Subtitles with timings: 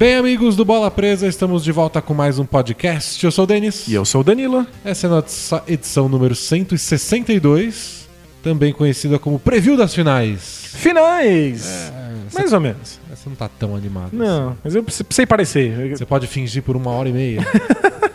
[0.00, 3.22] Bem, amigos do Bola Presa, estamos de volta com mais um podcast.
[3.22, 3.86] Eu sou o Denis.
[3.86, 4.66] E eu sou o Danilo.
[4.82, 8.08] Essa é a nossa edição número 162,
[8.42, 10.70] também conhecida como Preview das Finais.
[10.72, 11.90] Finais!
[11.92, 12.98] É, Mais ou menos.
[13.10, 14.08] Você não tá tão animado.
[14.14, 15.90] Não, mas eu precisei parecer.
[15.90, 17.46] Você pode fingir por uma hora e meia.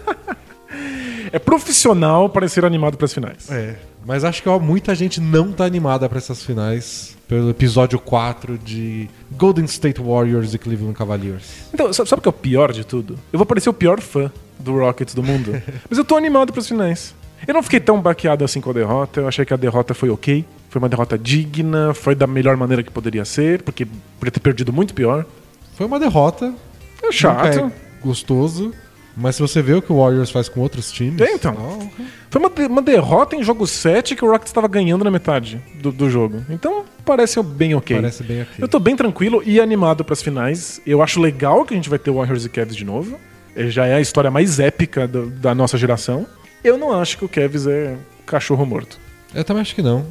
[1.36, 3.50] É profissional parecer animado para as finais.
[3.52, 3.76] é.
[4.08, 8.56] Mas acho que ó, muita gente não tá animada pra essas finais pelo episódio 4
[8.56, 11.44] de Golden State Warriors e Cleveland Cavaliers.
[11.74, 13.18] Então, sa- sabe o que é o pior de tudo?
[13.34, 15.60] Eu vou parecer o pior fã do Rockets do mundo.
[15.90, 17.16] mas eu tô animado para as finais.
[17.48, 19.22] Eu não fiquei tão baqueado assim com a derrota.
[19.22, 20.46] Eu achei que a derrota foi ok.
[20.70, 23.88] Foi uma derrota digna, foi da melhor maneira que poderia ser, porque
[24.20, 25.26] podia ter perdido muito pior.
[25.76, 26.54] Foi uma derrota.
[27.04, 27.48] É chato.
[27.48, 27.72] É
[28.04, 28.72] gostoso.
[29.18, 31.22] Mas se você vê o que o Warriors faz com outros times.
[31.22, 31.56] Então.
[31.58, 35.62] ó, Foi uma, uma derrota em jogo 7 que o Rockets estava ganhando na metade
[35.82, 36.44] do, do jogo.
[36.50, 37.96] Então parece bem ok.
[37.96, 38.62] Parece bem aqui.
[38.62, 40.82] Eu tô bem tranquilo e animado pras finais.
[40.86, 43.18] Eu acho legal que a gente vai ter Warriors e Cavs de novo.
[43.56, 46.28] É, Já é a história mais épica do- da nossa geração.
[46.62, 49.00] Eu não acho que o Cavs é cachorro morto.
[49.34, 50.06] Eu também acho que não.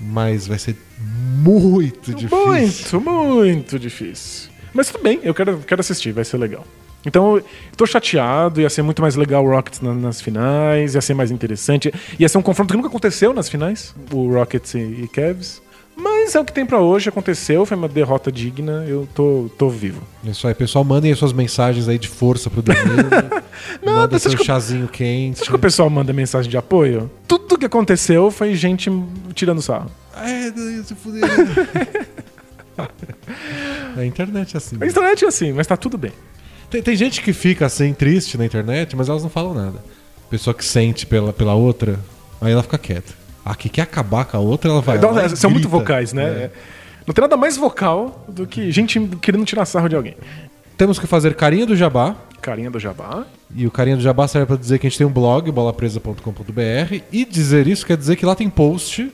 [0.00, 3.00] Mas vai ser muito difícil.
[3.00, 4.50] Muito, muito difícil.
[4.74, 6.64] Mas tudo bem, eu quero, quero assistir, vai ser legal.
[7.06, 7.44] Então, eu
[7.76, 11.30] tô chateado, ia ser muito mais legal o Rockets na- nas finais, ia ser mais
[11.30, 11.92] interessante.
[12.18, 15.62] Ia ser um confronto que nunca aconteceu nas finais, o Rockets e, e Cavs.
[16.00, 19.68] Mas é o que tem pra hoje, aconteceu, foi uma derrota digna, eu tô, tô
[19.68, 20.00] vivo.
[20.24, 23.08] É Isso aí, pessoal, mandem as suas mensagens aí de força pro Danilo.
[23.82, 25.38] Não, Manda seu que chazinho quente.
[25.38, 27.10] Você acha que o pessoal manda mensagem de apoio?
[27.26, 28.88] Tudo que aconteceu foi gente
[29.34, 29.90] tirando sarro.
[30.16, 31.22] É, Danilo, se fuder.
[33.96, 34.76] A internet é assim.
[34.80, 36.12] A internet é assim, mas tá tudo bem.
[36.70, 39.78] Tem, tem gente que fica assim, triste na internet, mas elas não falam nada.
[40.30, 41.98] Pessoa que sente pela, pela outra,
[42.40, 43.14] aí ela fica quieta.
[43.44, 44.98] A que quer acabar com a outra, ela vai.
[44.98, 45.84] Lá são muito grita.
[45.84, 46.24] vocais, né?
[46.24, 46.50] É.
[47.06, 50.14] Não tem nada mais vocal do que gente querendo tirar sarro de alguém.
[50.76, 52.14] Temos que fazer carinha do jabá.
[52.40, 53.26] Carinha do Jabá.
[53.54, 57.02] E o carinha do jabá serve pra dizer que a gente tem um blog, bolapresa.com.br.
[57.10, 59.12] E dizer isso quer dizer que lá tem post.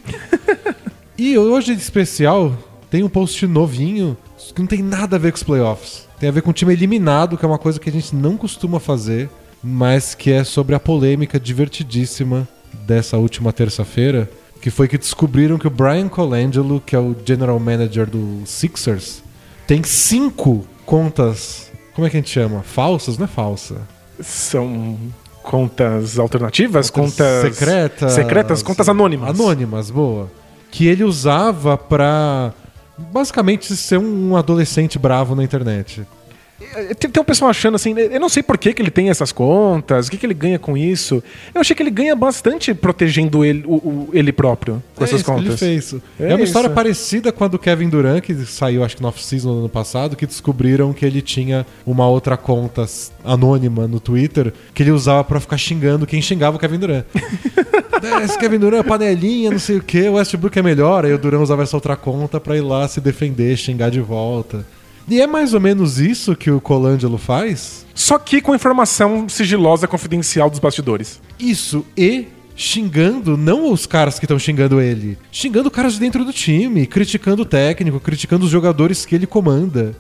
[1.17, 2.55] e hoje, em especial,
[2.91, 4.17] tem um post novinho
[4.55, 6.04] que não tem nada a ver com os playoffs.
[6.19, 8.37] Tem a ver com o time eliminado, que é uma coisa que a gente não
[8.37, 9.29] costuma fazer,
[9.63, 12.47] mas que é sobre a polêmica divertidíssima
[12.87, 14.31] dessa última terça-feira,
[14.61, 19.23] que foi que descobriram que o Brian Colangelo, que é o general manager do Sixers,
[19.67, 21.71] tem cinco contas.
[21.95, 22.63] Como é que a gente chama?
[22.63, 23.19] Falsas?
[23.19, 23.77] Não é falsa.
[24.21, 24.99] São
[25.43, 26.91] contas alternativas?
[26.91, 28.13] Contas, secretas.
[28.13, 29.31] Secretas, contas anônimas.
[29.31, 30.31] Anônimas, boa.
[30.71, 32.53] Que ele usava pra
[32.99, 36.03] basicamente ser um adolescente bravo na internet.
[36.77, 39.11] É, Tem, tem um pessoal achando assim, eu não sei por que, que ele tem
[39.11, 41.23] essas contas, o que, que ele ganha com isso.
[41.53, 45.21] Eu achei que ele ganha bastante protegendo ele, o, o- ele próprio com é essas
[45.21, 45.47] isso contas.
[45.47, 45.95] ele fez.
[46.19, 46.75] É, É uma história isso.
[46.75, 50.15] parecida com a do Kevin Durant, que saiu acho que no off-season do ano passado,
[50.15, 52.87] que descobriram que ele tinha uma outra conta
[53.25, 57.05] anônima no Twitter que ele usava pra ficar xingando quem xingava o Kevin Durant.
[58.07, 61.05] É, Esse Kevin Durant é panelinha, não sei o que, o Westbrook é melhor.
[61.05, 64.67] Aí o Durant usava essa outra conta pra ir lá se defender, xingar de volta.
[65.09, 67.85] E é mais ou menos isso que o Colangelo faz?
[67.95, 71.21] Só que com informação sigilosa, confidencial dos bastidores.
[71.39, 76.33] Isso e xingando não os caras que estão xingando ele, xingando caras de dentro do
[76.33, 79.95] time, criticando o técnico, criticando os jogadores que ele comanda.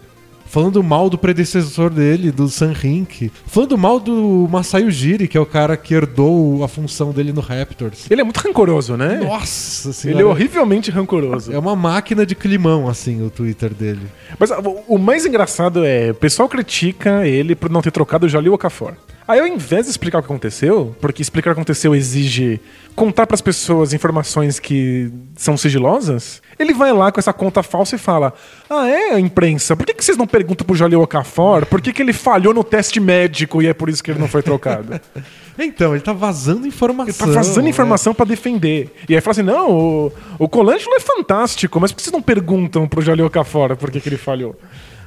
[0.47, 3.31] Falando mal do predecessor dele, do Sam Hink.
[3.47, 7.41] Falando mal do Masai Ujiri, que é o cara que herdou a função dele no
[7.41, 8.09] Raptors.
[8.09, 9.21] Ele é muito rancoroso, né?
[9.25, 10.23] Nossa Ele senhora.
[10.23, 11.53] é horrivelmente rancoroso.
[11.53, 14.03] É uma máquina de climão, assim, o Twitter dele.
[14.39, 18.27] Mas ah, o- o mais engraçado é, o pessoal critica ele por não ter trocado
[18.27, 18.93] o Jalil Okafor.
[19.27, 22.61] Aí ao invés de explicar o que aconteceu, porque explicar o que aconteceu exige
[22.95, 27.99] contar pras pessoas informações que são sigilosas, ele vai lá com essa conta falsa e
[27.99, 28.33] fala:
[28.71, 32.03] Ah, é, imprensa, por que, que vocês não perguntam pro Jalil Okafor por que, que
[32.03, 35.01] ele falhou no teste médico e é por isso que ele não foi trocado?
[35.57, 37.07] Então, ele tá vazando informação.
[37.07, 37.71] Ele tá vazando né?
[37.71, 38.93] informação pra defender.
[39.09, 42.21] E aí fala assim: não, o, o Colangelo é fantástico, mas por que vocês não
[42.21, 44.59] perguntam pro Jalil Okafor por que, que ele falhou?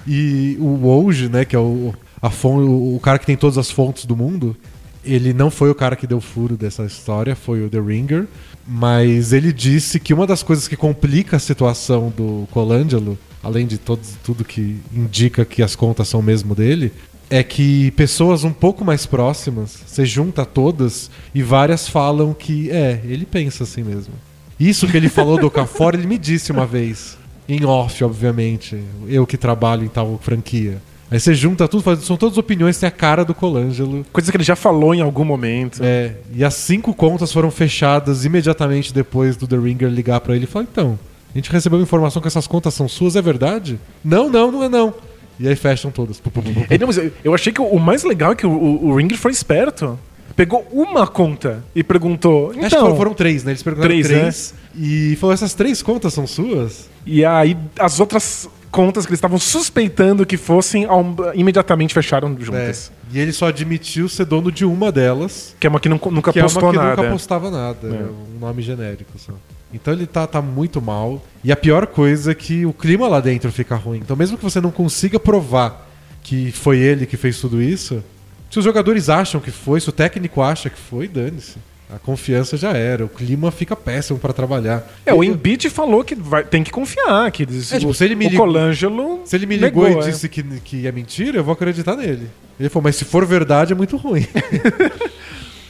[0.08, 3.58] E o Woj, né, que é o, a fon- o, o cara que tem todas
[3.58, 4.56] as fontes do mundo,
[5.04, 8.28] ele não foi o cara que deu furo dessa história, foi o The Ringer.
[8.68, 13.78] Mas ele disse que uma das coisas que complica a situação do Colangelo, além de
[13.78, 16.92] todos, tudo que indica que as contas são mesmo dele,
[17.30, 23.02] é que pessoas um pouco mais próximas, você junta todas e várias falam que é,
[23.06, 24.14] ele pensa assim mesmo.
[24.60, 27.18] Isso que ele falou do Okafor, ele me disse uma vez.
[27.48, 28.82] Em off, obviamente.
[29.08, 30.82] Eu que trabalho em tal franquia.
[31.10, 34.06] Aí você junta tudo, faz- são todas opiniões, tem a cara do Colangelo.
[34.12, 35.80] Coisas que ele já falou em algum momento.
[35.82, 40.44] É, e as cinco contas foram fechadas imediatamente depois do The Ringer ligar pra ele
[40.44, 41.00] e falar: então,
[41.34, 43.80] a gente recebeu informação que essas contas são suas, é verdade?
[44.04, 44.94] Não, não, não é não.
[45.40, 46.22] E aí fecham todas.
[46.70, 49.18] É, não, eu- eu achei que o mais legal é que o, o, o Ringer
[49.18, 49.98] foi esperto.
[50.36, 52.52] Pegou uma conta e perguntou.
[52.54, 53.52] Então, Acho que foram, foram três, né?
[53.54, 56.90] Eles perguntaram Três, três, e falou: essas três contas são suas?
[57.06, 62.44] E aí as outras contas que eles estavam suspeitando que fossem ao- imediatamente fecharam É.
[62.44, 62.92] juntas.
[63.12, 66.32] E ele só admitiu ser dono de uma delas, Que é uma que não- nunca
[66.34, 66.96] que é postou uma que nada.
[67.02, 67.88] nunca postava nada.
[67.88, 67.92] É.
[67.92, 68.06] É
[68.36, 69.34] um nome genérico só.
[69.74, 71.22] Então ele tá, tá muito mal.
[71.44, 74.00] E a pior coisa é que o clima lá dentro fica ruim.
[74.00, 75.88] Então, mesmo que você não consiga provar
[76.24, 78.04] que foi ele que fez tudo isso,
[78.50, 81.56] se os jogadores acham que foi, se o técnico acha que foi, dane-se.
[81.90, 84.86] A confiança já era, o clima fica péssimo pra trabalhar.
[85.06, 87.32] É, o Embiid falou que vai- tem que confiar.
[87.32, 87.46] Que É,
[87.80, 90.12] tipo, o, se ele me o ligou- Colangelo Se ele me ligou negou, e é.
[90.12, 92.28] disse que, que é mentira, eu vou acreditar nele.
[92.60, 94.28] Ele falou, mas se for verdade é muito ruim.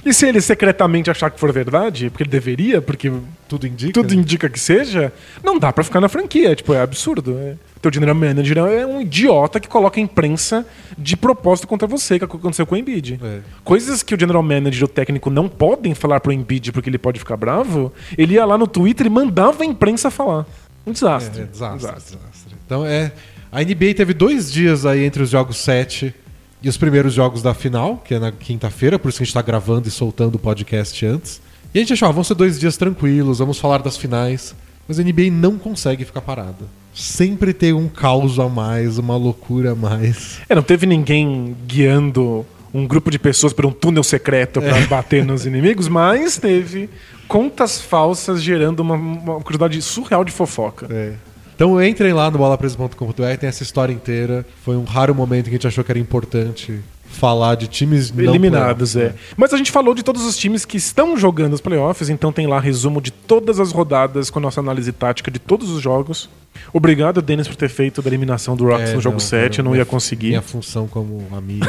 [0.08, 3.12] E se ele secretamente achar que for verdade, porque ele deveria, porque
[3.46, 3.92] Tudo indica.
[3.92, 4.22] tudo né?
[4.22, 5.12] indica que seja,
[5.44, 6.56] não dá pra ficar na franquia.
[6.56, 7.38] Tipo, é absurdo.
[7.38, 7.56] É.
[7.82, 10.66] Teu general manager é um idiota que coloca a imprensa
[10.98, 13.20] de propósito contra você, que aconteceu com o Embiid.
[13.22, 13.40] É.
[13.66, 17.20] Coisas que o general manager o técnico não podem falar pro Embiid porque ele pode
[17.20, 20.46] ficar bravo, ele ia lá no Twitter e mandava a imprensa falar.
[20.86, 21.42] Um desastre.
[21.42, 22.56] É, é, desastre, desastre.
[22.66, 23.12] Então é.
[23.52, 26.16] A NBA teve dois dias aí entre os jogos 7
[26.62, 29.34] e os primeiros jogos da final, que é na quinta-feira, por isso que a gente
[29.34, 31.42] tá gravando e soltando o podcast antes.
[31.74, 34.56] E a gente achou, ah, vão ser dois dias tranquilos, vamos falar das finais.
[34.88, 36.66] Mas a NBA não consegue ficar parada.
[36.94, 40.40] Sempre tem um caos a mais, uma loucura a mais.
[40.48, 45.26] É, não teve ninguém guiando um grupo de pessoas por um túnel secreto pra bater
[45.26, 46.90] nos inimigos, mas teve
[47.28, 50.88] contas falsas gerando uma, uma quantidade surreal de fofoca.
[50.90, 51.14] É.
[51.58, 54.46] Então entrem lá no bolapresa.com.br, tem essa história inteira.
[54.64, 58.26] Foi um raro momento que a gente achou que era importante falar de times não
[58.26, 59.34] Eliminados, playoff, é.
[59.36, 62.46] Mas a gente falou de todos os times que estão jogando os playoffs, então tem
[62.46, 66.30] lá resumo de todas as rodadas com a nossa análise tática de todos os jogos.
[66.72, 69.66] Obrigado, Denis, por ter feito da eliminação do Rocks É, no jogo não, 7, eu
[69.66, 70.28] não ia conseguir.
[70.28, 71.66] Minha função como amigo,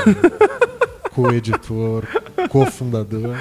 [1.14, 2.05] co-editor,
[2.50, 3.37] cofundador.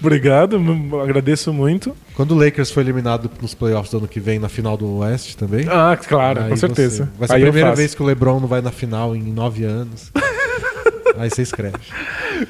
[0.00, 0.60] Obrigado,
[1.02, 1.96] agradeço muito.
[2.14, 5.36] Quando o Lakers foi eliminado nos playoffs do ano que vem na final do Oeste
[5.36, 5.66] também.
[5.68, 7.04] Ah, claro, com certeza.
[7.04, 9.22] você- vai ser Aí a primeira vez que o LeBron não vai na final em
[9.22, 10.10] nove anos.
[11.18, 11.76] aí você escreve.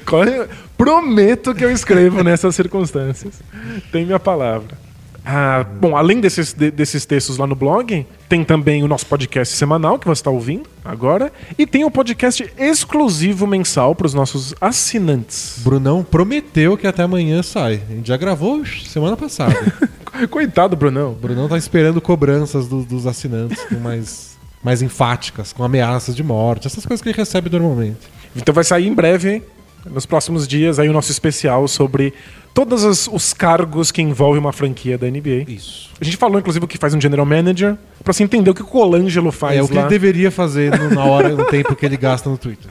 [0.05, 0.47] Corre-
[0.77, 3.35] Prometo que eu escrevo nessas circunstâncias.
[3.91, 4.84] Tem minha palavra.
[5.25, 9.55] Ah, bom, além desses, de- desses textos lá no blog, tem também o nosso podcast
[9.55, 11.33] semanal que você está ouvindo agora.
[11.57, 15.59] E tem o podcast exclusivo mensal para os nossos assinantes.
[15.63, 17.81] Brunão prometeu que até amanhã sai.
[17.89, 19.55] A gente já gravou semana passada.
[20.29, 21.11] Coitado, Brunão.
[21.11, 26.23] O Brunão tá esperando cobranças do- dos assinantes com mais, mais enfáticas, com ameaças de
[26.23, 27.97] morte, essas coisas que ele recebe normalmente.
[28.35, 29.41] Então vai sair em breve,
[29.89, 32.13] nos próximos dias, aí o nosso especial sobre
[32.53, 35.43] todos os, os cargos que envolvem uma franquia da NBA.
[35.47, 35.89] Isso.
[35.99, 38.61] A gente falou, inclusive, o que faz um general manager, pra você entender o que
[38.61, 39.81] o Colangelo faz É o que lá.
[39.81, 42.69] ele deveria fazer no- na hora, no tempo que ele gasta no Twitter.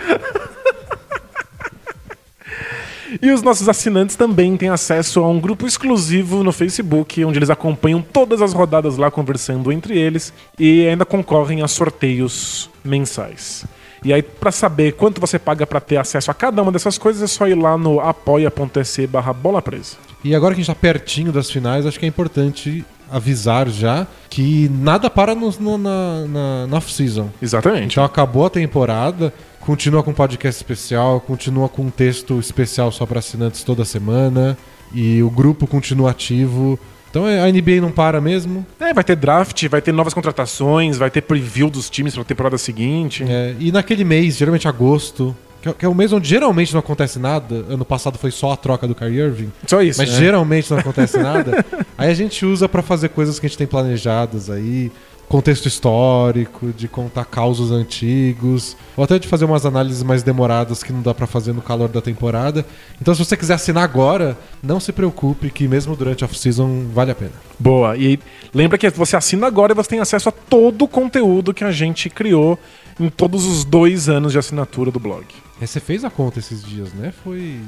[3.22, 7.49] E os nossos assinantes também têm acesso a um grupo exclusivo no Facebook, onde eles
[7.50, 13.64] acompanham todas as rodadas lá conversando entre eles e ainda concorrem a sorteios mensais.
[14.05, 17.23] E aí, pra saber quanto você paga pra ter acesso a cada uma dessas coisas,
[17.23, 19.97] é só ir lá no apoia.se barra bola presa.
[20.23, 24.07] E agora que a gente tá pertinho das finais, acho que é importante avisar já
[24.31, 27.28] que nada para no, no- na, na, na off-season.
[27.40, 27.93] Exatamente.
[27.93, 33.19] Então acabou a temporada, continua com podcast especial, continua com um texto especial só para
[33.21, 34.57] assinantes toda semana
[34.93, 36.78] e o grupo continua ativo.
[37.14, 38.66] Então é, a NBA não para mesmo.
[38.80, 42.59] É, vai ter draft, vai ter novas contratações, vai ter preview dos times pra temporada
[42.59, 43.23] seguinte.
[43.23, 46.80] É, e naquele mês, geralmente agosto, que é, que é o mês onde geralmente não
[46.80, 47.64] acontece nada.
[47.68, 49.52] Ano passado foi só a troca do Kyrie Irving.
[49.64, 50.00] Só isso.
[50.00, 50.18] Mas né?
[50.18, 51.64] geralmente não acontece nada.
[51.97, 54.90] Aí a gente usa pra fazer coisas que a gente tem planejadas aí.
[55.28, 60.93] Contexto histórico, de contar causos antigos, ou até de fazer umas análises mais demoradas que
[60.93, 62.64] não dá pra fazer no calor da temporada.
[63.00, 67.11] Então, se você quiser assinar agora, não se preocupe que mesmo durante a off-season vale
[67.11, 67.33] a pena.
[67.59, 67.97] Boa.
[67.97, 68.19] E
[68.52, 71.73] lembra que você assina agora e você tem acesso a todo o conteúdo que a
[71.73, 72.59] gente criou
[72.99, 75.25] em todos os dois anos de assinatura do blog.
[75.61, 77.12] É, Você fez a conta esses dias, né?
[77.25, 77.59] Foi,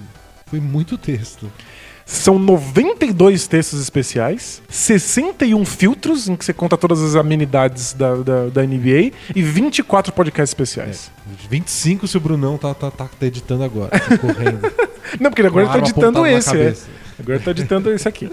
[0.47, 1.51] foi muito texto.
[2.09, 8.47] São 92 textos especiais, 61 filtros em que você conta todas as amenidades da, da,
[8.47, 11.11] da NBA e 24 podcasts especiais.
[11.51, 14.61] 25 se o Brunão tá, tá, tá editando agora, tá correndo.
[15.21, 16.57] Não, porque agora ele tá editando na esse.
[16.57, 16.75] é.
[17.19, 18.31] Agora ele tá editando esse aqui.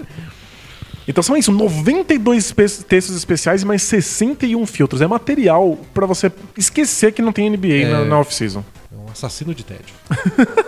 [1.08, 5.02] Então são isso, 92 pe- textos especiais e mais 61 filtros.
[5.02, 8.04] É material pra você esquecer que não tem NBA na, É.
[8.04, 8.64] na off-season.
[8.92, 9.94] É um assassino de tédio.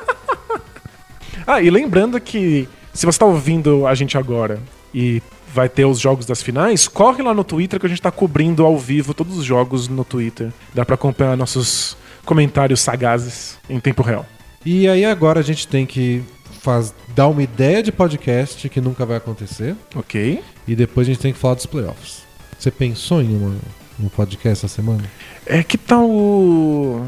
[1.49, 4.59] Ah, e lembrando que se você tá ouvindo a gente agora
[4.95, 5.23] e
[5.53, 8.65] vai ter os jogos das finais, corre lá no Twitter que a gente tá cobrindo
[8.65, 10.51] ao vivo todos os jogos no Twitter.
[10.75, 14.27] Dá pra acompanhar nossos comentários sagazes em tempo real.
[14.65, 16.23] E aí agora a gente tem que
[16.61, 19.77] faz, dar uma ideia de podcast que nunca vai acontecer.
[19.95, 20.43] Ok.
[20.67, 22.23] E depois a gente tem que falar dos playoffs.
[22.59, 23.57] Você pensou em uma,
[24.01, 25.05] um podcast essa semana?
[25.47, 27.07] É que tal o.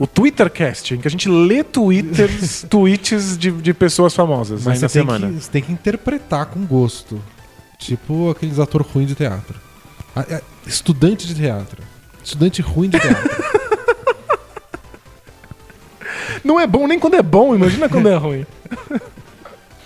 [0.00, 4.88] O Twittercast, em que a gente lê twitters, tweets de, de pessoas famosas Mas na
[4.88, 5.28] você tem, semana.
[5.28, 7.20] que, você tem que interpretar com gosto.
[7.78, 9.60] Tipo aqueles atores ruins de teatro.
[10.16, 11.82] Ah, é, Estudante de teatro.
[12.24, 13.30] Estudante ruim de teatro.
[16.42, 18.46] Não é bom nem quando é bom, imagina quando é ruim.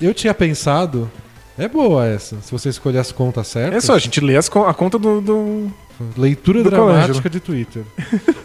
[0.01, 1.11] Eu tinha pensado.
[1.59, 3.83] É boa essa, se você escolher as contas certas.
[3.83, 5.21] É só, a gente lê as a conta do.
[5.21, 5.73] do-
[6.17, 7.83] Leitura Do dramática de Twitter.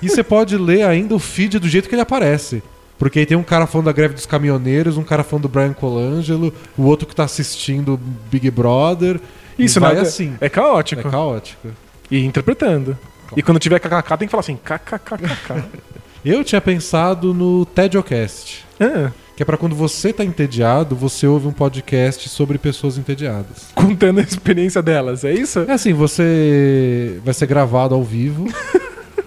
[0.01, 2.61] e você pode ler ainda o feed do jeito que ele aparece.
[2.97, 5.71] Porque aí tem um cara falando da greve dos caminhoneiros, um cara falando do Brian
[5.73, 7.97] Colangelo, o outro que tá assistindo
[8.29, 9.19] Big Brother.
[9.57, 10.35] Isso, nada- assim.
[10.41, 11.07] É caótico.
[11.07, 11.69] É caótico.
[12.11, 12.97] E interpretando.
[13.37, 15.63] E quando tiver kkk, tem que falar assim, kkkk.
[16.25, 18.65] Eu tinha pensado no Tediocast.
[18.81, 23.67] ah, Que é pra quando você tá entediado, você ouve um podcast sobre pessoas entediadas.
[23.73, 25.59] contando a experiência delas, é isso?
[25.59, 28.49] É assim, você vai ser gravado ao vivo.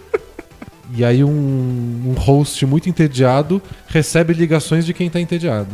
[0.94, 5.70] e aí um, um host muito entediado recebe ligações de quem tá entediado.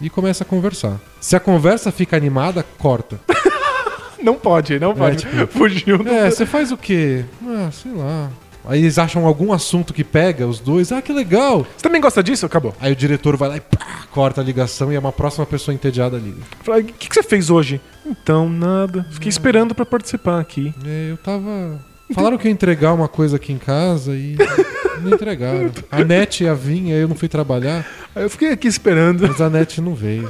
[0.00, 1.00] E começa a conversar.
[1.20, 3.20] Se a conversa fica animada, corta.
[4.20, 5.18] Não pode, não pode.
[5.18, 5.98] tipo- Fugiu.
[5.98, 7.24] do- É, você faz o quê?
[7.46, 8.28] Ah, sei lá.
[8.66, 10.90] Aí eles acham algum assunto que pega os dois.
[10.92, 11.66] Ah, que legal.
[11.76, 12.44] Você também gosta disso?
[12.46, 12.74] Acabou.
[12.80, 13.78] Aí o diretor vai lá e pá,
[14.10, 16.38] corta a ligação e é uma próxima pessoa entediada liga.
[16.62, 17.80] Fala, O que, que você fez hoje?
[18.04, 19.06] Então, nada.
[19.10, 20.74] Fiquei esperando pra participar aqui.
[20.84, 21.78] É, eu tava.
[22.12, 24.36] Falaram que ia entregar uma coisa aqui em casa e
[25.02, 25.70] não entregaram.
[25.90, 29.26] A net ia vir, aí eu não fui trabalhar, Aí eu fiquei aqui esperando.
[29.26, 30.28] mas a net não veio.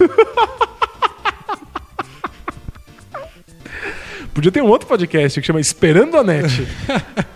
[4.35, 6.67] Podia ter um outro podcast que chama Esperando a Net.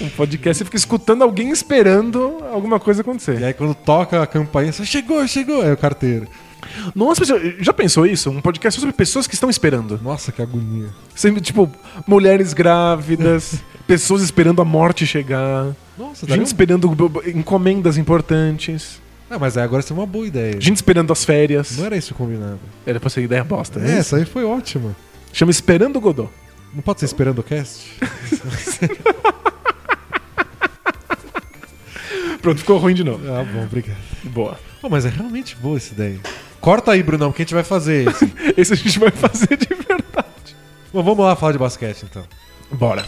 [0.00, 3.42] um podcast você fica escutando alguém esperando alguma coisa E acontecer.
[3.44, 6.26] aí quando toca a campainha, você chegou, chegou, é o carteiro.
[6.94, 7.22] Nossa,
[7.60, 8.28] já pensou isso?
[8.30, 10.00] Um podcast sobre pessoas que estão esperando.
[10.02, 10.88] Nossa, que agonia.
[11.14, 11.70] Sempre, tipo,
[12.06, 16.42] mulheres grávidas, pessoas esperando a morte chegar, Nossa, gente um...
[16.42, 16.88] esperando
[17.24, 20.60] encomendas importantes, Ah, mas aí agora isso é uma boa ideia.
[20.60, 21.76] gente esperando as férias.
[21.78, 22.58] Não era isso combinado.
[22.84, 23.98] Era pra ser ideia bosta, É, né?
[23.98, 24.94] essa aí foi ótima.
[25.32, 26.30] Chama Esperando Godot.
[26.74, 27.90] Não pode ser esperando o cast?
[32.42, 33.20] Pronto, ficou ruim de novo.
[33.32, 33.98] Ah, bom, obrigado.
[34.24, 34.58] Boa.
[34.80, 36.20] Pô, mas é realmente boa essa ideia.
[36.60, 38.32] Corta aí, Brunão, que a gente vai fazer esse.
[38.56, 40.56] Esse a gente vai fazer de verdade.
[40.92, 42.24] Bom, vamos lá falar de basquete então.
[42.70, 43.04] Bora.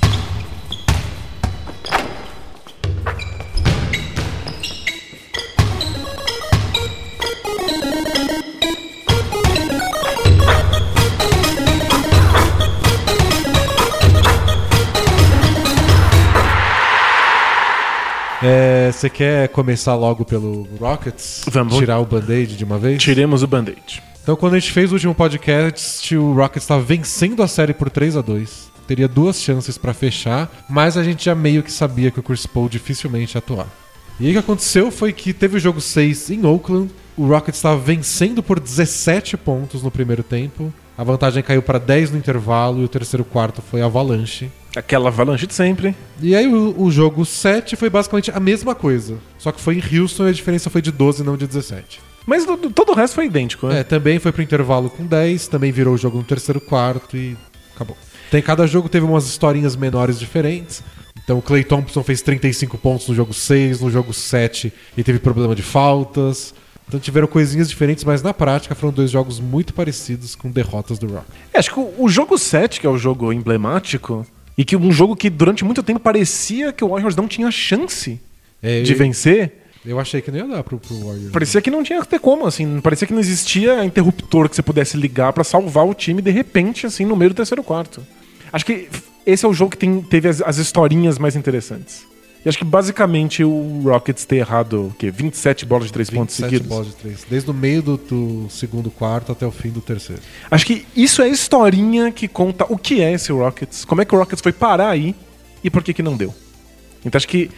[18.43, 21.45] É, Você quer começar logo pelo Rockets?
[21.51, 21.77] Vamos.
[21.77, 23.03] Tirar o band-aid de uma vez?
[23.03, 24.03] Tiremos o band-aid.
[24.23, 27.91] Então, quando a gente fez o último podcast, o Rockets estava vencendo a série por
[27.91, 32.11] 3 a 2 Teria duas chances pra fechar, mas a gente já meio que sabia
[32.11, 33.67] que o Chris Paul dificilmente ia atuar.
[34.19, 37.59] E aí o que aconteceu foi que teve o jogo 6 em Oakland, o Rockets
[37.59, 42.81] estava vencendo por 17 pontos no primeiro tempo, a vantagem caiu para 10 no intervalo
[42.81, 44.51] e o terceiro quarto foi avalanche.
[44.79, 45.95] Aquela avalanche de sempre.
[46.21, 49.99] E aí o, o jogo 7 foi basicamente a mesma coisa, só que foi em
[50.01, 52.01] Houston e a diferença foi de 12 não de 17.
[52.27, 53.81] Mas do- do- todo o resto foi idêntico, né?
[53.81, 57.37] É, também foi pro intervalo com 10, também virou o jogo no terceiro quarto e
[57.75, 57.97] acabou.
[58.31, 60.83] Tem cada jogo teve umas historinhas menores diferentes.
[61.25, 65.19] Então o Clay Thompson fez 35 pontos no jogo 6, no jogo 7 ele teve
[65.19, 66.55] problema de faltas.
[66.87, 71.07] Então tiveram coisinhas diferentes, mas na prática foram dois jogos muito parecidos com derrotas do
[71.07, 71.27] Rock.
[71.53, 74.27] É, acho que o, o jogo 7, que é o jogo emblemático,
[74.59, 78.21] e que um jogo que durante muito tempo parecia que o Warriors não tinha chance
[78.63, 79.53] É, de eu, vencer,
[79.87, 81.31] eu achei que não ia dar pro, pro Warriors.
[81.33, 84.63] parecia que não tinha que ter como, assim, parecia que não existia interruptor que você
[84.63, 88.05] pudesse ligar pra salvar o time de repente, assim, no meio do terceiro quarto.
[88.53, 88.89] Acho que
[89.25, 92.05] esse é o jogo que tem- teve as, as historinhas mais interessantes.
[92.45, 95.11] E acho que basicamente o Rockets ter errado o quê?
[95.11, 96.69] 27 bolas de 3 pontos 27 seguidos.
[96.69, 97.27] bolas de 3.
[97.29, 100.23] Desde o meio do, do segundo quarto até o fim do terceiro.
[100.51, 104.05] Acho que isso é a historinha que conta o que é esse Rockets, como é
[104.05, 105.15] que o Rockets foi parar aí
[105.63, 106.33] e por que que não deu.
[107.05, 107.51] Então acho que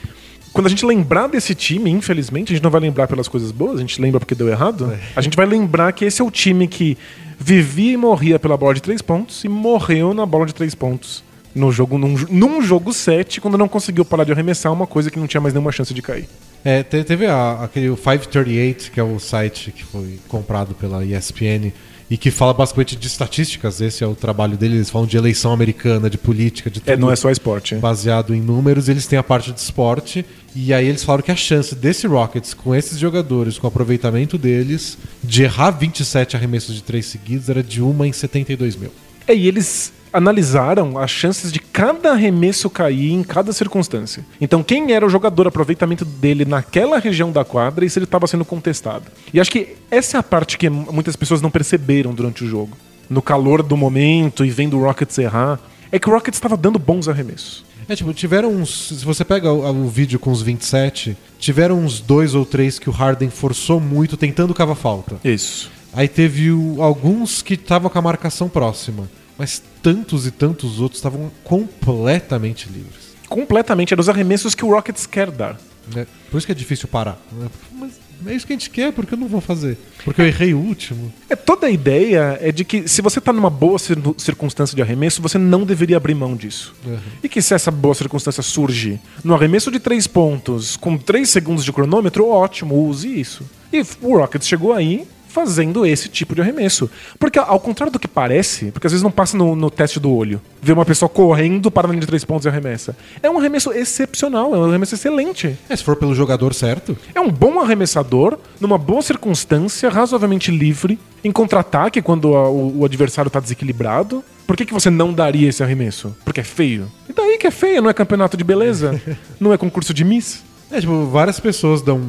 [0.53, 3.77] quando a gente lembrar desse time, infelizmente, a gente não vai lembrar pelas coisas boas,
[3.77, 4.93] a gente lembra porque deu errado.
[4.93, 4.99] É.
[5.15, 6.99] A gente vai lembrar que esse é o time que
[7.39, 11.23] vivia e morria pela bola de três pontos e morreu na bola de três pontos.
[11.55, 15.19] No jogo, num, num jogo 7, quando não conseguiu parar de arremessar uma coisa que
[15.19, 16.29] não tinha mais nenhuma chance de cair.
[16.65, 21.73] É, te- teve a- aquele 538, que é o site que foi comprado pela ESPN
[22.11, 23.81] e que fala basicamente de estatísticas.
[23.81, 24.77] Esse é o trabalho deles.
[24.77, 27.75] Eles falam de eleição americana, de política, de tudo É, não é só esporte.
[27.75, 27.79] é.
[27.79, 28.89] baseado em números.
[28.89, 30.25] Eles têm a parte de esporte.
[30.55, 34.37] E aí eles falaram que a chance desse Rockets, com esses jogadores, com o aproveitamento
[34.37, 38.91] deles, de errar 27 arremessos de três seguidos era de uma em 72 mil.
[39.29, 44.25] É, e eles analisaram as chances de cada arremesso cair em cada circunstância.
[44.41, 48.27] Então, quem era o jogador, aproveitamento dele naquela região da quadra e se ele estava
[48.27, 49.05] sendo contestado.
[49.33, 52.77] E acho que essa é a parte que muitas pessoas não perceberam durante o jogo.
[53.09, 55.59] No calor do momento e vendo o Rockets errar,
[55.91, 57.65] é que o Rockets estava dando bons arremessos.
[57.89, 58.89] É, tipo, tiveram uns.
[59.01, 62.89] Se você pega o, o vídeo com os 27, tiveram uns dois ou três que
[62.89, 65.17] o Harden forçou muito tentando cavar falta.
[65.25, 65.69] Isso.
[65.93, 69.11] Aí teve o- alguns que estavam com a marcação próxima.
[69.41, 73.11] Mas tantos e tantos outros estavam completamente livres.
[73.29, 75.59] Completamente, é dos arremessos que o Rockets quer dar.
[75.95, 76.07] né?
[76.31, 77.19] Por isso que é difícil parar.
[77.33, 77.49] né?
[77.73, 77.93] Mas
[78.27, 79.79] é isso que a gente quer, porque eu não vou fazer.
[80.05, 81.11] Porque eu errei o último.
[81.29, 84.83] É, toda a ideia é de que se você tá numa boa cir- circunstância de
[84.83, 86.75] arremesso, você não deveria abrir mão disso.
[86.85, 86.99] Uhum.
[87.23, 91.65] E que se essa boa circunstância surge no arremesso de três pontos, com três segundos
[91.65, 93.49] de cronômetro, ótimo, use isso.
[93.73, 96.91] E o Rockets chegou aí fazendo esse tipo de arremesso.
[97.19, 100.11] Porque ao contrário do que parece, porque às vezes não passa no, no teste do
[100.13, 102.97] olho, ver uma pessoa correndo para a linha de três pontos e arremessa.
[103.23, 105.57] É um arremesso excepcional, é um arremesso excelente.
[105.69, 106.97] É, se for pelo jogador certo.
[107.15, 112.85] É um bom arremessador, numa boa circunstância, razoavelmente livre, em contra-ataque quando a- o, o
[112.85, 114.25] adversário está desequilibrado.
[114.47, 116.15] Por que, que você não daria esse arremesso?
[116.25, 116.91] Porque é feio.
[117.09, 119.01] E daí que é feio, não é campeonato de beleza?
[119.39, 120.43] não é concurso de Miss?
[120.73, 122.01] É, tipo, várias pessoas dão.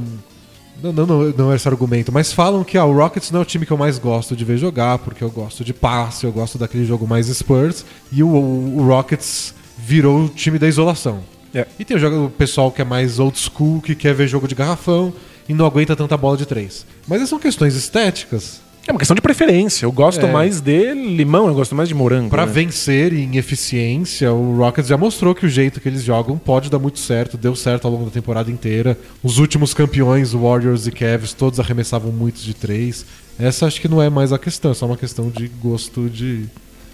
[0.81, 3.43] Não, não, não, não é esse argumento, mas falam que ah, o Rockets não é
[3.43, 6.31] o time que eu mais gosto de ver jogar, porque eu gosto de passe, eu
[6.31, 11.19] gosto daquele jogo mais Spurs, e o, o- o Rockets virou o time da isolação.
[11.53, 11.67] É.
[11.77, 14.47] E tem o, jogo- o pessoal que é mais old school, que quer ver jogo
[14.47, 15.13] de garrafão
[15.47, 16.85] e não aguenta tanta bola de três.
[17.07, 18.61] Mas essas são questões estéticas.
[18.87, 19.85] É uma questão de preferência.
[19.85, 20.31] Eu gosto É.
[20.31, 22.29] mais de limão, eu gosto mais de morango.
[22.29, 22.51] Pra né?
[22.51, 26.79] vencer em eficiência, o Rockets já mostrou que o jeito que eles jogam pode dar
[26.79, 28.97] muito certo, deu certo ao longo da temporada inteira.
[29.21, 33.05] Os últimos campeões, Warriors e Cavs, todos arremessavam muitos de três.
[33.39, 36.45] Essa acho que não é mais a questão, é só uma questão de gosto de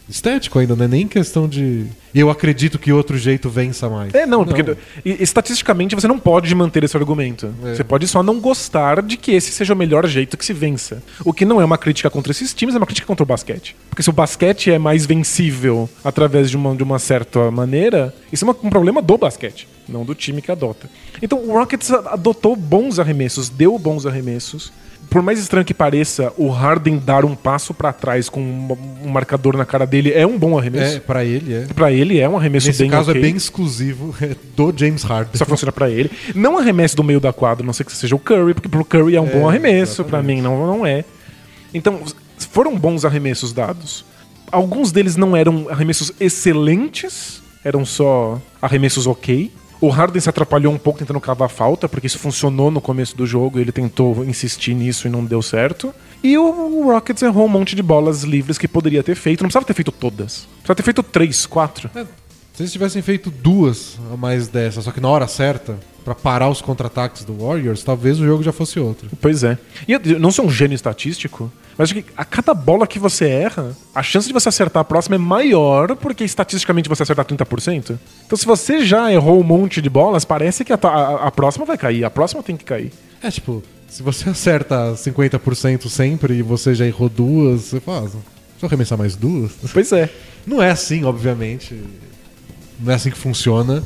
[0.10, 4.13] estético ainda, não é nem questão de eu acredito que outro jeito vença mais.
[4.13, 7.54] É, não, porque e- estatisticamente você não pode manter esse argumento.
[7.63, 7.76] É.
[7.76, 11.04] Você pode só não gostar de que esse seja o melhor jeito que se vença.
[11.24, 13.76] O que não é uma crítica contra esses times, é uma crítica contra o basquete.
[13.89, 18.46] Porque se o basquete é mais vencível através de uma, de uma certa maneira, isso
[18.46, 20.89] é um problema do basquete, não do time que adota.
[21.22, 24.72] Então o Rockets adotou bons arremessos, deu bons arremessos.
[25.10, 29.56] Por mais estranho que pareça, o Harden dar um passo pra trás com um, marcador
[29.56, 30.98] na cara dele é um bom arremesso.
[30.98, 31.62] É, pra ele é.
[31.74, 33.22] Pra ele é um arremesso Nesse bem caso ok.
[33.22, 35.32] é bem exclusivo é do James Harden.
[35.36, 36.12] Só funciona pra ele.
[36.36, 39.15] Não arremesso do meio da quadra, não ser que seja o Curry, porque pro Curry
[39.15, 41.06] é um bom arremesso, pra mim não, não é.
[41.74, 42.02] Então,
[42.52, 44.06] foram bons arremessos dados.
[44.52, 49.52] Alguns deles não eram arremessos excelentes, eram só arremessos ok.
[49.80, 53.26] O Harden se atrapalhou um pouco tentando cavar falta, porque isso funcionou no começo do
[53.26, 55.94] jogo, ele tentou insistir nisso e não deu certo.
[56.24, 59.42] E o Rockets errou um monte de bolas livres que poderia ter feito.
[59.42, 60.48] Não precisava ter feito todas.
[60.58, 61.90] Precisava ter feito três, quatro.
[61.96, 62.06] É,
[62.54, 66.50] se eles tivessem feito duas a mais dessa, só que na hora certa, pra parar
[66.50, 69.10] os contra-ataques do Warriors, talvez o jogo já fosse outro.
[69.22, 69.60] Pois é.
[69.88, 73.28] E eu não sou um gênio estatístico, mas acho que a cada bola que você
[73.28, 77.98] erra, a chance de você acertar a próxima é maior porque estatisticamente você acertar 30%.
[78.26, 81.66] Então se você já errou um monte de bolas, parece que a, a- a próxima
[81.66, 82.92] vai cair, a próxima tem que cair.
[83.22, 88.02] É tipo, se você acerta 50% sempre e você já errou duas, você fala, ah,
[88.02, 88.18] deixa
[88.62, 89.52] eu arremessar mais duas.
[89.72, 90.10] Pois é.
[90.46, 91.80] Não é assim, obviamente.
[92.80, 93.84] Não é assim que funciona.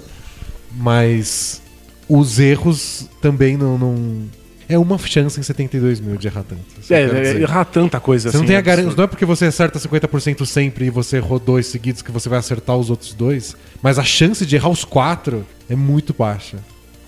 [0.73, 1.61] Mas
[2.07, 3.77] os erros também não.
[3.77, 4.23] não-
[4.71, 6.61] É uma chance em 72 mil de errar tanto.
[6.89, 8.37] É, é, errar tanta coisa Você assim.
[8.37, 8.85] não tem a é garantia.
[8.85, 8.97] absurdo.
[8.99, 12.39] Não é porque você acerta 50% sempre e você errou dois seguidos que você vai
[12.39, 13.55] acertar os outros dois.
[13.81, 16.57] Mas a chance de errar os quatro é muito baixa.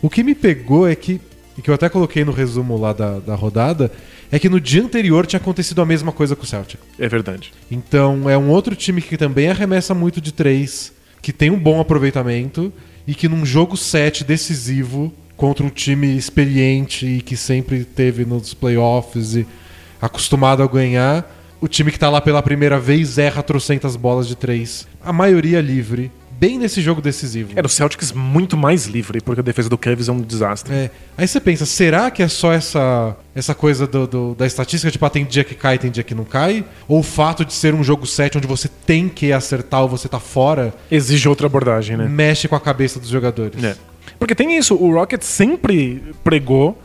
[0.02, 1.22] O que me pegou é que.
[1.58, 3.92] E que eu até coloquei no resumo lá da, da rodada.
[4.30, 6.80] É que no dia anterior tinha acontecido a mesma coisa com o Celtic.
[7.00, 7.54] É verdade.
[7.70, 11.80] Então é um outro time que também arremessa muito de três, que tem um bom
[11.80, 12.74] aproveitamento
[13.08, 18.54] e que num jogo 7 decisivo contra um time experiente e que sempre teve nos
[18.54, 19.46] playoffs e
[20.02, 21.30] acostumado a ganhar,
[21.60, 25.60] o time que tá lá pela primeira vez erra trocentas bolas de três, a maioria
[25.60, 27.52] livre, bem nesse jogo decisivo.
[27.58, 30.74] Era o Celtics muito mais livre, porque a defesa do Cavs é um desastre.
[30.74, 30.90] É.
[31.18, 35.06] Aí você pensa, será que é só essa, essa coisa do, do- da estatística, tipo,
[35.06, 36.64] ah, tem dia que cai, tem dia que não cai?
[36.88, 40.08] Ou o fato de ser um jogo 7 onde você tem que acertar ou você
[40.08, 42.08] tá fora, Exige outra abordagem, né?
[42.08, 43.62] mexe com a cabeça dos jogadores?
[43.62, 43.76] É.
[44.24, 46.78] Porque tem isso, o Rocket sempre pregou,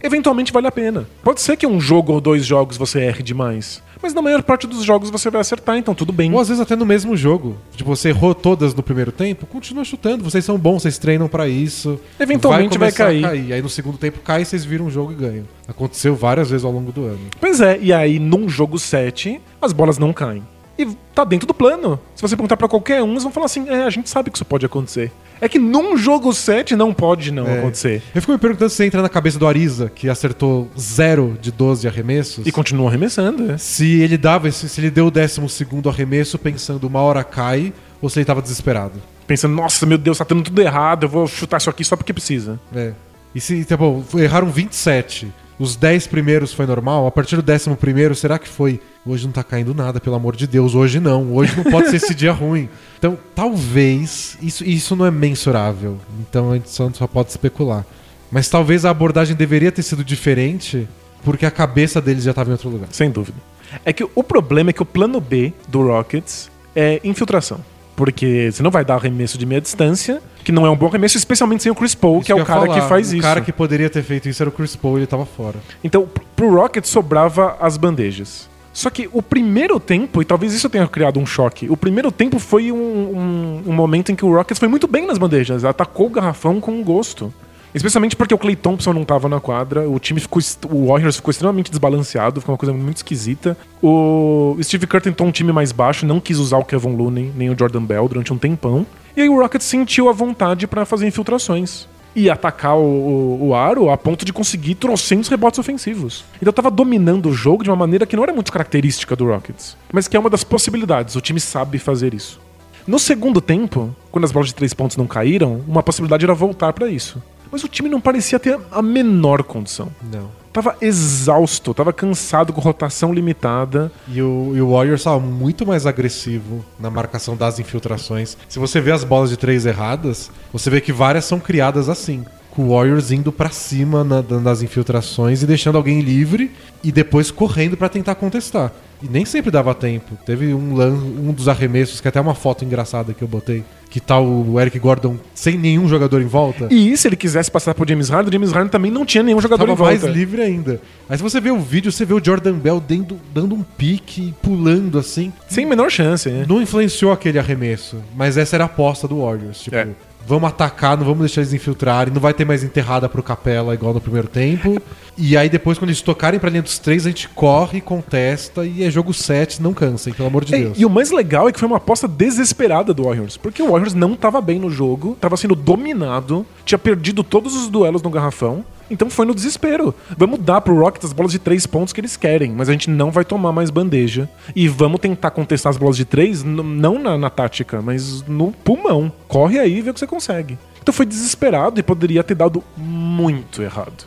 [0.00, 1.08] eventualmente vale a pena.
[1.24, 4.64] Pode ser que um jogo ou dois jogos você erre demais, mas na maior parte
[4.64, 6.32] dos jogos você vai acertar, então tudo bem.
[6.32, 7.56] Ou às vezes até no mesmo jogo.
[7.74, 10.22] Tipo, você errou todas no primeiro tempo, continua chutando.
[10.22, 11.98] Vocês são bons, vocês treinam pra isso.
[12.20, 13.52] Eventualmente vai começar a cair.
[13.52, 15.48] Aí no segundo tempo cai, vocês viram o jogo e ganham.
[15.66, 17.26] Aconteceu várias vezes ao longo do ano.
[17.40, 20.44] Pois é, e aí num jogo 7, as bolas não caem.
[20.78, 21.98] E tá dentro do plano.
[22.14, 24.36] Se você perguntar pra qualquer um, eles vão falar assim: é, a gente sabe que
[24.36, 25.10] isso pode acontecer.
[25.44, 27.58] É que num jogo 7 não pode não É.
[27.58, 28.02] acontecer.
[28.14, 31.86] Eu fico me perguntando se entra na cabeça do Ariza, que acertou 0 de 12
[31.86, 32.46] arremessos.
[32.46, 33.58] E continua arremessando, é.
[33.58, 35.40] Se ele dava se ele deu o 12
[35.86, 38.94] arremesso pensando uma hora cai, ou se ele tava desesperado.
[39.26, 42.14] Pensando, nossa, meu Deus, tá tendo tudo errado, eu vou chutar isso aqui só porque
[42.14, 42.58] precisa.
[42.74, 42.92] É.
[43.34, 45.30] E se, tá bom, erraram 27.
[45.58, 48.80] Os 10 primeiros foi normal, a partir do décimo primeiro, será que foi?
[49.06, 51.32] Hoje não tá caindo nada, pelo amor de Deus, hoje não.
[51.32, 52.68] Hoje não pode ser esse dia ruim.
[52.98, 55.98] Então, talvez, isso, isso não é mensurável.
[56.20, 57.84] Então a gente só, só pode especular.
[58.30, 60.88] Mas talvez a abordagem deveria ter sido diferente,
[61.22, 62.88] porque a cabeça deles já tava em outro lugar.
[62.90, 63.38] Sem dúvida.
[63.84, 67.60] É que o problema é que o plano B do Rockets é infiltração.
[67.96, 71.16] Porque você não vai dar arremesso de meia distância, que não é um bom arremesso,
[71.16, 73.22] especialmente sem o Chris Paul, Isso que é o cara falar, que faz o isso.
[73.22, 75.56] cara que poderia ter feito isso era o Chris Paul e ele tava fora.
[75.82, 78.48] Então, pr- pro Rockets sobrava as bandejas.
[78.72, 82.40] Só que o primeiro tempo, e talvez isso tenha criado um choque, o primeiro tempo
[82.40, 86.06] foi um, um- um momento em que o Rockets foi muito bem nas bandejas, atacou
[86.06, 87.32] o garrafão com gosto.
[87.74, 90.40] Especialmente porque o Clay Thompson não tava na quadra, o time ficou.
[90.70, 93.56] O Warriors ficou extremamente desbalanceado, ficou uma coisa muito esquisita.
[93.82, 97.50] O Steve Kerr tentou um time mais baixo, não quis usar o Kevin Looney nem
[97.50, 98.86] o Jordan Bell durante um tempão.
[99.16, 101.88] E aí o Rockets sentiu a vontade pra fazer infiltrações.
[102.16, 106.24] E atacar o, o, o aro a ponto de conseguir trocentos rebotes ofensivos.
[106.40, 109.76] Então tava dominando o jogo de uma maneira que não era muito característica do Rockets.
[109.92, 112.40] Mas que é uma das possibilidades, o time sabe fazer isso.
[112.86, 116.72] No segundo tempo, quando as bolas de três pontos não caíram, uma possibilidade era voltar
[116.72, 117.20] pra isso.
[117.54, 119.88] Mas o time não parecia ter a menor condição.
[120.12, 120.28] Não.
[120.52, 123.92] Tava exausto, tava cansado com rotação limitada.
[124.08, 128.36] E o, e o Warriors estava muito mais agressivo na marcação das infiltrações.
[128.48, 132.24] Se você vê as bolas de três erradas, você vê que várias são criadas assim.
[132.54, 136.50] Com o Warriors indo pra cima na- nas infiltrações e deixando alguém livre
[136.84, 138.72] e depois correndo pra tentar contestar.
[139.02, 140.16] E nem sempre dava tempo.
[140.24, 140.80] Teve um,
[141.28, 144.58] um dos arremessos, que é até uma foto engraçada que eu botei, que tá o
[144.60, 146.68] Eric Gordon sem nenhum jogador em volta.
[146.70, 149.40] E se ele quisesse passar pro James Harden, o James Harden também não tinha nenhum
[149.40, 150.06] jogador Tava em volta.
[150.06, 150.80] mais livre ainda.
[151.08, 154.32] Aí se você vê o vídeo, você vê o Jordan Bell dando, dando um pique,
[154.40, 155.32] pulando assim.
[155.48, 156.46] Sem menor chance, né?
[156.48, 159.60] Não influenciou aquele arremesso, mas essa era a aposta do Warriors.
[159.60, 159.88] Tipo, É.
[160.26, 163.92] vamos atacar, não vamos deixar eles infiltrarem, não vai ter mais enterrada pro Capela igual
[163.94, 164.80] no primeiro tempo.
[165.16, 168.82] e aí depois, quando eles tocarem pra linha dos três, a gente corre, contesta e
[168.84, 170.78] é jogo 7, não cansem, pelo amor de É, Deus.
[170.78, 173.36] e o mais legal é que foi uma aposta desesperada do Warriors.
[173.36, 177.68] Porque o Warriors não tava bem no jogo, tava sendo dominado, tinha perdido todos os
[177.68, 178.64] duelos no garrafão.
[178.90, 179.94] Então foi no desespero.
[180.16, 182.90] Vamos dar pro Rockets as bolas de três pontos que eles querem, mas a gente
[182.90, 184.28] não vai tomar mais bandeja.
[184.54, 189.12] E vamos tentar contestar as bolas de três, não na, na tática, mas no pulmão.
[189.28, 190.58] Corre aí e vê o que você consegue.
[190.82, 194.04] Então foi desesperado e poderia ter dado muito errado.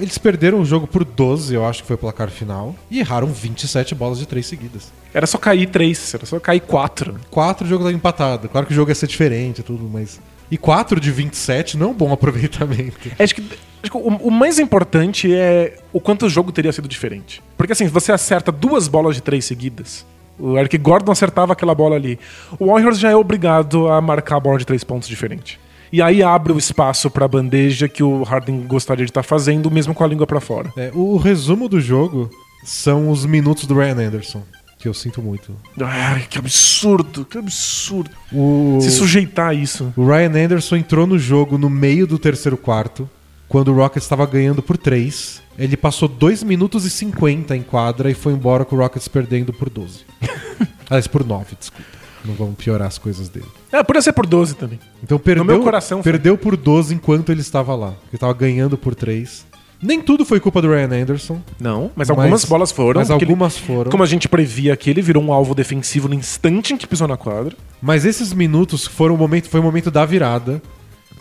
[0.00, 3.28] Eles perderam o jogo por 12, eu acho que foi o placar final, e erraram
[3.28, 4.92] 27 bolas de três seguidas.
[5.14, 7.16] Era só cair três, era só cair quatro.
[7.30, 8.48] 4 o jogo tá empatado.
[8.48, 10.20] Claro que o jogo ia ser diferente e tudo, mas.
[10.52, 13.10] E 4 de 27 não é um bom aproveitamento.
[13.18, 13.42] Acho que,
[13.82, 17.42] acho que o, o mais importante é o quanto o jogo teria sido diferente.
[17.56, 20.04] Porque assim, se você acerta duas bolas de três seguidas,
[20.38, 22.18] o Eric Gordon acertava aquela bola ali.
[22.60, 25.58] O Warriors já é obrigado a marcar a bola de três pontos diferente.
[25.90, 29.94] E aí abre o espaço pra bandeja que o Harden gostaria de estar fazendo, mesmo
[29.94, 30.70] com a língua pra fora.
[30.76, 32.28] É, o resumo do jogo
[32.62, 34.42] são os minutos do Ryan Anderson,
[34.82, 35.54] que eu sinto muito.
[35.80, 38.10] Ai, que absurdo, que absurdo.
[38.32, 39.92] O, Se sujeitar a isso.
[39.96, 43.08] o Ryan Anderson entrou no jogo no meio do terceiro quarto,
[43.48, 45.40] quando o Rockets estava ganhando por 3.
[45.56, 49.52] Ele passou 2 minutos e 50 em quadra e foi embora com o Rockets perdendo
[49.52, 50.00] por 12.
[50.90, 51.84] Aliás, por 9, desculpa.
[52.24, 53.46] Não vamos piorar as coisas dele.
[53.70, 54.80] É, podia ser por 12 também.
[55.02, 56.10] Então perdeu, meu coração foi.
[56.12, 57.88] perdeu por 12 enquanto ele estava lá.
[57.88, 59.44] Ele estava ganhando por 3.
[59.82, 61.40] Nem tudo foi culpa do Ryan Anderson.
[61.58, 63.00] Não, mas algumas Mas- bolas foram.
[63.00, 63.90] Mas porque ele- algumas foram.
[63.90, 67.08] como a gente previa que ele virou um alvo defensivo no instante em que pisou
[67.08, 67.56] na quadra.
[67.80, 70.62] Mas esses minutos foram o momento, foi o momento da virada.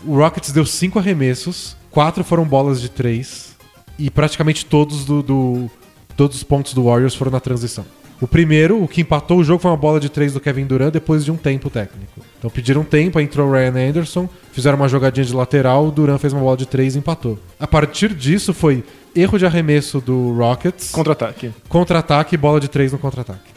[0.06, 3.56] O Rockets deu cinco arremessos, quatro foram bolas de três
[3.98, 5.72] e praticamente todos do, do-
[6.16, 7.86] todos os pontos do Warriors foram na transição.
[8.22, 10.94] O primeiro, o que empatou o jogo, foi uma bola de três do Kevin Durant
[10.94, 12.22] depois de um tempo técnico.
[12.38, 16.32] Então pediram tempo, entrou o Ryan Anderson, fizeram uma jogadinha de lateral, o Durant fez
[16.32, 17.40] uma bola de três e empatou.
[17.60, 18.84] A partir disso foi
[19.16, 21.52] erro de arremesso do Rockets, Contra-ataque.
[21.68, 23.50] contra-ataque e bola de três no contra-ataque.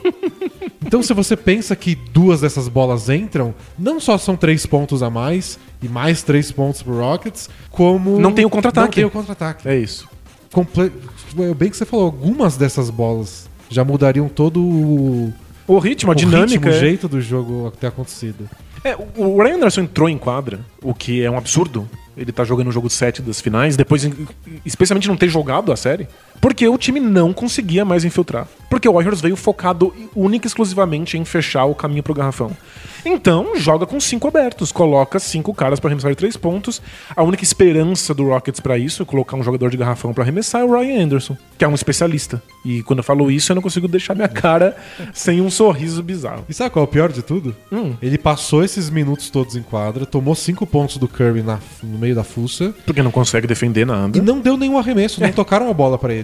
[0.84, 5.08] então, se você pensa que duas dessas bolas entram, não só são três pontos a
[5.08, 8.20] mais e mais três pontos pro Rockets, como.
[8.20, 8.86] Não tem o contra-ataque.
[8.86, 9.66] Não tem o contra-ataque.
[9.66, 10.06] É isso.
[10.52, 10.92] Comple...
[11.56, 15.32] Bem que você falou, algumas dessas bolas já mudariam todo o,
[15.66, 16.52] O ritmo, a o dinâmica.
[16.52, 18.48] ritmo, o é- jeito do jogo ter acontecido.
[18.82, 21.88] É, o- o Ryan Anderson entrou em quadra, o que é um absurdo.
[22.16, 24.08] Ele tá jogando o jogo 7 das finais, depois,
[24.64, 26.06] especialmente não ter jogado a série,
[26.40, 28.46] porque o time não conseguia mais infiltrar.
[28.70, 32.50] Porque o Warriors veio focado única e exclusivamente em fechar o caminho pro garrafão.
[33.06, 36.80] Então, joga com cinco abertos, coloca cinco caras pra arremessar de três pontos.
[37.14, 40.64] A única esperança do Rockets pra isso, colocar um jogador de garrafão pra arremessar, é
[40.64, 42.42] o Ryan Anderson, que é um especialista.
[42.64, 44.74] E quando eu falo isso, eu não consigo deixar minha cara
[45.12, 46.44] sem um sorriso bizarro.
[46.48, 47.54] E sabe qual é o pior de tudo?
[47.70, 47.92] Hum.
[48.00, 52.14] Ele passou esses minutos todos em quadra, tomou cinco pontos do Curry na- no meio
[52.14, 54.16] da fuça Porque não consegue defender nada.
[54.16, 56.23] e não deu nenhum arremesso, não tocaram a bola pra ele.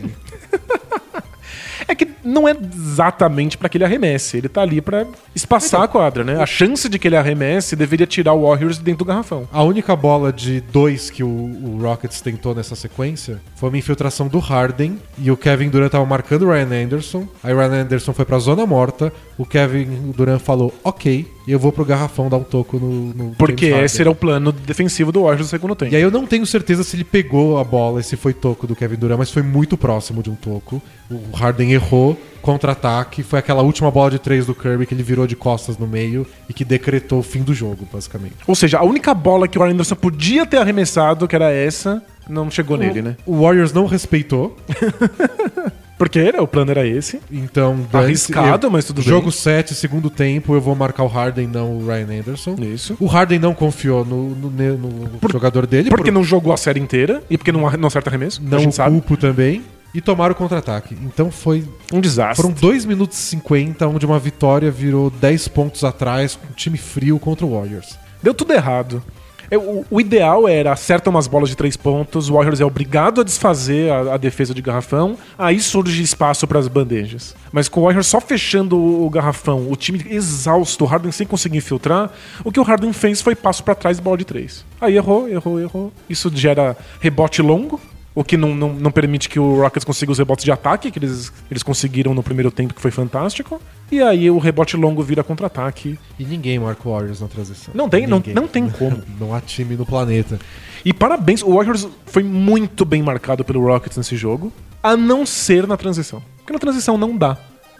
[1.89, 4.37] É que não é exatamente pra que ele arremesse.
[4.37, 6.41] Ele tá ali pra espaçar a quadra, né?
[6.41, 9.49] A chance de que ele arremesse deveria tirar o Warriors de dentro do garrafão.
[9.51, 14.29] A única bola de dois que o, o Rockets tentou nessa sequência foi uma infiltração
[14.29, 17.27] do Harden e o Kevin Durant tava marcando o Ryan Anderson.
[17.43, 19.13] Aí o Ryan Anderson foi pra zona morta.
[19.37, 23.15] O Kevin Durant falou, ok, eu vou pro garrafão dar um toco no.
[23.15, 25.93] no Porque James Harden." esse era o plano defensivo do Warriors no segundo tempo.
[25.93, 28.67] E aí eu não tenho certeza se ele pegou a bola e se foi toco
[28.67, 30.81] do Kevin Durant, mas foi muito próximo de um toco.
[31.11, 35.27] O Harden errou, contra-ataque, foi aquela última bola de três do Kirby que ele virou
[35.27, 38.37] de costas no meio e que decretou o fim do jogo, basicamente.
[38.47, 42.51] Ou seja, a única bola que o Anderson podia ter arremessado, que era essa, não
[42.51, 43.17] chegou nele, né?
[43.27, 44.57] O Warriors não respeitou,
[46.01, 47.21] Porque era, o plano era esse.
[47.31, 47.87] então...
[47.93, 49.33] Arriscado, Eu- mas tudo Jogo bem.
[49.33, 52.57] 7, segundo tempo, eu vou marcar o Harden, não o Ryan Anderson.
[52.59, 52.97] Isso.
[52.99, 55.91] O Harden não confiou no, no- no jogador dele.
[55.91, 58.41] Porque por- não jogou a série inteira e porque não, não acerta arremesso.
[58.43, 59.63] não o culpo também.
[59.93, 60.97] E tomaram o contra-ataque.
[61.03, 62.41] Então foi Um desastre.
[62.43, 66.79] Foram 2 minutos e 50, onde uma vitória virou 10 pontos atrás, com um time
[66.79, 67.99] frio contra o Warriors.
[68.23, 69.03] Deu tudo errado.
[69.51, 73.21] É, O, o ideal era acerta umas bolas de três pontos, o Warriors é obrigado
[73.21, 77.35] a desfazer a, a defesa de garrafão, aí surge espaço para as bandejas.
[77.53, 81.27] Mas com o Warriors só fechando o, o garrafão, o time exausto, o Harden sem
[81.27, 82.11] conseguir infiltrar,
[82.45, 84.65] o que o Harden fez foi passo para trás e bola de três.
[84.81, 85.93] Aí errou, errou, errou.
[86.09, 87.81] Isso gera rebote longo.
[88.15, 90.99] O que não, não, não permite que o Rockets consiga os rebotes de ataque, que
[90.99, 93.61] eles, eles conseguiram no primeiro tempo, que foi fantástico.
[93.91, 95.97] E aí o rebote longo vira contra-ataque.
[96.19, 97.73] E ninguém marca o Warriors na transição.
[97.75, 99.01] Não tem- não- não tem como.
[99.19, 100.41] não há time no planeta.
[100.85, 105.67] E parabéns, o Warriors foi muito bem marcado pelo Rockets nesse jogo, a não ser
[105.69, 106.21] na transição.
[106.39, 107.37] Porque na transição não dá.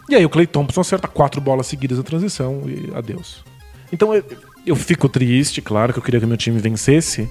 [0.09, 3.43] E aí o Clay Thompson acerta quatro bolas seguidas na transição e adeus.
[3.91, 4.23] Então eu,
[4.65, 7.29] eu fico triste, claro que eu queria que meu time vencesse,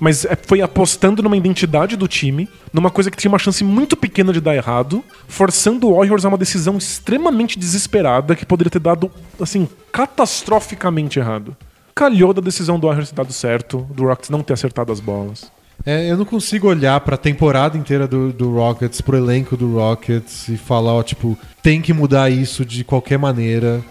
[0.00, 3.96] mas é- foi apostando numa identidade do time, numa coisa que tinha uma chance muito
[3.96, 8.80] pequena de dar errado, forçando o Warriors a uma decisão extremamente desesperada que poderia ter
[8.80, 11.56] dado, assim, catastroficamente errado.
[11.94, 15.50] Calhou da decisão do Warriors ter dado certo, do Rockets não ter acertado as bolas.
[15.84, 20.48] É, eu não consigo olhar pra temporada inteira do, do Rockets, pro elenco do Rockets
[20.48, 23.82] e falar, ó, tipo, tem que mudar isso de qualquer maneira,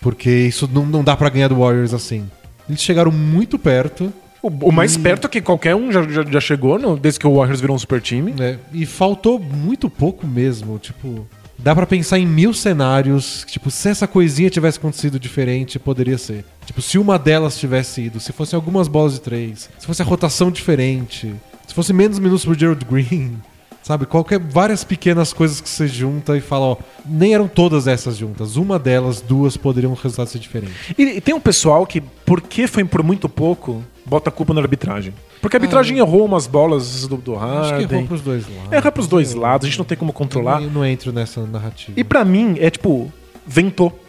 [0.00, 2.28] porque isso não, não dá pra ganhar do Warriors assim.
[2.68, 6.78] Eles chegaram muito perto, O, o mais perto que qualquer um já, já, já chegou,
[6.78, 8.32] no- desde que o Warriors virou um super time.
[8.32, 8.58] né?
[8.72, 11.26] E faltou muito pouco mesmo, tipo...
[11.58, 16.18] Dá pra pensar em mil cenários, que, tipo, se essa coisinha tivesse acontecido diferente, poderia
[16.18, 16.44] ser.
[16.66, 20.04] Tipo, se uma delas tivesse ido, se fossem algumas bolas de três, se fosse a
[20.04, 21.34] rotação diferente,
[21.66, 23.38] se fosse menos minutos pro Gerald Green,
[23.86, 24.04] sabe?
[24.04, 26.76] Qualquer, várias pequenas coisas que você junta e fala, ó,
[27.08, 28.56] nem eram todas essas juntas.
[28.56, 30.72] Uma delas, duas, poderiam o resultado ser diferente.
[30.98, 34.60] E, e tem um pessoal que, porque foi por muito pouco, bota a culpa na
[34.60, 35.14] arbitragem.
[35.40, 37.44] Porque a arbitragem errou umas bolas do, do Acho
[37.76, 38.06] que errou Harden.
[38.06, 38.72] pros dois lados.
[38.72, 40.60] Erra pros dois lados, a gente não tem como controlar.
[40.60, 41.92] Eu não entro nessa narrativa.
[41.96, 43.12] E pra mim, é tipo,
[43.46, 44.02] ventou.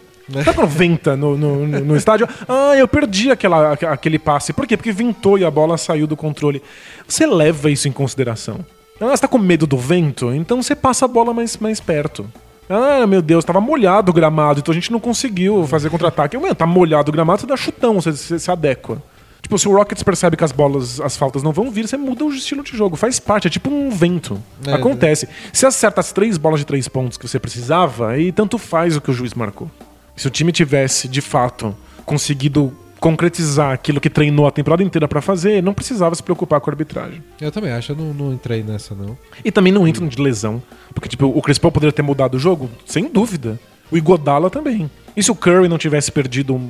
[0.44, 2.28] Sabe quando venta no, no, no- estádio?
[2.50, 4.52] Ah, eu perdi aquela, aque- aquele passe.
[4.52, 4.76] Por quê?
[4.76, 6.62] Porque ventou e a bola saiu do controle.
[7.08, 8.66] Você leva isso em consideração.
[9.00, 10.34] Ah, você tá com medo do vento?
[10.34, 12.26] Então você passa a bola mais, mais perto.
[12.70, 16.38] Ah, meu Deus, tava molhado o gramado, então a gente não conseguiu fazer contra-ataque.
[16.38, 19.02] Meu, tá molhado o gramado, você dá chutão, você, você se adequa.
[19.42, 22.26] Tipo, se o Rockets percebe que as bolas, as faltas não vão vir, você muda
[22.26, 22.98] o estilo de jogo.
[22.98, 24.42] Faz parte, é tipo um vento.
[24.66, 25.30] É, Acontece.
[25.54, 29.02] Se acerta as três bolas de três pontos que você precisava, aí tanto faz o
[29.02, 29.72] que o juiz marcou.
[30.16, 31.74] Se o time tivesse, de fato,
[32.06, 36.70] conseguido concretizar aquilo que treinou a temporada inteira pra fazer, não precisava se preocupar com
[36.70, 37.24] a arbitragem.
[37.40, 39.18] Eu também acho, eu não, não entrei nessa, não.
[39.44, 40.62] E também não entram de lesão.
[40.94, 42.70] Porque, tipo, o Chris Paul poderia ter mudado o jogo?
[42.86, 43.60] Sem dúvida.
[43.92, 44.90] O Igodala também.
[45.16, 46.70] E se o Curry não tivesse perdido um-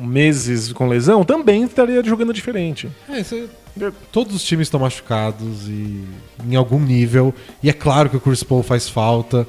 [0.00, 2.88] meses com lesão, também estaria jogando diferente.
[3.08, 3.34] É, isso
[3.80, 6.04] é- todos os times estão machucados e
[6.48, 7.34] em algum nível.
[7.62, 9.46] E é claro que o Chris Paul faz falta.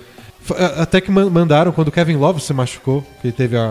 [0.77, 3.61] Até que man- mandaram quando o Kevin Love se machucou, que ele teve a,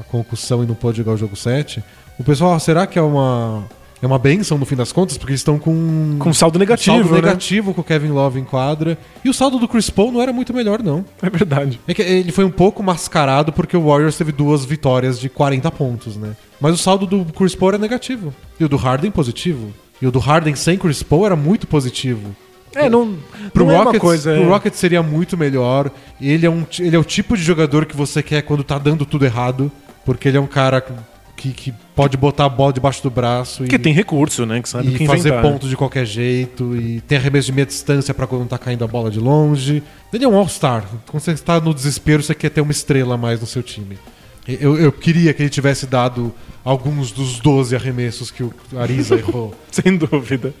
[0.00, 1.82] a concussão e não pôde jogar o jogo 7.
[2.18, 3.64] O pessoal, ah, será que é uma
[4.02, 5.16] é uma benção no fim das contas?
[5.16, 7.20] Porque eles estão com Com saldo negativo, saldo né?
[7.22, 8.98] negativo com o Kevin Love em quadra.
[9.24, 11.04] E o saldo do Chris Paul não era muito melhor, não.
[11.22, 11.80] É verdade.
[11.88, 15.70] É que ele foi um pouco mascarado porque o Warriors teve duas vitórias de 40
[15.70, 16.36] pontos, né?
[16.60, 18.34] Mas o saldo do Chris Paul era negativo.
[18.60, 19.72] E o do Harden positivo.
[20.00, 22.36] E o do Harden sem Chris Paul era muito positivo.
[22.76, 23.16] É, não,
[23.52, 24.32] Pro não é uma Rockets, coisa...
[24.34, 25.90] pro é- Rockets seria muito melhor.
[26.20, 29.04] Ele é, um, ele é o tipo de jogador que você quer quando tá dando
[29.06, 29.70] tudo errado.
[30.04, 30.84] Porque ele é um cara
[31.36, 34.62] que, que pode botar a bola debaixo do braço e, Que tem recurso, né?
[34.62, 35.42] Que sabe e que fazer inventar.
[35.42, 36.76] ponto de qualquer jeito.
[36.76, 39.82] E tem arremesso de meia distância pra quando tá caindo a bola de longe.
[40.12, 40.84] Ele é um All-Star.
[41.06, 43.98] Quando você está no desespero, você quer ter uma estrela a mais no seu time.
[44.46, 46.32] Eu, eu queria que ele tivesse dado
[46.64, 49.52] alguns dos 12 arremessos que o Ariza errou.
[49.72, 50.54] Sem dúvida.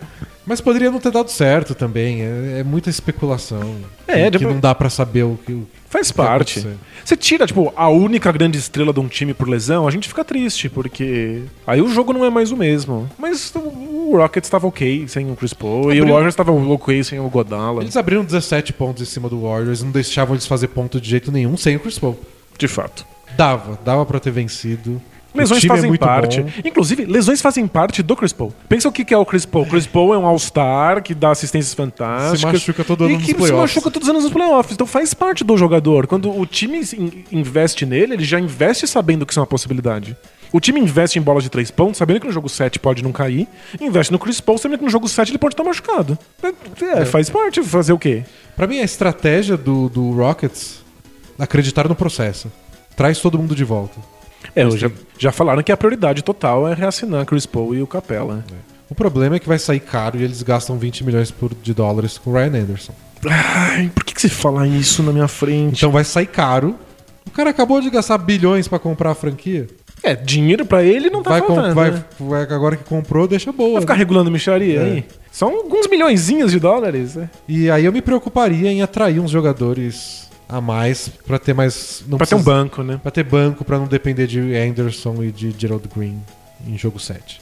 [0.46, 2.22] Mas poderia não ter dado certo também.
[2.22, 3.76] É, é muita especulação.
[4.06, 5.52] É, que, tipo- não dá pra saber o que.
[5.52, 6.66] o- Faz que parte.
[7.04, 10.24] Você tira, tipo, a única grande estrela de um time por lesão, a gente fica
[10.24, 13.08] triste, porque aí o jogo não é mais o mesmo.
[13.18, 17.02] Mas o Rockets estava ok sem o Chris Paul, e o Abriu- Warriors estava ok
[17.04, 17.82] sem o Godala.
[17.82, 21.32] Eles abriram 17 pontos em cima do Warriors, não deixavam eles fazer ponto de jeito
[21.32, 22.18] nenhum sem o Chris Paul.
[22.58, 23.06] De fato.
[23.36, 25.00] Dava, dava pra ter vencido.
[25.36, 26.40] Lesões é fazem muito parte.
[26.42, 26.50] bom.
[26.64, 28.52] Inclusive, lesões fazem parte do Chris Paul.
[28.68, 29.64] Pensa o que é o Chris Paul.
[29.64, 32.40] O Chris Paul é um All-Star que dá assistências fantásticas.
[32.40, 33.60] Se machuca todo ano e nos que se playoffs.
[33.60, 34.72] machuca todos os anos nos playoffs.
[34.74, 36.06] Então faz parte do jogador.
[36.06, 40.16] Quando o time in- investe nele, ele já investe sabendo que isso é uma possibilidade.
[40.52, 43.10] O time investe em bolas de três pontos, sabendo que no jogo 7 pode não
[43.12, 43.48] cair.
[43.80, 46.16] Investe no Chris Paul, sabendo que no jogo 7 ele pode estar machucado.
[46.96, 47.62] É, faz parte.
[47.62, 48.22] Fazer o quê?
[48.54, 50.84] Pra mim, a estratégia do, do Rockets
[51.38, 52.50] acreditar no processo.
[52.96, 53.98] Traz todo mundo de volta.
[54.54, 58.44] É, já, já falaram que a prioridade total é reassinar Chris Paul e o Capella.
[58.88, 62.18] O problema é que vai sair caro e eles gastam 20 milhões por- de dólares
[62.18, 62.92] com o Ryan Anderson.
[63.28, 65.78] Ai, por que, que você fala isso na minha frente?
[65.78, 66.76] Então vai sair caro.
[67.26, 69.66] O cara acabou de gastar bilhões pra comprar a franquia.
[70.02, 72.04] É, dinheiro pra ele não tá vai, faltando, vai, né?
[72.20, 73.72] vai- agora que comprou, deixa boa.
[73.72, 73.98] Vai ficar né?
[73.98, 74.84] regulando micharia É.
[74.84, 75.04] aí?
[75.32, 77.28] São alguns milhõezinhos de dólares, né?
[77.48, 82.04] E aí eu me preocuparia em atrair uns jogadores a mais pra ter mais.
[82.06, 82.98] Não Pra ter um banco, né?
[83.02, 86.20] Pra ter banco, pra não depender de Anderson e de Gerald Green
[86.66, 87.40] em jogo 7.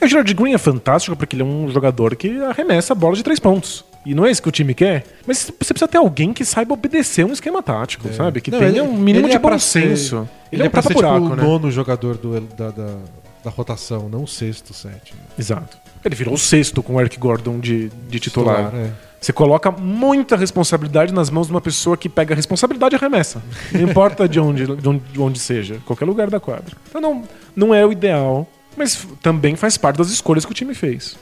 [0.00, 3.14] E o Gerard Green é fantástico porque ele é um jogador que arremessa a bola
[3.16, 3.84] de três pontos.
[4.04, 6.74] E não é isso que o time quer, mas você precisa ter alguém que saiba
[6.74, 8.40] obedecer um esquema tático, sabe?
[8.40, 10.28] Que Não, tenha ele- um mínimo ele de é bom ser- senso.
[10.50, 11.42] Ele, é pra ser tapa-buraco, tipo, o né?
[11.44, 12.96] nono jogador do, da, da,
[13.44, 15.20] da rotação, não o sexto, sétimo.
[15.38, 15.78] Exato.
[16.04, 18.64] Ele virou o sexto com o Eric Gordon de, de titular.
[18.66, 18.90] Titular, é.
[19.22, 23.40] Você coloca muita responsabilidade nas mãos de uma pessoa que pega a responsabilidade e arremessa.
[23.70, 26.76] Não importa de onde, de onde, de onde seja, qualquer lugar da quadra.
[26.88, 27.22] Então não,
[27.54, 31.16] não é o ideal, mas também faz parte das escolhas que o time fez.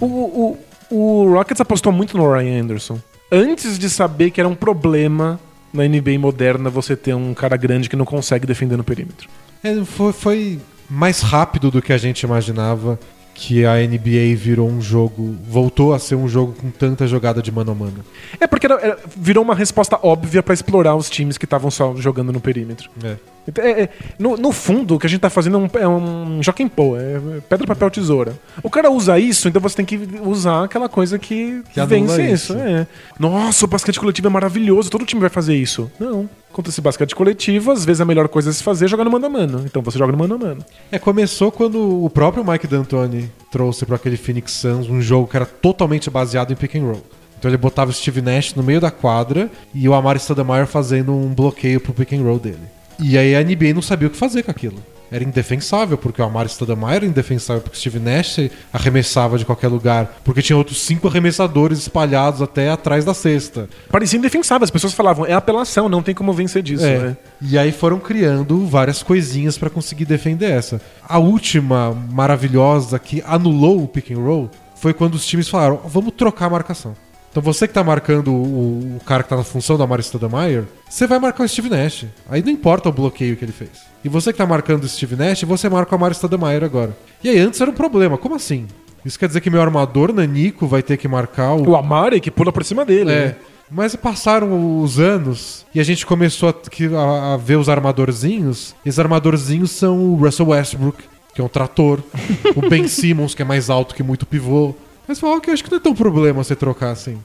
[0.00, 0.58] O, o,
[0.90, 2.98] o Rockets apostou muito no Ryan Anderson.
[3.30, 5.38] Antes de saber que era um problema
[5.72, 9.28] na NBA moderna você ter um cara grande que não consegue defender no perímetro.
[9.62, 12.98] É, foi, foi mais rápido do que a gente imaginava
[13.42, 17.50] que a NBA virou um jogo, voltou a ser um jogo com tanta jogada de
[17.50, 18.04] mano a mano.
[18.38, 21.96] É porque era- era- virou uma resposta óbvia pra explorar os times que estavam só
[21.96, 22.90] jogando no perímetro.
[23.02, 23.16] É.
[23.58, 26.40] É- é- no, no fundo, o que a gente tá fazendo é um, é um
[26.74, 28.34] pô, é pedra, papel, tesoura.
[28.62, 32.52] O cara usa isso, então você tem que usar aquela coisa que, Que vence isso.
[32.52, 32.58] isso.
[32.58, 32.86] é.
[33.18, 35.90] Nossa, o basquete coletivo é maravilhoso, todo time vai fazer isso.
[35.98, 36.28] Não.
[36.52, 39.10] Contra esse basquete coletivo, às vezes a melhor coisa a se fazer é jogar no
[39.10, 39.62] mano a mano.
[39.64, 40.64] Então você joga no mano a mano.
[40.90, 45.36] É, começou quando o próprio Mike D'Antoni trouxe para aquele Phoenix Suns um jogo que
[45.36, 47.02] era totalmente baseado em pick and roll.
[47.38, 51.12] Então ele botava o Steve Nash no meio da quadra e o Amari Stoudemire fazendo
[51.14, 52.58] um bloqueio pro pick and roll dele.
[53.02, 54.82] E aí a NBA não sabia o que fazer com aquilo.
[55.10, 58.38] Era indefensável, porque o Amari Stoudemire era indefensável, porque o Steve Nash
[58.72, 63.68] arremessava de qualquer lugar, porque tinha outros cinco arremessadores espalhados até atrás da cesta.
[63.90, 66.84] Parecia indefensável, as pessoas falavam, é apelação, não tem como vencer disso.
[66.84, 66.98] É.
[66.98, 67.16] né?
[67.42, 70.80] E aí foram criando várias coisinhas pra conseguir defender essa.
[71.08, 76.12] A última maravilhosa que anulou o pick and roll foi quando os times falaram: vamos
[76.16, 76.94] trocar a marcação.
[77.30, 80.64] Então você que tá marcando o, o cara que tá na função da Amari Stoudemire,
[80.88, 82.06] você vai marcar o Steve Nash.
[82.28, 83.70] Aí não importa o bloqueio que ele fez.
[84.04, 86.96] E você que tá marcando o Steve Nash, você marca o Amari Stoudemire agora.
[87.22, 88.18] E aí antes era um problema.
[88.18, 88.66] Como assim?
[89.04, 92.30] Isso quer dizer que meu armador, Nanico, vai ter que marcar o O Amari que
[92.30, 93.10] pula por cima dele.
[93.12, 93.24] é.
[93.26, 93.36] né?
[93.72, 96.52] Mas passaram os anos e a gente começou a,
[96.98, 98.74] a- a ver os armadorzinhos.
[98.84, 102.00] E os armadorzinhos são o Russell Westbrook, que é um trator.
[102.56, 104.74] o Ben Simmons, que é mais alto que muito pivô.
[105.10, 107.18] Mas fala, ok, acho que não é tão problema você trocar assim.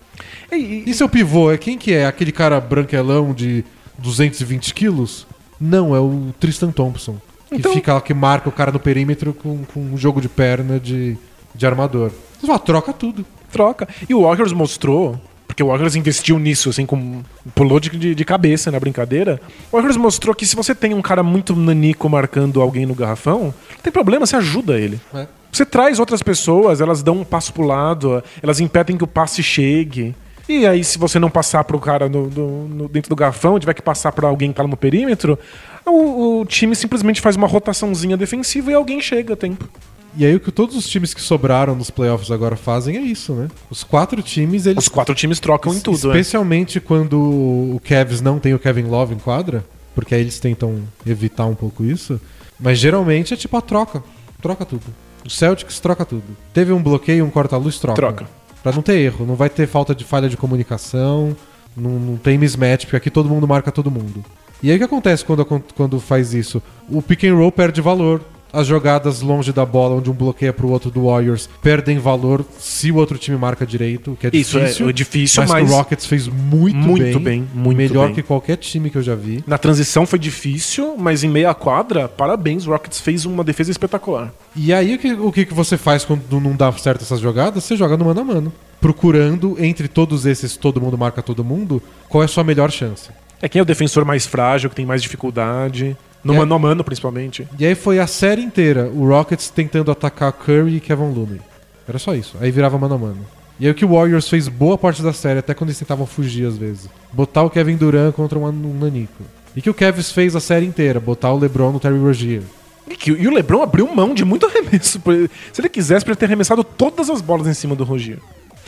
[0.51, 2.07] E, e- seu pivô é quem que é?
[2.07, 3.63] Aquele cara branquelão de
[3.99, 5.27] 220 quilos?
[5.61, 7.17] Não, é o Tristan Thompson.
[7.47, 10.27] Que Então- fica lá, que marca o cara no perímetro com, com um jogo de
[10.27, 11.15] perna de,
[11.53, 12.11] de armador.
[12.41, 13.23] Você fala, troca tudo.
[13.51, 13.88] troca.
[14.09, 15.21] E o Warriors mostrou,
[15.56, 17.24] porque o Warriors investiu nisso, assim, com,
[17.56, 19.39] pulou de, de, cabeça na brincadeira.
[19.72, 23.53] O Warriors mostrou que se você tem um cara muito nanico marcando alguém no garrafão,
[23.70, 24.99] não tem problema, você ajuda ele.
[25.14, 25.26] É.
[25.49, 29.41] Você traz outras pessoas, elas dão um passo pro lado, elas impedem que o passe
[29.41, 30.14] chegue.
[30.49, 33.74] E aí, se você não passar pro cara no, no- no- dentro do garrafão, tiver
[33.74, 35.39] que passar pra alguém que tá no perímetro,
[35.86, 39.70] o, o time simplesmente faz uma rotaçãozinha defensiva e alguém chega a tempo.
[40.18, 43.34] E aí o que todos os times que sobraram nos playoffs agora fazem é isso,
[43.34, 43.49] né?
[43.70, 46.13] Os quatro times, eles Os quatro times trocam em tudo, né?
[46.13, 50.82] Especialmente quando o Cavs não tem o Kevin Love em quadra, porque aí eles tentam
[51.05, 52.20] evitar um pouco isso.
[52.59, 54.01] Mas geralmente é tipo a troca.
[54.41, 54.84] Troca tudo.
[55.26, 56.24] O Celtics troca tudo.
[56.53, 57.95] Teve um bloqueio, um corta-luz, troca.
[57.95, 58.28] Troca.
[58.63, 59.26] Pra não ter erro.
[59.26, 61.36] Não vai ter falta de falha de comunicação.
[61.76, 64.24] Não, não tem mismatch, porque aqui todo mundo marca todo mundo.
[64.63, 65.45] E aí o que acontece quando,
[65.76, 66.61] quando faz isso?
[66.89, 68.22] O pick and roll perde valor.
[68.58, 72.89] As jogadas longe da bola, onde um bloqueia pro outro do Warriors, perdem valor se
[72.91, 74.89] o outro time marca direito, o que é Isso, difícil.
[74.89, 77.41] é difícil, mas, mas- o Rockets fez muito, Muito bem.
[77.41, 78.16] bem, muito melhor bem.
[78.16, 79.43] que qualquer time que eu já vi.
[79.45, 84.32] Na transição foi difícil, mas em meia quadra, parabéns, o Rockets fez uma defesa espetacular.
[84.56, 87.64] E aí o que, o que você faz quando não dá certo essas jogadas?
[87.64, 88.53] Você joga no mano a mano.
[88.80, 93.10] Procurando, entre todos esses, todo mundo marca todo mundo, qual é a sua melhor chance.
[93.41, 95.97] É quem é o defensor mais frágil, que tem mais dificuldade.
[96.26, 97.47] No mano a mano, principalmente.
[97.59, 101.39] E aí foi a série inteira o Rockets tentando atacar Curry e Kevin Looney.
[101.88, 102.36] Era só isso.
[102.41, 103.26] Aí virava mano a mano.
[103.59, 106.05] E aí o que o Warriors fez boa parte da série, até quando eles tentavam
[106.05, 106.89] fugir às vezes.
[107.13, 109.23] Botar o Kevin Durant contra um um Nanico.
[109.55, 112.41] E que o Cavs fez a série inteira, botar o LeBron no Terry Rozier.
[112.89, 114.99] E, que- e o Lebron abriu mão de muito arremesso.
[115.53, 118.17] Se ele quisesse, poderia ter arremessado todas as bolas em cima do Rogier.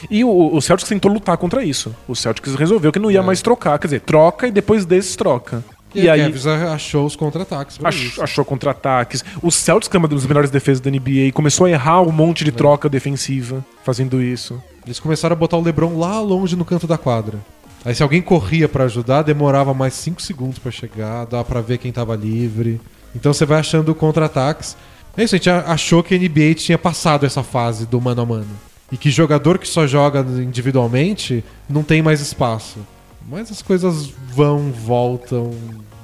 [0.10, 1.94] E o, o Celtics tentou lutar contra isso.
[2.08, 3.22] O Celtics resolveu que não ia É.
[3.24, 3.78] mais trocar.
[3.80, 5.64] Quer dizer, troca e depois desses troca.
[5.98, 7.78] E, E, aí o aí Cavs achou os contra-ataques.
[7.84, 9.24] ach- achou contra-ataques.
[9.42, 12.44] O Celtics, que é uma das melhores defesas da NBA, começou a errar um monte
[12.44, 14.62] de troca defensiva fazendo isso.
[14.86, 17.40] Eles começaram a botar o LeBron lá longe no canto da quadra.
[17.84, 21.78] Aí se alguém corria pra ajudar, demorava mais 5 segundos pra chegar, dava pra ver
[21.78, 22.80] quem tava livre.
[23.16, 24.76] Então você vai achando contra-ataques.
[25.16, 28.22] É isso, a gente a- achou que a NBA tinha passado essa fase do mano
[28.22, 28.48] a mano.
[28.92, 32.78] E que jogador que só joga individualmente não tem mais espaço.
[33.30, 35.52] Mas as coisas vão, voltam,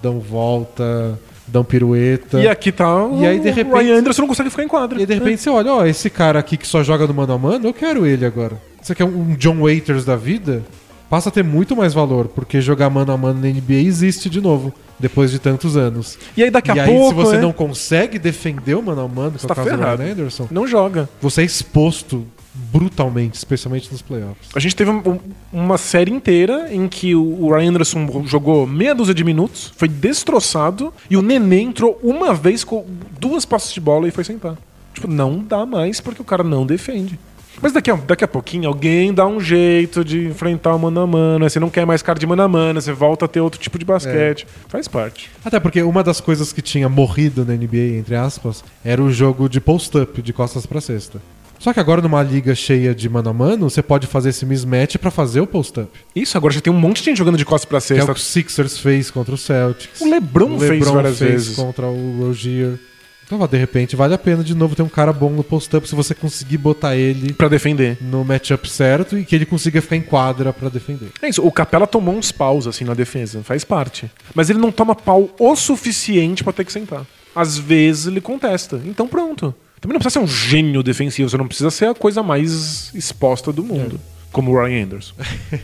[0.03, 2.39] dão volta, dão pirueta.
[2.39, 4.67] E aqui tá o, E aí, de o repente- Ryan Anderson não consegue ficar em
[4.67, 4.97] quadra.
[4.99, 7.33] E aí, de repente você olha, ó, esse cara aqui que só joga no mano
[7.33, 8.61] a mano, eu quero ele agora.
[8.81, 10.61] Você quer um John Waiters da vida?
[11.09, 14.41] Passa a ter muito mais valor, porque jogar mano a mano na NBA existe de
[14.41, 16.17] novo, depois de tantos anos.
[16.35, 19.01] E aí daqui a e aí, pouco, se você né, não consegue defender o mano
[19.01, 20.01] a mano, que é Você o tá caso do ferrado.
[20.01, 21.07] Ryan Anderson, não joga.
[21.21, 24.49] você é exposto brutalmente, especialmente nos playoffs.
[24.55, 25.19] A gente teve um- um-
[25.51, 30.93] uma série inteira em que o Ryan Anderson jogou meia dúzia de minutos, foi destroçado,
[31.09, 32.85] e o Nenê entrou uma vez com
[33.19, 34.55] duas passos de bola e foi sentar.
[34.93, 37.19] Tipo, não dá mais porque o cara não defende.
[37.61, 41.07] Mas daqui a, daqui a pouquinho alguém dá um jeito de enfrentar o mano a
[41.07, 41.45] mano.
[41.45, 43.59] aí Você não quer mais cara de mano a mano, você volta a ter outro
[43.59, 44.45] tipo de basquete.
[44.67, 45.29] Faz parte.
[45.45, 49.47] Até porque uma das coisas que tinha morrido na NBA, entre aspas, era o jogo
[49.47, 51.21] de post-up, de costas pra cesta.
[51.63, 54.97] Só que agora numa liga cheia de mano a mano, você pode fazer esse mismatch
[54.97, 55.89] pra fazer o post-up.
[56.13, 58.11] Isso, agora já tem um monte de gente jogando de costas pra Que é cesta.
[58.11, 60.01] o que o Sixers fez contra o Celtics.
[60.01, 61.55] O LeBron fez várias vezes.
[61.55, 62.77] contra o Rozier.
[63.25, 65.95] Então, de repente, vale a pena de novo ter um cara bom no post-up se
[65.95, 67.97] você conseguir botar ele Pra defender.
[68.01, 71.07] no matchup certo e que ele consiga ficar em quadra pra defender.
[71.21, 74.11] É isso, o Capela tomou uns paus assim na defesa, faz parte.
[74.35, 77.05] Mas ele não toma pau o suficiente pra ter que sentar.
[77.33, 78.81] Às vezes ele contesta.
[78.85, 79.55] Então pronto.
[79.83, 83.51] Também não precisa ser um gênio defensivo, você não precisa ser a coisa mais exposta
[83.51, 83.99] do mundo.
[84.31, 85.13] Como o Ryan Anderson.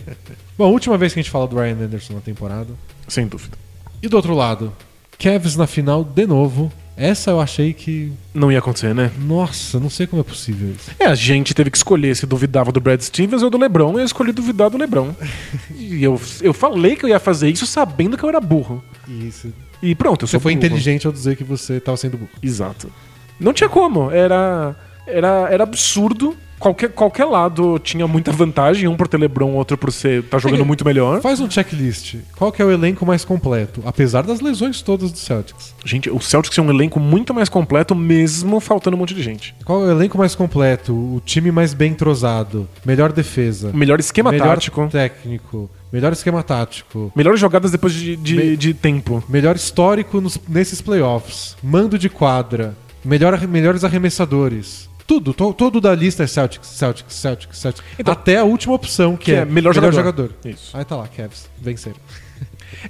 [0.57, 2.67] Bom, a última vez que a gente fala do Ryan Anderson na temporada.
[3.07, 3.57] Sem dúvida.
[4.03, 4.73] E do outro lado,
[5.17, 6.69] Cavs na final de novo.
[6.97, 8.11] Essa eu achei que.
[8.33, 9.09] Não ia acontecer, né?
[9.17, 10.91] Nossa, não sei como é possível isso.
[10.99, 14.01] É, a gente teve que escolher se duvidava do Brad Stevens ou do LeBron, e
[14.01, 15.15] eu escolhi duvidar do LeBron.
[15.79, 18.83] e eu, eu falei que eu ia fazer isso sabendo que eu era burro.
[19.07, 19.53] Isso.
[19.81, 20.65] E pronto, eu Você sou foi burro.
[20.65, 22.31] inteligente ao dizer que você tava sendo burro.
[22.43, 22.91] Exato.
[23.39, 24.11] Não tinha como.
[24.11, 24.75] Era,
[25.07, 26.35] era, era absurdo.
[26.59, 30.59] Qualquer, qualquer lado tinha muita vantagem, um por ter LeBron, outro por ser tá jogando
[30.59, 31.21] É muito melhor.
[31.21, 32.15] Faz um checklist.
[32.35, 33.81] Qual que é o elenco mais completo?
[33.85, 35.73] Apesar das lesões todas do Celtics.
[35.85, 39.55] Gente, o Celtics é um elenco muito mais completo, mesmo faltando um monte de gente.
[39.63, 40.93] Qual é o elenco mais completo?
[40.93, 42.67] O time mais bem entrosado?
[42.85, 43.71] Melhor defesa?
[43.73, 44.89] Melhor esquema melhor tático.
[44.91, 45.69] técnico?
[45.93, 47.09] Melhor esquema tático?
[47.15, 49.23] Melhores jogadas depois de, de, Me- de tempo.
[49.29, 51.55] Melhor histórico nos- nesses playoffs?
[51.63, 52.75] Mando de quadra?
[53.03, 54.89] Melhor, melhores arremessadores.
[55.07, 57.87] Tudo, to- todo da lista é Celtics, Celtics, Celtics, Celtics.
[57.97, 60.31] Então- Até a última opção, que, Que é melhor jogador.
[60.45, 60.75] Isso.
[60.77, 61.97] Aí tá lá, Cavs, venceram.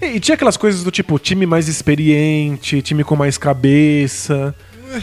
[0.02, 4.54] E, e tinha aquelas coisas do tipo time mais experiente, time com mais cabeça,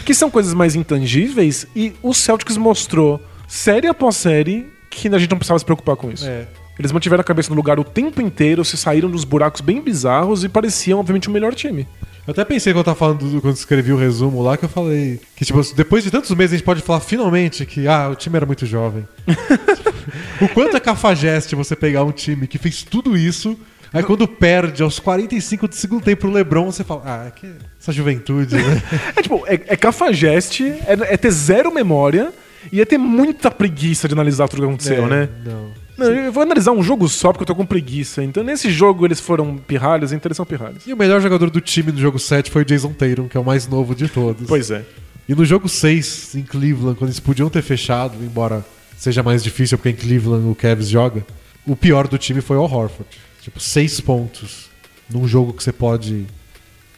[0.05, 5.31] que são coisas mais intangíveis e o Celtics mostrou série após série que a gente
[5.31, 6.25] não precisava se preocupar com isso.
[6.27, 6.47] É.
[6.77, 10.43] Eles mantiveram a cabeça no lugar o tempo inteiro, se saíram dos buracos bem bizarros
[10.43, 11.87] e pareciam, obviamente, o melhor time.
[12.27, 14.69] Eu até pensei quando eu tava falando, do- quando escrevi o resumo lá, que eu
[14.69, 18.15] falei que, tipo, depois de tantos meses a gente pode falar finalmente que, ah, o
[18.15, 19.07] time era muito jovem.
[20.41, 23.57] o quanto é cafajeste você pegar um time que fez tudo isso,
[23.93, 27.49] aí quando perde aos 45 do segundo tempo pro LeBron, você fala, ah, que
[27.79, 28.83] essa juventude, né?
[29.15, 32.33] É tipo, é, é cafajeste, é, é ter zero memória
[32.71, 35.29] e é ter muita preguiça de analisar tudo que aconteceu, É, né?
[35.45, 35.86] Não.
[35.97, 38.23] Não, eu vou analisar um jogo só porque eu tô com preguiça.
[38.23, 40.85] Então nesse jogo eles foram pirralhos, então eles são pirralhos.
[40.85, 43.39] E o melhor jogador do time no jogo 7 foi o Jason Tatum, que é
[43.39, 44.47] o mais novo de todos.
[44.47, 44.85] Pois é.
[45.27, 48.63] E no jogo 6, em Cleveland, quando eles podiam ter fechado, embora
[48.97, 51.25] seja mais difícil porque em Cleveland o Cavs joga,
[51.65, 53.05] o pior do time foi o Horford.
[53.41, 54.69] Tipo, 6 pontos
[55.09, 56.25] num jogo que você pode.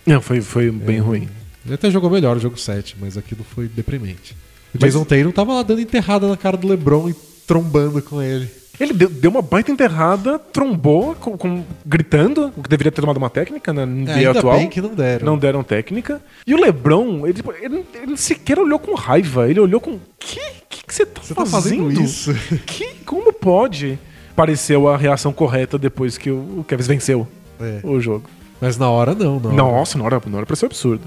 [0.05, 1.27] Não, foi, foi bem ruim.
[1.65, 4.33] Ele até jogou melhor o jogo 7, mas aquilo foi deprimente.
[4.73, 7.15] O Mas- Jason Tatum tava lá dando enterrada na cara do LeBron e
[7.49, 8.47] trombando com ele.
[8.79, 13.17] Ele deu, deu uma baita enterrada, trombou, com, com- gritando, o que deveria ter tomado
[13.17, 14.57] uma técnica NBA É, ainda atual.
[14.57, 15.25] bem que não deram.
[15.25, 16.21] Não deram técnica.
[16.47, 19.49] E o Lebron, ele, tipo, ele, ele sequer olhou com raiva.
[19.49, 19.99] Ele olhou com.
[20.17, 20.39] Que
[20.69, 21.83] que, que você tá Você tá fazendo?
[21.89, 22.33] fazendo isso?
[22.65, 23.99] Que, como pode?
[24.35, 27.27] Pareceu a reação correta depois que o, o Kevin venceu
[27.59, 27.79] É.
[27.83, 28.29] o jogo.
[28.61, 29.51] Mas na hora não, não.
[29.51, 31.03] Nossa, na hora, na hora pareceu absurdo.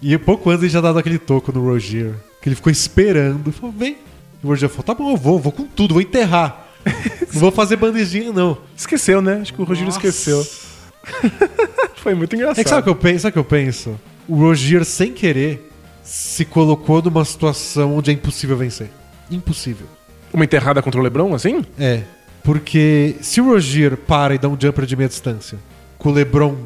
[0.00, 2.12] E pouco antes ele já dado aquele toco no Rogier.
[2.40, 3.50] Que ele ficou esperando.
[3.50, 3.96] Falou, vem.
[4.42, 6.66] E o Rogier falou, tá bom, eu vou, vou com tudo, vou enterrar.
[7.34, 8.58] não vou fazer bandejinha, não.
[8.76, 9.38] Esqueceu, né?
[9.42, 10.44] Acho que o Rogério esqueceu.
[11.96, 12.60] Foi muito engraçado.
[12.60, 13.20] É que sabe o que eu penso?
[13.22, 14.00] Sabe o que eu penso?
[14.28, 15.70] O Rogier, sem querer,
[16.02, 18.90] se colocou numa situação onde é impossível vencer.
[19.30, 19.86] Impossível.
[20.32, 21.64] Uma enterrada contra o Lebron, assim?
[21.78, 22.02] É.
[22.42, 25.58] Porque se o Rogier para e dá um jumper de meia distância,
[25.98, 26.56] com o LeBron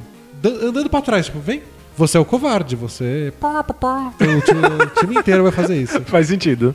[0.41, 1.63] dan- andando pra trás, tipo, vem,
[1.97, 3.33] você é o covarde, você.
[3.41, 4.13] Pá, pá, pá.
[4.19, 6.01] O time, o time inteiro vai fazer isso.
[6.03, 6.75] Faz sentido.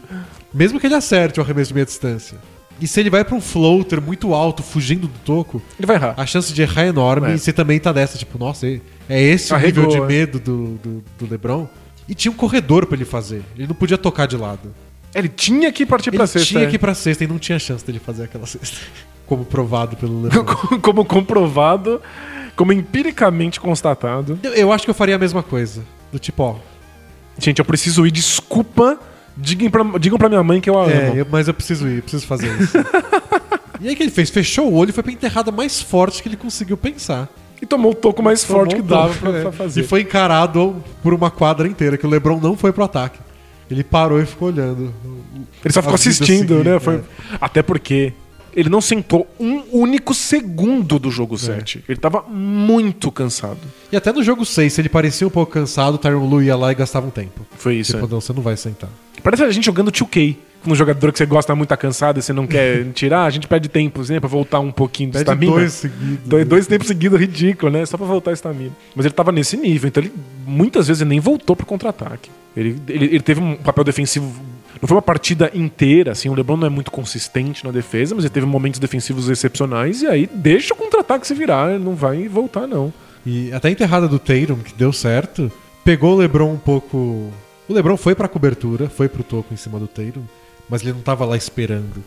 [0.53, 2.37] Mesmo que ele acerte o arremesso de meia distância.
[2.79, 6.13] E se ele vai pra um floater muito alto, fugindo do toco, Ele vai errar.
[6.15, 7.33] a chance de errar é enorme É.
[7.35, 10.07] e você também tá dessa, tipo, nossa, é é esse o Arregou, nível de é.
[10.17, 11.67] medo do, do, do LeBron.
[12.07, 13.41] E tinha um corredor pra ele fazer.
[13.57, 14.71] Ele não podia tocar de lado.
[15.15, 16.47] Ele tinha que partir Ele pra sexta.
[16.49, 16.67] tinha é.
[16.67, 18.77] que ir pra sexta e não tinha chance dele fazer aquela sexta.
[19.25, 20.79] Como provado pelo LeBron.
[20.81, 21.99] como comprovado,
[22.57, 24.37] como empiricamente constatado.
[24.43, 25.81] eu, acho que eu faria a mesma coisa.
[26.11, 26.55] Do tipo, ó.
[27.39, 28.99] Gente, eu preciso ir, desculpa.
[29.37, 31.17] Digam pra, digam pra minha mãe que eu a É, amo.
[31.17, 32.75] eu- mas eu preciso ir, eu preciso fazer isso.
[33.79, 34.31] e aí o que ele fez?
[34.31, 37.29] Fechou o olho e foi pra enterrada mais forte que ele conseguiu pensar.
[37.61, 39.41] E tomou o toco mais forte que Tomou dava toco, pra, é.
[39.43, 39.81] pra fazer.
[39.81, 43.19] E foi encarado por uma quadra inteira, que o LeBron não foi pro ataque.
[43.69, 44.93] Ele parou e ficou olhando.
[45.63, 46.79] Ele só ficou assistindo, seguir, né?
[46.79, 46.95] Foi...
[46.95, 47.01] é.
[47.39, 48.13] Até porque
[48.57, 51.11] ele não sentou um único segundo do É.
[51.11, 51.83] jogo 7.
[51.87, 53.59] Ele tava muito cansado.
[53.91, 56.55] E até no jogo 6, se ele parecia um pouco cansado, o Tyron Lu ia
[56.57, 57.45] lá e gastava um tempo.
[57.55, 57.93] Foi isso.
[57.93, 58.09] Tipo, é.
[58.09, 58.89] não, você não vai sentar.
[59.23, 60.35] Parece a gente jogando 2K.
[60.65, 63.47] Um jogador que você gosta muito tá cansado e você não quer tirar, a gente
[63.47, 64.19] perde tempo, né?
[64.19, 65.51] Pra voltar um pouquinho de estamina.
[65.51, 66.17] dois seguidos.
[66.25, 67.85] Dois, dois tempos seguidos, ridículo, né?
[67.85, 68.71] Só pra voltar a estamina.
[68.95, 70.11] Mas ele tava nesse nível, então ele
[70.47, 72.31] muitas vezes ele nem voltou pro contra-ataque.
[72.55, 74.33] Ele, ele, ele teve um papel defensivo.
[74.81, 76.29] Não foi uma partida inteira, assim.
[76.29, 80.01] O LeBron não é muito consistente na defesa, mas ele teve momentos defensivos excepcionais.
[80.01, 82.93] E aí deixa o contra-ataque se virar, não vai voltar, não.
[83.25, 85.51] E até a enterrada do Tatum, que deu certo,
[85.83, 86.97] pegou o LeBron um pouco.
[87.67, 90.23] O LeBron foi pra cobertura, foi pro toco em cima do Tatum,
[90.69, 92.03] mas ele não tava lá esperando.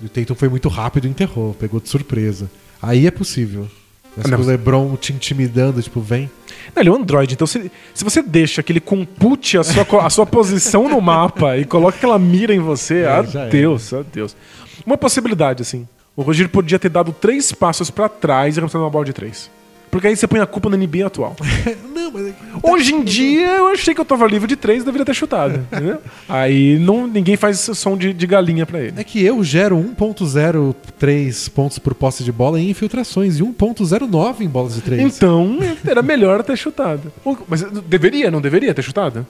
[0.00, 2.50] E o Tatum foi muito rápido e enterrou, pegou de surpresa.
[2.80, 3.68] Aí é possível.
[4.16, 4.38] Mas Não.
[4.40, 6.30] o LeBron te intimidando, tipo, vem.
[6.74, 9.86] Não, ele é um Android, então se, se você deixa que ele compute a sua,
[10.04, 14.36] a sua posição no mapa e coloca aquela mira em você, É, adeus, adeus.
[14.84, 15.86] Uma possibilidade, assim.
[16.14, 19.50] O Rogério podia ter dado três passos pra trás e arremessado uma bola de três.
[19.92, 21.36] Porque aí você põe a culpa na NBA atual.
[21.94, 22.28] não, mas.
[22.28, 25.12] é Hoje em dia, eu achei que eu tava livre de três e deveria ter
[25.12, 25.66] chutado.
[26.26, 28.94] Aí não, ninguém faz som de, de galinha pra ele.
[28.96, 34.48] É que eu gero 1.03 pontos por posse de bola em infiltrações e 1.09 em
[34.48, 35.02] bolas de 3.
[35.02, 37.12] Então, era melhor ter chutado.
[37.46, 39.26] Mas deveria, não deveria ter chutado?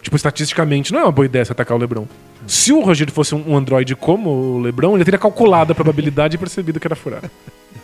[0.00, 2.06] Tipo, estatisticamente, não é uma boa ideia você atacar o LeBron.
[2.46, 6.36] Se o Rogério fosse um um Android como o LeBron, ele teria calculado a probabilidade
[6.36, 7.22] e percebido que era furar.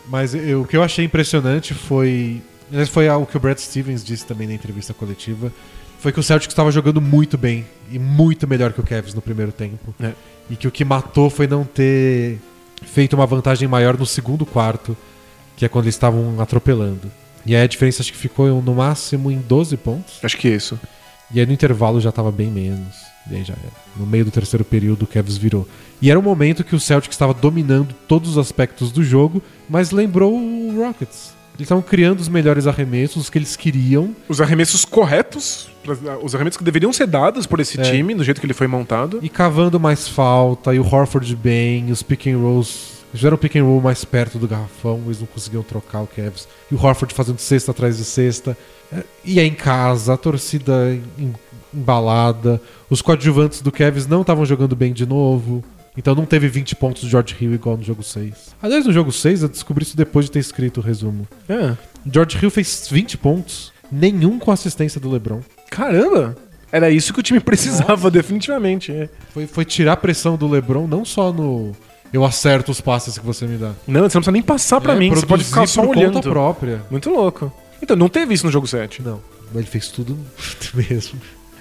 [0.08, 2.42] Mas eu- o que eu achei impressionante foi.
[2.90, 5.52] Foi algo que o Brad Stevens disse também na entrevista coletiva.
[6.00, 9.22] Foi que o Celtics estava jogando muito bem e muito melhor que o Cavs no
[9.22, 9.94] primeiro tempo.
[10.00, 10.12] É.
[10.50, 12.38] E que o que matou foi não ter
[12.82, 14.96] feito uma vantagem maior no segundo quarto,
[15.56, 17.10] que é quando eles estavam atropelando.
[17.44, 20.18] E aí a diferença acho que ficou no máximo em 12 pontos.
[20.22, 20.78] Acho que é isso.
[21.32, 22.94] E aí no intervalo já tava bem menos.
[23.30, 23.72] E aí já era.
[23.96, 25.66] No meio do terceiro período o Cavs virou.
[26.00, 29.90] E era um momento que o Celtic estava dominando todos os aspectos do jogo, mas
[29.90, 31.34] lembrou o Rockets.
[31.56, 34.14] Eles estavam criando os melhores arremessos, os que eles queriam.
[34.28, 35.70] Os arremessos corretos,
[36.22, 37.82] os arremessos que deveriam ser dados por esse É.
[37.82, 39.20] time, do jeito que ele foi montado.
[39.22, 42.96] E cavando mais falta, e o Horford bem, e os pick and rolls.
[43.08, 46.06] Eles fizeram o pick and roll mais perto do garrafão, eles não conseguiam trocar o
[46.06, 46.46] Cavs.
[46.70, 48.54] E o Horford fazendo cesta atrás de cesta.
[48.92, 51.32] É, E aí em casa, a torcida em-
[51.76, 52.60] embalada.
[52.90, 55.62] Os coadjuvantes do Cavs não estavam jogando bem de novo.
[55.96, 58.54] Então não teve 20 pontos de George Hill igual no jogo 6.
[58.62, 61.26] Aliás, no jogo 6 eu descobri isso depois de ter escrito o resumo.
[61.48, 61.74] É.
[62.12, 65.40] George Hill fez 20 pontos, nenhum com assistência do LeBron.
[65.70, 66.36] Caramba!
[66.70, 68.92] Era isso que o time precisava, definitivamente.
[68.92, 69.08] é.
[69.32, 71.72] Foi, foi tirar a pressão do LeBron, não só no.
[72.12, 73.72] Eu acerto os passes que você me dá.
[73.86, 76.14] Não, você não precisa nem passar pra É, mim, você pode ficar só por olhando.
[76.14, 76.82] conta própria.
[76.90, 77.52] Muito louco.
[77.82, 79.02] Então, não teve isso no jogo 7.
[79.02, 80.16] Não, mas ele fez tudo
[80.74, 81.18] mesmo.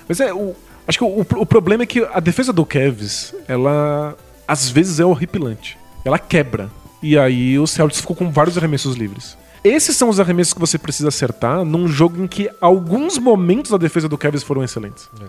[0.08, 0.56] Mas é, o,
[0.88, 4.16] acho que o, o problema é que a defesa do Cavs, ela
[4.48, 5.78] às vezes é horripilante.
[6.04, 6.70] Ela quebra.
[7.02, 9.38] E aí o Celtics ficou com vários arremessos livres.
[9.64, 13.78] Esses são os arremessos que você precisa acertar num jogo em que alguns momentos da
[13.78, 15.10] defesa do Cavs foram excelentes.
[15.20, 15.26] É.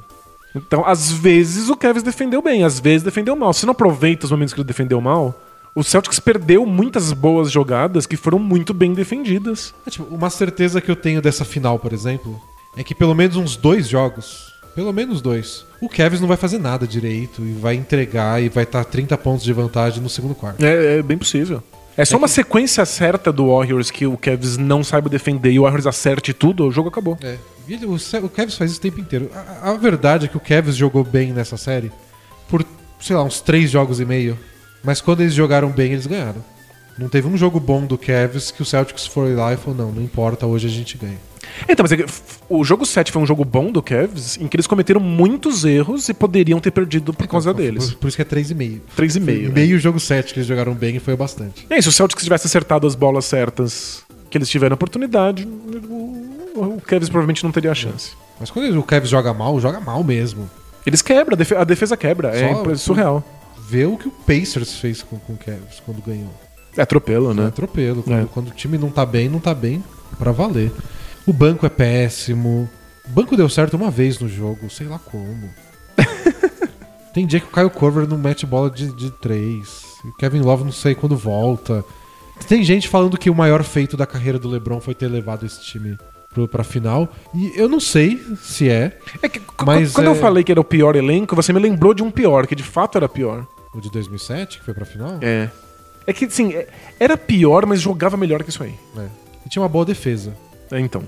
[0.55, 3.53] Então, às vezes o Cavs defendeu bem, às vezes defendeu mal.
[3.53, 5.35] Se não aproveita os momentos que ele defendeu mal,
[5.75, 9.75] o Celtics perdeu muitas boas jogadas que foram muito bem defendidas.
[9.87, 12.41] É, tipo, uma certeza que eu tenho dessa final, por exemplo,
[12.75, 16.59] é que pelo menos uns dois jogos, pelo menos dois, o Cavs não vai fazer
[16.59, 20.65] nada direito e vai entregar e vai estar 30 pontos de vantagem no segundo quarto.
[20.65, 21.61] É, é bem possível.
[21.97, 25.63] É só uma sequência certa do Warriors que o Cavs não saiba defender e o
[25.63, 27.17] Warriors acerte tudo, o jogo acabou.
[27.23, 27.39] É.
[27.67, 29.31] Ele- o, o Cavs faz isso o tempo inteiro.
[29.35, 31.91] A, a verdade é que o Cavs jogou bem nessa série
[32.49, 32.63] por,
[33.01, 34.39] sei lá, uns três jogos e meio.
[34.85, 36.45] Mas quando eles jogaram bem, eles ganharam.
[36.99, 39.93] Não teve um jogo bom do Cavs que o Celtics foi lá e falou: não,
[39.93, 41.19] não importa, hoje a gente ganha.
[41.69, 42.05] Então, mas é
[42.49, 46.09] o jogo 7 foi um jogo bom do Cavs, em que eles cometeram muitos erros
[46.09, 47.91] e poderiam ter perdido por causa deles.
[47.93, 48.81] Por, por isso que é 3,5.
[48.97, 49.21] 3,5.
[49.49, 49.49] né?
[49.55, 51.67] Meio jogo 7 que eles jogaram bem e foi bastante.
[51.69, 56.77] E aí, se o Celtics tivesse acertado as bolas certas que eles tiveram oportunidade, o,
[56.77, 58.13] o Cavs provavelmente não teria a chance.
[58.39, 60.49] Mas quando o Cavs joga mal, joga mal mesmo.
[60.85, 62.29] Eles quebram, a defe- a defesa quebra.
[62.37, 63.25] É Só- impre- surreal.
[63.69, 66.33] Vê o que o Pacers fez com, com o Cavs quando ganhou.
[66.77, 67.47] É atropelo, É né?
[67.47, 68.03] atropelo.
[68.03, 68.27] Quando, É.
[68.33, 69.83] quando o time não tá bem, não tá bem
[70.19, 70.71] pra valer.
[71.27, 72.69] O banco é péssimo.
[73.05, 75.51] O banco deu certo uma vez no jogo, sei lá como.
[77.13, 79.85] Tem dia que o Kyle Corver não mete bola de, de três.
[80.05, 81.85] O Kevin Love não sei quando volta.
[82.49, 85.61] Tem gente falando que o maior feito da carreira do LeBron foi ter levado esse
[85.63, 85.97] time
[86.51, 87.09] pra final.
[87.35, 88.99] E eu não sei se é.
[89.23, 91.95] É que, Mas quando é- eu falei que era o pior elenco, você me lembrou
[91.95, 93.47] de um pior, que de fato era pior.
[93.73, 95.19] O de 2007, que foi pra final.
[95.23, 95.51] É.
[96.07, 96.53] É que, assim,
[97.01, 98.75] era pior, mas jogava melhor que isso aí.
[98.99, 99.07] É.
[99.45, 100.37] E tinha uma boa defesa.
[100.71, 101.03] É, então.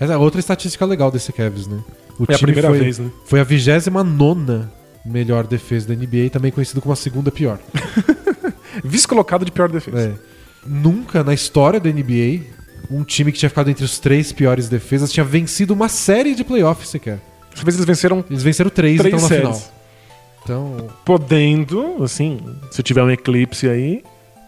[0.00, 1.78] Essa é outra estatística legal desse Cavs, né?
[2.18, 3.10] O É a primeira foi, vez, né?
[3.24, 4.66] Foi a 29
[5.04, 7.58] melhor defesa da NBA, também conhecido como a segunda pior.
[8.84, 9.98] Vice-colocado de pior defesa.
[9.98, 10.14] É.
[10.66, 12.40] Nunca na história da NBA
[12.90, 16.44] um time que tinha ficado entre os três piores defesas tinha vencido uma série de
[16.44, 17.18] playoffs sequer.
[17.50, 19.58] Dessa vez eles venceram Eles venceram três, três então na séries.
[19.58, 19.78] final.
[20.44, 22.38] Então, Podendo, assim,
[22.70, 24.02] se tiver um eclipse aí,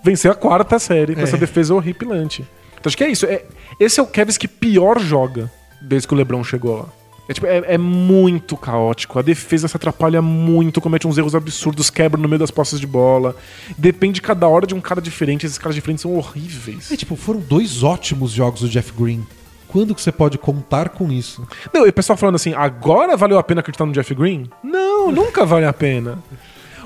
[0.04, 1.24] vencer a quarta série com É.
[1.24, 2.44] essa defesa horripilante.
[2.80, 3.26] Então acho que é isso.
[3.26, 3.44] É,
[3.78, 5.50] esse é o Cavs que pior joga
[5.80, 6.88] desde que o LeBron chegou lá.
[7.28, 9.18] É, tipo, é, é muito caótico.
[9.18, 12.88] A defesa se atrapalha muito, comete uns erros absurdos, quebra no meio das postas de
[12.88, 13.36] bola.
[13.78, 15.46] Depende cada hora de um cara diferente.
[15.46, 16.90] Esses caras diferentes são horríveis.
[16.90, 19.24] é, tipo, foram dois ótimos jogos do Jeff Green.
[19.68, 21.46] Quando que você pode contar com isso?
[21.72, 24.50] Não, e o pessoal falando assim, agora valeu a pena acreditar no Jeff Green?
[24.64, 26.18] Não, nunca vale a pena.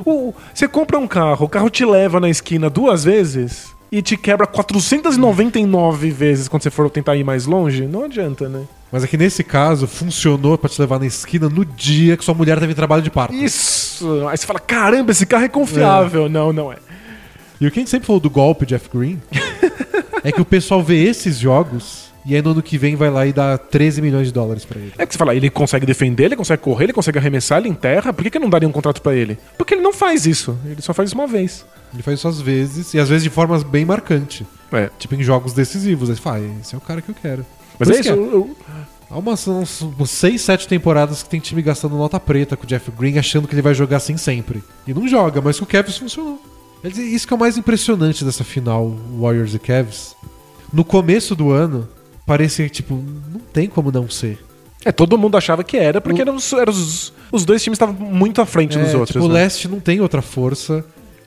[0.04, 4.16] O, você compra um carro, o carro te leva na esquina duas vezes e te
[4.16, 8.64] quebra 499 vezes quando você for tentar ir mais longe, não adianta, né?
[8.90, 12.34] Mas é que nesse caso funcionou pra te levar na esquina no dia que sua
[12.34, 13.32] mulher teve trabalho de parto.
[13.32, 14.26] Isso!
[14.28, 16.28] Aí você fala, caramba, esse carro é confiável.
[16.28, 16.76] Não, não é.
[17.60, 19.22] E o que a gente sempre falou do golpe Jeff Green
[20.24, 23.26] é que o pessoal vê esses jogos e aí no ano que vem vai lá
[23.26, 24.92] e dá 13 milhões de dólares pra ele.
[24.98, 28.12] É que você fala, ele consegue defender, ele consegue correr, ele consegue arremessar, ele enterra,
[28.12, 29.38] por que, que não daria um contrato pra ele?
[29.58, 31.64] Porque ele não faz isso, ele só faz isso uma vez.
[31.92, 34.46] Ele faz isso às vezes, e às vezes de forma bem marcante.
[34.72, 34.90] É.
[34.98, 36.10] Tipo em jogos decisivos.
[36.10, 37.46] Aí você fala, ah, esse é o cara que eu quero.
[37.78, 38.56] Mas Por é isso, que eu-
[39.10, 42.90] Há umas, uns 6, 7 temporadas que tem time gastando nota preta com o Jeff
[42.90, 44.64] Green, achando que ele vai jogar assim sempre.
[44.88, 46.40] E não joga, mas com o Cavs funcionou.
[46.82, 50.16] Isso que é o mais impressionante dessa final Warriors e Cavs.
[50.72, 51.88] No começo do ano,
[52.26, 54.38] parecia tipo, não tem como não ser.
[54.84, 57.76] É, todo mundo achava que era, porque O- eram, os, eram os, os dois times
[57.76, 59.12] estavam muito à frente dos É, outros.
[59.14, 59.34] tipo, o né?
[59.34, 60.84] leste não tem outra força.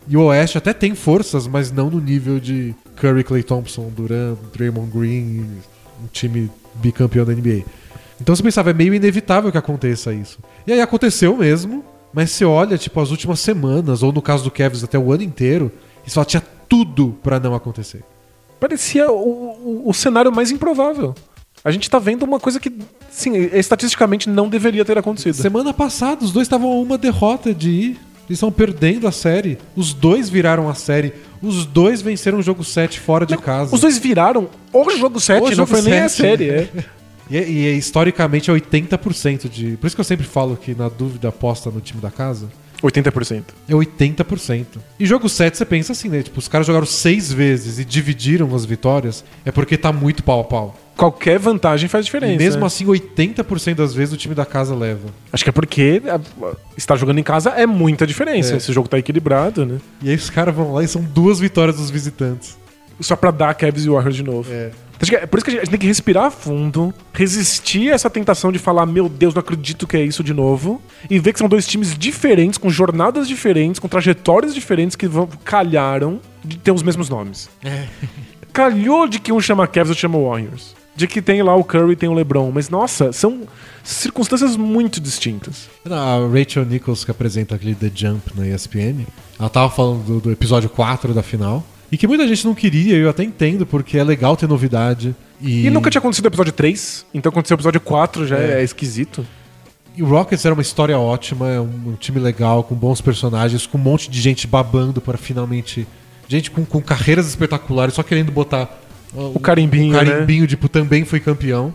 [0.09, 4.37] E o oeste até tem forças, mas não no nível de Curry, Clay Thompson, Durant,
[4.53, 5.41] Draymond Green,
[6.01, 7.63] um time bicampeão da NBA.
[8.21, 10.39] Então você pensava, é meio inevitável que aconteça isso.
[10.65, 11.83] E aí aconteceu mesmo,
[12.13, 15.23] mas você olha, tipo, as últimas semanas, ou no caso do Cavs até o ano
[15.23, 15.69] inteiro,
[16.05, 18.01] e só tinha tudo pra não acontecer.
[18.59, 21.13] Parecia o, o, o cenário mais improvável.
[21.63, 22.71] A gente tá vendo uma coisa que,
[23.09, 25.33] sim, estatisticamente não deveria ter acontecido.
[25.35, 27.89] Semana passada, os dois estavam a uma derrota de ir.
[28.29, 29.57] Eles estão perdendo a série.
[29.75, 31.13] Os dois viraram a série.
[31.41, 33.73] Os dois venceram o jogo 7 fora de casa.
[33.73, 36.21] Os dois viraram o jogo 7, O não jogo foi nem a 7.
[36.21, 36.49] série.
[36.49, 36.69] É.
[37.29, 39.75] E, é- e é, historicamente é 80% de.
[39.75, 42.47] Por isso que eu sempre falo que na dúvida aposta no time da casa.
[42.83, 43.43] 80%.
[43.67, 44.65] É 80%.
[44.99, 46.21] E jogo 7 você pensa assim, né?
[46.21, 49.23] Tipo, os caras jogaram seis vezes e dividiram as vitórias.
[49.45, 50.75] É porque tá muito pau a pau.
[50.95, 52.33] Qualquer vantagem faz diferença.
[52.33, 52.67] E mesmo né?
[52.67, 55.09] assim, 80% das vezes o time da casa leva.
[55.31, 56.19] Acho que é porque a-
[56.75, 58.53] estar jogando em casa é muita diferença.
[58.53, 58.57] É.
[58.57, 59.77] Esse jogo tá equilibrado, né?
[60.01, 62.57] E aí os caras vão lá e são duas vitórias dos visitantes.
[62.99, 64.51] Só pra dar Cavs e Warriors de novo.
[64.51, 64.71] É.
[64.99, 68.57] É por isso que a gente tem que respirar fundo, resistir a essa tentação de
[68.57, 71.67] falar, meu Deus, não acredito que é isso de novo, e ver que são dois
[71.67, 77.09] times diferentes, com jornadas diferentes, com trajetórias diferentes que vão, calharam de ter os mesmos
[77.09, 77.49] nomes.
[78.51, 80.75] Calhou de que um chama Cavs e outro chama Warriors.
[80.95, 82.51] De que tem lá o Curry e tem o LeBron.
[82.51, 83.43] Mas, nossa, são
[83.83, 85.69] circunstâncias muito distintas.
[85.85, 89.05] A Rachel Nichols, que apresenta aquele The Jump na ESPN,
[89.39, 91.63] ela tava falando do, do episódio 4 da final.
[91.91, 95.15] E que muita gente não queria, eu até entendo, porque é legal ter novidade.
[95.41, 98.59] E, E nunca tinha acontecido o episódio 3, então aconteceu o episódio 4, já é,
[98.59, 98.63] É.
[98.63, 99.25] esquisito.
[99.95, 103.65] E o Rockets era uma história ótima, é um, um time legal, com bons personagens,
[103.65, 105.87] com um monte de gente babando para finalmente.
[106.27, 108.69] Gente com, com carreiras espetaculares, só querendo botar
[109.13, 111.73] uh, O carimbinho, o carimbinho tipo, também foi campeão.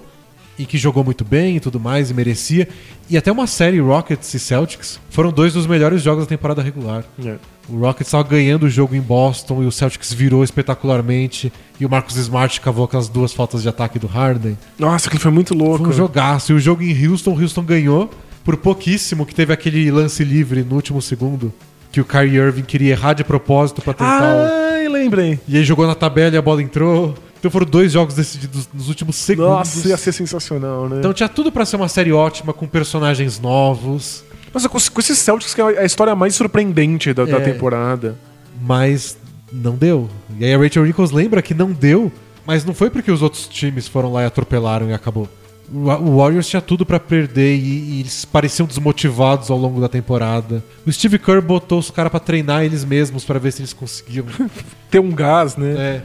[0.63, 2.69] E que jogou muito bem e tudo mais, e merecia.
[3.11, 7.05] E até uma série Rockets e Celtics foram dois dos melhores jogos da temporada regular.
[7.25, 7.35] É.
[7.69, 11.53] O Rockets estava ganhando o jogo em Boston e o Celtics virou espetacularmente.
[11.81, 14.57] E o Marcus Smart cavou aquelas duas faltas de ataque do Harden.
[14.79, 15.79] Nossa, aquilo foi muito louco.
[15.85, 16.53] Foi um jogaço.
[16.53, 18.11] E o jogo em Houston, o Houston ganhou
[18.45, 21.53] por pouquíssimo, que teve aquele lance livre no último segundo.
[21.91, 24.35] Que o Kyrie Irving queria errar de propósito pra tentar.
[24.35, 25.39] o- Ai, lembrei.
[25.47, 27.15] E aí jogou na tabela e a bola entrou.
[27.43, 29.51] Então foram dois jogos decididos nos últimos segundos.
[29.51, 30.99] Nossa, ia ser sensacional, né?
[31.01, 34.23] Então tinha tudo pra ser uma série ótima, com personagens novos.
[34.55, 37.41] Nossa, com, com esses Celtics que é a história mais surpreendente da, da É.
[37.41, 38.17] temporada.
[38.61, 39.17] mas
[39.53, 40.09] não deu.
[40.39, 42.13] E aí a Rachel Nichols lembra que não deu,
[42.47, 45.29] mas não foi porque os outros times foram lá e atropelaram e acabou.
[45.75, 47.59] O Warriors tinha tudo pra perder e,
[47.97, 50.63] e eles pareciam desmotivados ao longo da temporada.
[50.87, 54.27] O Steve Kerr botou os caras pra treinar eles mesmos pra ver se eles conseguiam.
[54.89, 55.71] Ter um gás, né?
[55.77, 56.03] É.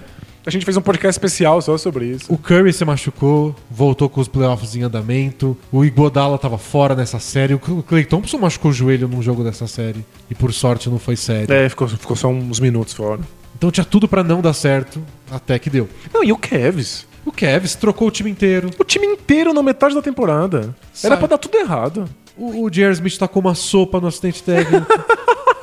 [0.48, 2.32] A gente fez um podcast especial só sobre isso.
[2.32, 5.58] O Curry se machucou, voltou com os playoffs em andamento.
[5.70, 7.54] O Iguodala tava fora nessa série.
[7.54, 10.06] O Clay Thompson machucou o joelho num jogo dessa série.
[10.32, 11.54] E por sorte não foi sério.
[11.54, 13.20] É, ficou, ficou só uns minutos fora.
[13.58, 15.90] Então tinha tudo pra não dar certo, até que deu.
[16.14, 17.06] Não, e o Cavs?
[17.26, 18.70] O Cavs trocou o time inteiro.
[18.80, 20.60] O time inteiro na metade da temporada.
[20.60, 22.06] Era Sabe- pra dar tudo errado.
[22.38, 22.94] O, o J.R.
[22.94, 24.86] Smith tacou uma sopa no assistente técnico.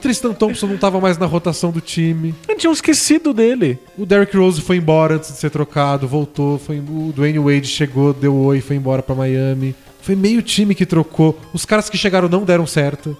[0.00, 2.34] o Tristan Thompson não tava mais na rotação do time.
[2.48, 3.78] A gente tinha esquecido dele.
[3.98, 6.58] O Derrick Rose foi embora antes de ser trocado, voltou.
[6.58, 9.74] Foi, o Dwayne Wade chegou, deu oi e foi embora pra Miami.
[10.00, 11.38] Foi meio time que trocou.
[11.52, 13.14] Os caras que chegaram não deram certo.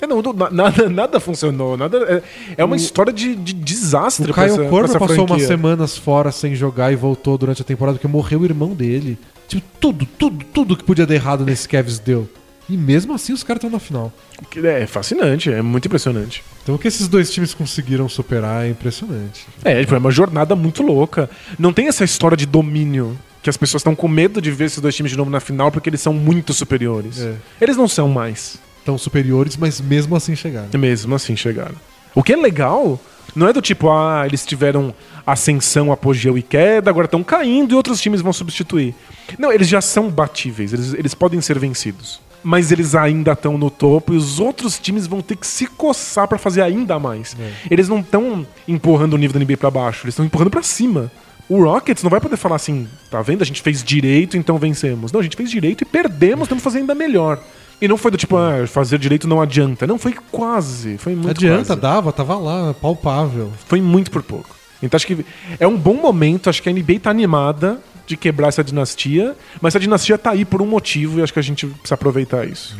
[0.00, 1.76] É, não, na- nada, nada funcionou.
[1.76, 2.22] Nada, é,
[2.58, 6.92] é uma história de, de desastre O Korver essa passou umas semanas fora sem jogar
[6.92, 9.16] e voltou durante a temporada porque morreu o irmão dele.
[9.46, 12.28] Tipo, tudo, tudo, tudo que podia dar errado nesse Cavs deu.
[12.68, 14.12] E mesmo assim os caras estão na final.
[14.56, 16.42] É fascinante, é muito impressionante.
[16.62, 19.46] Então o que esses dois times conseguiram superar é impressionante.
[19.64, 21.28] É, foi uma jornada muito louca.
[21.58, 24.80] Não tem essa história de domínio que as pessoas estão com medo de ver esses
[24.80, 27.20] dois times de novo na final porque eles são muito superiores.
[27.20, 27.34] É.
[27.60, 28.58] Eles não são mais.
[28.84, 30.68] Tão superiores, mas mesmo assim chegaram.
[30.78, 31.74] Mesmo assim chegaram.
[32.14, 33.00] O que é legal
[33.34, 34.94] não é do tipo, ah, eles tiveram
[35.26, 38.94] ascensão, apogeu e queda, agora estão caindo e outros times vão substituir.
[39.38, 42.20] Não, eles já são batíveis, eles, eles podem ser vencidos.
[42.44, 46.28] Mas eles ainda estão no topo e os outros times vão ter que se coçar
[46.28, 47.34] pra fazer ainda mais.
[47.70, 51.10] Eles não estão empurrando o nível da NBA pra baixo, eles estão empurrando pra cima.
[51.48, 53.42] O Rockets não vai poder falar assim, tá vendo?
[53.42, 55.10] A gente fez direito, então vencemos.
[55.10, 57.42] Não, a gente fez direito e perdemos, temos que fazer ainda melhor.
[57.80, 59.86] E não foi do tipo, ah, fazer direito não adianta.
[59.86, 60.96] Não, foi quase.
[60.96, 61.80] Foi muito Adianta, quase.
[61.80, 63.52] dava, tava lá, palpável.
[63.66, 64.54] Foi muito por pouco.
[64.82, 65.24] Então acho que
[65.58, 69.72] é um bom momento, acho que a NBA tá animada de quebrar essa dinastia, mas
[69.74, 72.76] essa dinastia tá aí por um motivo e acho que a gente precisa aproveitar isso.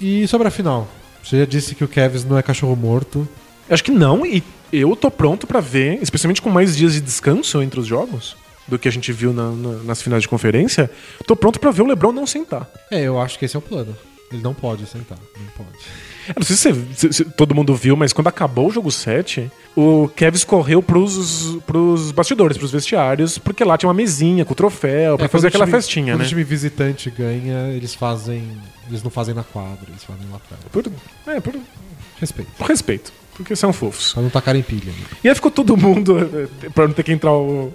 [0.00, 0.88] E sobre a final?
[1.22, 3.28] Você já disse que o Cavs não é cachorro morto.
[3.70, 4.42] Acho que não, e
[4.72, 8.78] eu tô pronto pra ver, especialmente com mais dias de descanso entre os jogos do
[8.78, 10.90] que a gente viu na- na- nas finais de conferência,
[11.26, 12.68] tô pronto pra ver o LeBron não sentar.
[12.90, 13.96] É, eu acho que esse é o plano.
[14.32, 15.78] Ele não pode sentar, não pode.
[16.28, 18.90] Eu não sei se, você- se- se todo mundo viu, mas quando acabou o jogo
[18.90, 24.52] 7, o Kevs correu pros, pros bastidores, pros vestiários, porque lá tinha uma mesinha com
[24.54, 26.26] troféu, pra É, fazer quando aquela time- festinha, quando né?
[26.26, 28.42] o time visitante ganha, eles fazem.
[28.88, 30.60] Eles não fazem na quadra, eles fazem lá fora.
[30.70, 31.54] Por, é, por,
[32.20, 32.50] Respeito.
[32.58, 34.12] por respeito, porque são fofos.
[34.12, 34.86] Pra não tacarem pilha.
[34.92, 35.04] né?
[35.24, 36.16] E aí ficou todo mundo,
[36.74, 37.72] pra não ter que entrar o,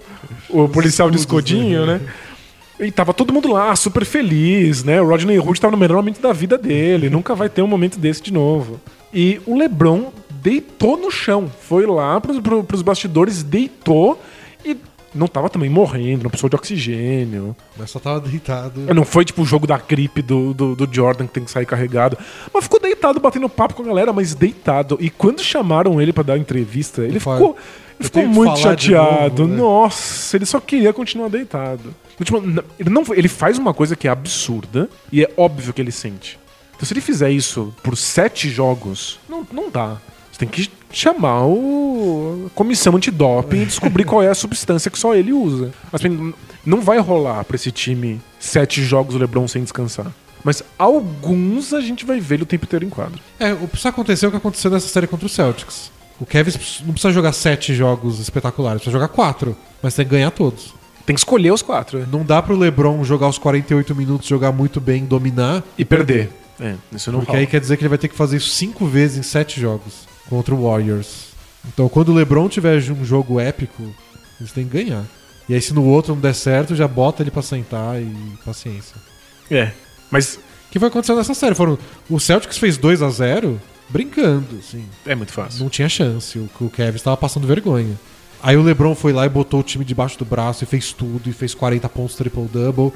[0.50, 1.98] o policial de escudinho, né?
[1.98, 2.86] né?
[2.86, 5.02] E tava todo mundo lá, super feliz, né?
[5.02, 7.98] O Rodney Hood tava no melhor momento da vida dele, nunca vai ter um momento
[7.98, 8.78] desse de novo.
[9.12, 10.12] E o LeBron
[10.42, 14.20] deitou no chão, foi lá pros, pro- pros bastidores, deitou
[14.64, 14.76] e
[15.14, 17.56] não tava também morrendo, não precisou de oxigênio.
[17.76, 18.80] Mas só tava deitado.
[18.94, 21.66] Não foi tipo o jogo da gripe do, do, do Jordan que tem que sair
[21.66, 22.16] carregado.
[22.52, 24.96] Mas ficou deitado, batendo papo com a galera, mas deitado.
[25.00, 27.56] E quando chamaram ele pra dar entrevista, ele Fala, ficou, "Eu
[27.98, 29.42] ele ficou muito chateado.
[29.42, 31.94] novo, né?" Nossa, ele só queria continuar deitado.
[32.22, 35.80] Tipo, n- ele, não, ele faz uma coisa que é absurda e é óbvio que
[35.80, 36.38] ele sente.
[36.76, 39.96] Então, se ele fizer isso por sete jogos, não, não dá.
[40.38, 41.98] Tem que chamar o
[42.46, 45.72] a comissão antidoping e descobrir qual é a substância que só ele usa.
[45.92, 46.32] Mas assim,
[46.64, 50.12] não vai rolar pra esse time sete jogos o LeBron sem descansar.
[50.44, 53.20] Mas alguns a gente vai ver ele o tempo inteiro em quadro.
[53.38, 55.90] É, o que precisa acontecer é o que aconteceu nessa série contra o Celtics.
[56.20, 56.52] O Kevin
[56.84, 59.56] não precisa jogar sete jogos espetaculares, precisa jogar quatro.
[59.82, 60.74] Mas tem que ganhar todos.
[61.04, 61.98] Tem que escolher os quatro.
[61.98, 62.06] é.
[62.10, 65.62] Não dá pro LeBron jogar os 48 minutos, jogar muito bem, dominar.
[65.76, 66.30] E perder.
[66.60, 67.40] É, isso não Porque rola.
[67.40, 70.08] aí quer dizer que ele vai ter que fazer isso cinco vezes em sete jogos
[70.28, 71.28] contra o Warriors.
[71.66, 73.82] Então quando o LeBron tiver um jogo épico,
[74.40, 75.04] eles têm que ganhar.
[75.48, 78.06] E aí se no outro não der certo, já bota ele pra sentar e
[78.44, 78.96] paciência.
[79.50, 79.72] É.
[80.10, 81.54] Mas O que vai acontecer nessa série?
[81.54, 81.78] Foram,
[82.10, 83.58] o Celtics fez 2 a 0
[83.88, 84.84] brincando, assim.
[85.06, 85.62] é muito fácil.
[85.62, 86.38] Não tinha chance.
[86.38, 87.98] O, o Kevin estava passando vergonha.
[88.42, 91.28] Aí o LeBron foi lá e botou o time debaixo do braço e fez tudo,
[91.28, 92.92] e fez 40 pontos triple-double.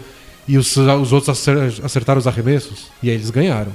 [0.46, 2.88] E os, os outros acer- acertaram os arremessos.
[3.02, 3.72] E aí eles ganharam.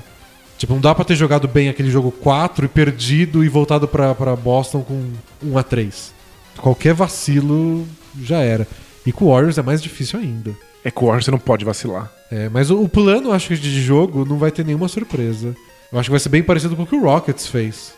[0.58, 4.16] Tipo, não dá pra ter jogado bem aquele jogo 4 e perdido e voltado pra,
[4.16, 5.12] pra Boston com
[5.44, 6.14] 1 a 3
[6.58, 7.88] Qualquer vacilo
[8.20, 8.68] já era.
[9.06, 10.56] E com o Warriors é mais difícil ainda.
[10.84, 12.12] É que o Warriors você não pode vacilar.
[12.32, 15.56] É, mas o, o plano, acho que de jogo, não vai ter nenhuma surpresa.
[15.92, 17.94] Eu acho que vai ser bem parecido com o que o Rockets fez.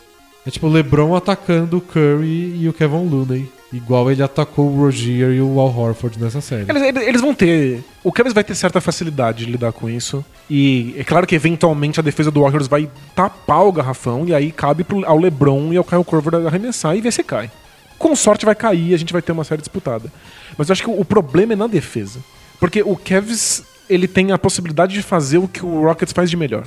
[0.46, 3.48] É tipo o LeBron atacando o Curry e o Kevin Looney.
[3.72, 6.66] Igual ele atacou o Rozier e o Al Horford nessa série.
[6.68, 7.84] Eles, eles- vão ter.
[8.02, 10.24] O Cavs vai ter certa facilidade de lidar com isso.
[10.48, 14.24] E é claro que eventualmente a defesa do Warriors vai tapar o garrafão.
[14.26, 17.48] E aí cabe pro- ao LeBron e ao Kyle Korver arremessar e ver se cai.
[17.96, 20.10] Com sorte vai cair e a gente vai ter uma série disputada.
[20.58, 22.18] Mas eu acho que o, o problema é na defesa.
[22.58, 26.36] Porque o Cavs ele tem a possibilidade de fazer o que o Rockets faz de
[26.36, 26.64] melhor.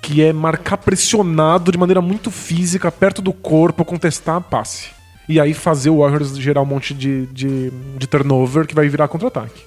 [0.00, 4.90] Que é marcar pressionado de maneira muito física, perto do corpo, contestar a passe.
[5.28, 9.08] E aí fazer o Warriors gerar um monte de, de, de turnover que vai virar
[9.08, 9.62] contra-ataque.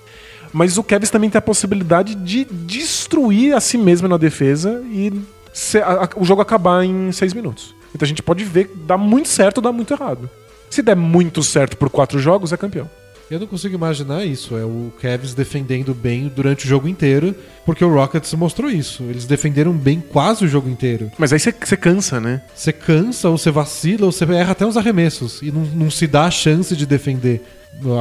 [0.53, 5.11] Mas o Cavs também tem a possibilidade de destruir a si mesmo na defesa e
[5.53, 7.75] se- a- a- o jogo acabar em seis minutos.
[7.93, 10.29] Então a gente pode ver dá muito certo ou dá muito errado.
[10.69, 12.89] Se der muito certo por quatro jogos, é campeão.
[13.29, 14.55] Eu não consigo imaginar isso.
[14.57, 19.03] É o Cavs defendendo bem durante o jogo inteiro, porque o Rockets mostrou isso.
[19.03, 21.11] Eles defenderam bem quase o jogo inteiro.
[21.17, 22.41] Mas aí você cansa, né?
[22.55, 25.41] Você cansa, ou você vacila, ou você erra até os arremessos.
[25.41, 27.43] E não, não se dá a chance de defender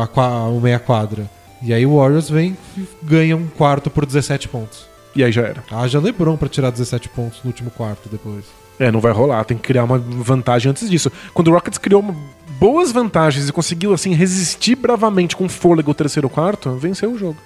[0.01, 1.29] a, qua- o meia quadra.
[1.61, 4.87] E aí o Warriors vem e ganha um quarto por 17 pontos.
[5.15, 5.65] E aí já era.
[5.73, 8.45] Haja LeBron pra tirar 17 pontos no último quarto depois.
[8.79, 11.11] É, não vai rolar, tem que criar uma vantagem antes disso.
[11.33, 12.15] Quando o Rockets criou uma-
[12.59, 17.37] boas vantagens e conseguiu, assim, resistir bravamente com fôlego o terceiro quarto, venceu o jogo.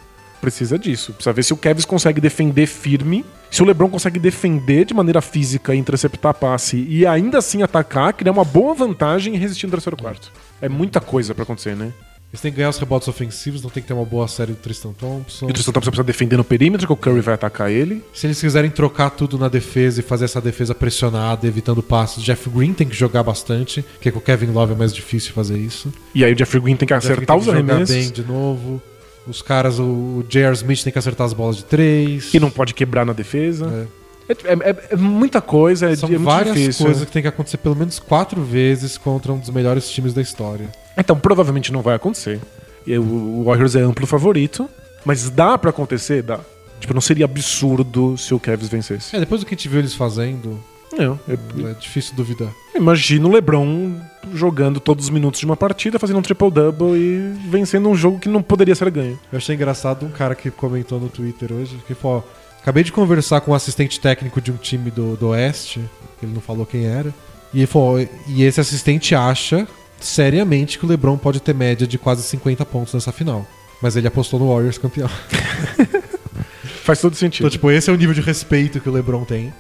[0.41, 1.13] Precisa disso.
[1.13, 5.21] Precisa ver se o Cavs consegue defender firme, se o LeBron consegue defender de maneira
[5.21, 9.97] física interceptar passe e ainda assim atacar, criar uma boa vantagem e resistir no terceiro
[9.97, 10.33] quarto.
[10.63, 11.93] É muita coisa pra acontecer, né?
[12.33, 14.59] Eles têm que ganhar os rebotes ofensivos, não tem que ter uma boa série do
[14.59, 15.47] Tristan Thompson.
[15.47, 18.05] E o Tristan Thompson precisa defender no perímetro, que o Curry vai atacar ele.
[18.15, 22.49] Se eles quiserem trocar tudo na defesa e fazer essa defesa pressionada, evitando passes, Jeff
[22.49, 25.93] Green tem que jogar bastante, porque com o Kevin Love é mais difícil fazer isso.
[26.15, 27.97] E aí o Jeffrey Green tem que Jeff acertar tem os que jogar arremessos.
[27.97, 28.81] bem de novo.
[29.27, 30.55] Os caras, o J.R.
[30.55, 32.27] Smith tem que acertar as bolas de três.
[32.31, 33.67] Que não pode quebrar na defesa.
[33.67, 34.00] É,
[34.33, 36.87] é- é- é muita coisa, é, São é muito várias difícil.
[36.87, 40.23] coisas que tem que acontecer pelo menos quatro vezes contra um dos melhores times da
[40.23, 40.69] história.
[40.97, 42.41] Então, provavelmente não vai acontecer.
[42.87, 44.69] O- Warriors é amplo favorito,
[45.05, 46.23] mas dá pra acontecer?
[46.23, 46.41] Dá.
[46.81, 49.15] Tipo, não seria absurdo se o Cavs vencesse.
[49.15, 50.59] É, depois do que a gente viu eles fazendo,
[50.97, 52.49] Não, eu- é difícil duvidar.
[52.75, 53.95] imagina o LeBron
[54.33, 58.29] jogando todos os minutos de uma partida, fazendo um triple-double e vencendo um jogo que
[58.29, 59.19] não poderia ser ganho.
[59.31, 62.27] Eu achei engraçado um cara que comentou no Twitter hoje, que falou,
[62.61, 65.81] acabei de conversar com um assistente técnico de um time do, do Oeste,
[66.19, 67.15] que ele não falou quem era,
[67.53, 69.67] e ele falou, e esse assistente acha
[69.99, 73.47] seriamente que o LeBron pode ter média de quase 50 pontos nessa final.
[73.83, 75.09] Mas ele apostou no Warriors campeão.
[76.85, 77.47] Faz todo sentido.
[77.47, 79.53] Então, tipo, esse é o nível de respeito que o LeBron tem.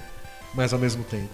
[0.55, 1.28] Mas ao mesmo tempo,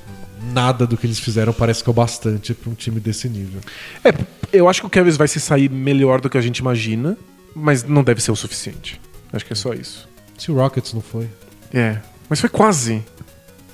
[0.52, 3.60] nada do que eles fizeram parece que é o bastante pra um time desse nível.
[4.04, 4.12] É,
[4.52, 7.16] eu acho que o Cavs vai se sair melhor do que a gente imagina,
[7.54, 9.00] mas não deve ser o suficiente.
[9.32, 10.06] Acho que é só isso.
[10.36, 11.28] Se o Rockets não foi.
[11.72, 11.98] É,
[12.28, 13.02] mas foi quase.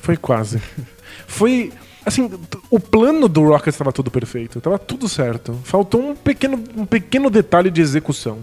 [0.01, 0.61] Foi quase.
[1.27, 1.73] foi.
[2.05, 2.29] Assim,
[2.69, 5.59] o plano do Rockets estava tudo perfeito, tava tudo certo.
[5.63, 8.39] Faltou um pequeno, um pequeno detalhe de execução.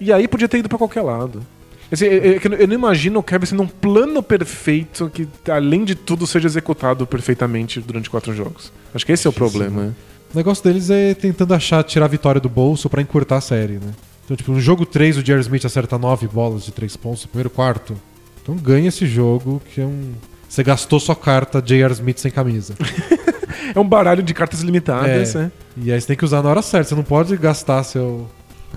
[0.00, 1.46] E aí podia ter ido pra qualquer lado.
[1.92, 6.26] Assim, eu eu não imagino o Kevin sendo um plano perfeito que, além de tudo,
[6.26, 8.72] seja executado perfeitamente durante quatro jogos.
[8.92, 9.94] Acho que esse é o problema.
[10.32, 13.74] O negócio deles é tentando achar, tirar a vitória do bolso pra encurtar a série,
[13.74, 13.92] né?
[14.24, 17.28] Então, tipo, no jogo 3 o Jerry Smith acerta 9 bolas de 3 pontos no
[17.28, 17.96] primeiro quarto.
[18.44, 20.12] Então ganha esse jogo, que é um.
[20.48, 21.92] Você gastou sua carta J.R.
[21.94, 22.74] Smith sem camisa.
[23.74, 25.38] É um baralho de cartas limitadas, É.
[25.38, 25.52] né?
[25.76, 26.90] E aí você tem que usar na hora certa.
[26.90, 28.28] Você não pode gastar seu,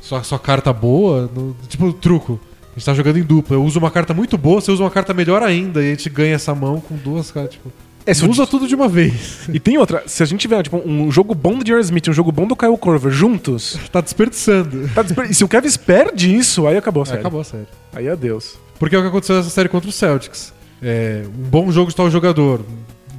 [0.01, 1.29] sua, sua carta boa.
[1.35, 2.39] No, tipo, truco.
[2.71, 3.57] A gente tá jogando em dupla.
[3.57, 5.83] Eu uso uma carta muito boa, você usa uma carta melhor ainda.
[5.83, 7.55] E a gente ganha essa mão com duas cartas.
[7.55, 7.71] Tipo,
[8.07, 9.47] É, usa tudo de uma vez.
[9.53, 11.81] E tem outra, se a gente tiver tipo, um jogo bom do J.R.
[11.81, 14.89] Smith e um jogo bom do Kyle Korver juntos, tá desperdiçando.
[14.95, 17.19] tá desper- e se o Kevin perde isso, aí acabou a Aí série.
[17.19, 17.67] acabou a série.
[17.93, 18.55] Aí adeus.
[18.79, 20.53] Porque é o que aconteceu nessa série contra o Celtics.
[20.81, 22.61] É, um bom jogo de tal jogador.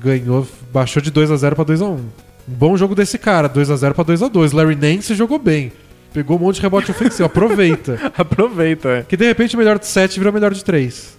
[0.01, 2.01] Ganhou, baixou de 2 a 0 pra 2 a 1 Um
[2.47, 5.73] bom jogo desse cara, 2 a 0 pra 2 a 2 Larry Nance jogou bem.
[6.13, 7.99] Pegou um monte de rebote ofensivo, aproveita.
[8.17, 9.03] Aproveita, é.
[9.03, 11.19] Que de repente o melhor de 7 virou o melhor de 3.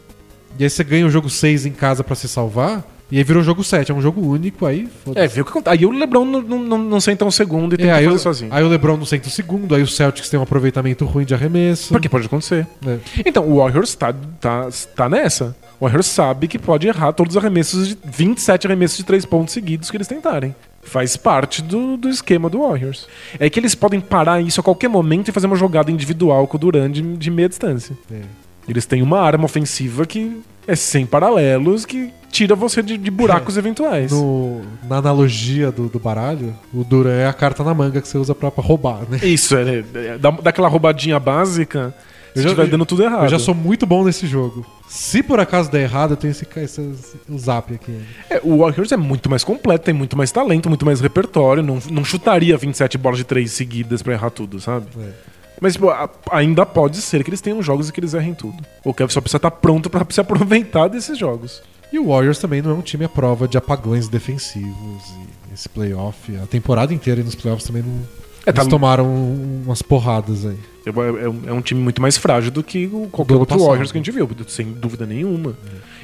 [0.58, 3.42] E aí você ganha o jogo 6 em casa pra se salvar, e aí virou
[3.44, 3.92] jogo 7.
[3.92, 5.26] É um jogo único, aí foda-se.
[5.26, 5.78] É, viu o que acontece.
[5.78, 8.20] Aí o LeBron não, não, não, senta um segundo e tem É, que fazer o,
[8.20, 8.54] sozinho.
[8.54, 11.34] aí o LeBron não senta o segundo, aí o Celtics tem um aproveitamento ruim de
[11.34, 11.90] arremesso.
[11.94, 12.68] Porque pode acontecer.
[12.86, 12.98] É.
[13.26, 15.56] Então, o Warriors tá, tá, tá nessa.
[15.80, 19.54] O Warriors sabe que pode errar todos os arremessos de 27 arremessos de 3 pontos
[19.54, 20.54] seguidos que eles tentarem.
[20.82, 23.08] Faz parte do, do esquema do Warriors.
[23.40, 26.58] É que eles podem parar isso a qualquer momento e fazer uma jogada individual com
[26.58, 27.98] o Durant de, de meia distância.
[28.12, 28.22] É.
[28.72, 33.58] Eles têm uma arma ofensiva que é sem paralelos, que tira você de, de buracos
[33.58, 34.12] eventuais.
[34.12, 38.18] No- na analogia do, do baralho, o Duran é a carta na manga que você
[38.18, 39.20] usa pra, pra roubar, né?
[39.24, 41.94] Isso, é, é, dá, dá aquela roubadinha básica,
[42.36, 43.24] Eu já- dando tudo errado.
[43.24, 44.64] Eu já sou muito bom nesse jogo.
[44.88, 47.96] Se por acaso der errado, eu tenho esse, esse, esse o zap aqui.
[48.30, 51.62] É, o Warriors é muito mais completo, tem muito mais talento, muito mais repertório.
[51.64, 54.86] Não, não chutaria 27 bolas de 3 seguidas pra errar tudo, sabe?
[55.00, 55.10] É.
[55.62, 58.58] Mas tipo, a- ainda pode ser que eles tenham jogos e que eles errem tudo.
[58.86, 61.62] O Kevin só precisa estar pronto pra se aproveitar desses jogos.
[61.92, 65.04] E o Warriors também não é um time à prova de apagões defensivos.
[65.50, 68.00] E esse playoff, a temporada inteira e nos playoffs também não.
[68.46, 69.06] É, tá- Eles tomaram
[69.66, 70.58] umas porradas aí.
[70.86, 73.56] É, é um- é um time muito mais frágil do que o- qualquer Do outro
[73.56, 73.68] passado.
[73.68, 75.56] Warriors que a gente viu, sem dúvida nenhuma.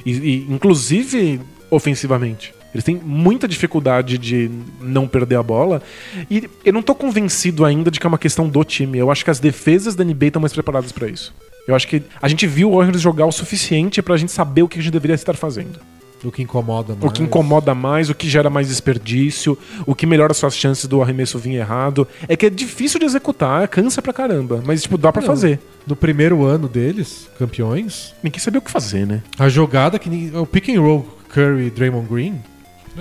[0.04, 1.40] E, e, inclusive,
[1.70, 2.52] ofensivamente.
[2.76, 4.50] Eles têm muita dificuldade de
[4.80, 5.82] não perder a bola.
[6.30, 8.98] E eu não tô convencido ainda de que é uma questão do time.
[8.98, 11.34] Eu acho que as defesas da NBA estão mais preparadas pra isso.
[11.66, 14.68] Eu acho que a gente viu o Warriors jogar o suficiente pra gente saber o
[14.68, 15.80] que a gente deveria estar fazendo.
[16.24, 17.04] O que incomoda mais.
[17.04, 19.56] O que incomoda mais, o que gera mais desperdício,
[19.86, 22.06] o que melhora suas chances do arremesso vir errado.
[22.28, 24.62] É que é difícil de executar, cansa pra caramba.
[24.64, 25.26] Mas, tipo, dá pra Não.
[25.26, 25.60] fazer.
[25.86, 29.22] No primeiro ano deles, campeões, Ninguém sabia o que fazer, né?
[29.38, 30.30] a jogada que.
[30.34, 32.40] O pick and roll Curry e Draymond Green,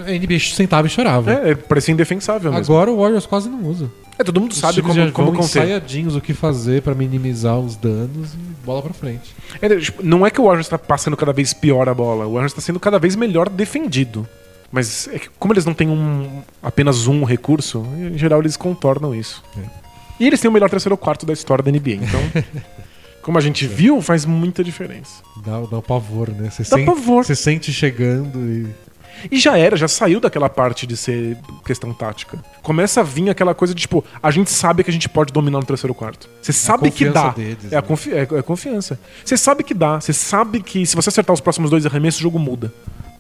[0.02, 1.32] a NBA sentava e chorava.
[1.32, 2.64] É, é parecia indefensável mesmo.
[2.64, 3.90] Agora o Warriors quase não usa.
[4.18, 5.62] É, todo mundo Os sabe como, já como vão conter.
[5.64, 9.36] ensaiadinhos o que fazer pra minimizar os danos e bola pra frente.
[9.62, 12.34] É, tipo, não é que o Warriors tá passando cada vez pior a bola, o
[12.34, 14.28] Warriors tá sendo cada vez melhor defendido.
[14.72, 19.14] Mas é que como eles não têm um, apenas um recurso, em geral eles contornam
[19.14, 19.44] isso.
[19.58, 19.86] É.
[20.20, 22.22] E eles têm o melhor terceiro quarto da história da NBA, então...
[23.26, 25.24] como a gente viu, faz muita diferença.
[25.44, 26.52] Dá, dá um pavor, né?
[26.52, 27.26] Você Dá sente, pavor.
[27.26, 28.68] Você sente chegando e.
[29.32, 32.44] E já era, já saiu daquela parte de ser questão tática.
[32.62, 35.60] Começa a vir aquela coisa de, tipo, a gente sabe que a gente pode dominar
[35.60, 36.30] no terceiro quarto.
[36.42, 37.30] Você sabe que dá.
[37.30, 37.88] deles, é, a né?
[37.88, 39.00] confi é, é confiança.
[39.24, 40.00] Você sabe que dá.
[40.00, 42.72] Você sabe que se você acertar os próximos dois arremessos, o jogo muda.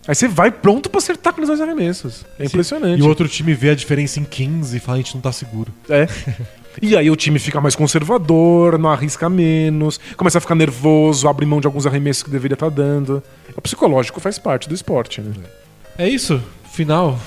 [0.08, 2.24] Aí você vai pronto pra acertar aqueles dois arremessos.
[2.38, 3.00] É impressionante.
[3.00, 5.32] E o outro time vê a diferença em 15 e fala: a gente não tá
[5.32, 5.74] seguro.
[5.90, 6.08] É.
[6.82, 11.46] E aí o time fica mais conservador, não arrisca menos, começa a ficar nervoso, abre
[11.46, 13.24] mão de alguns arremessos que deveria estar dando.
[13.56, 15.32] O psicológico faz parte do esporte, né?
[15.38, 15.65] É
[16.00, 16.42] isso.
[16.72, 17.18] Final.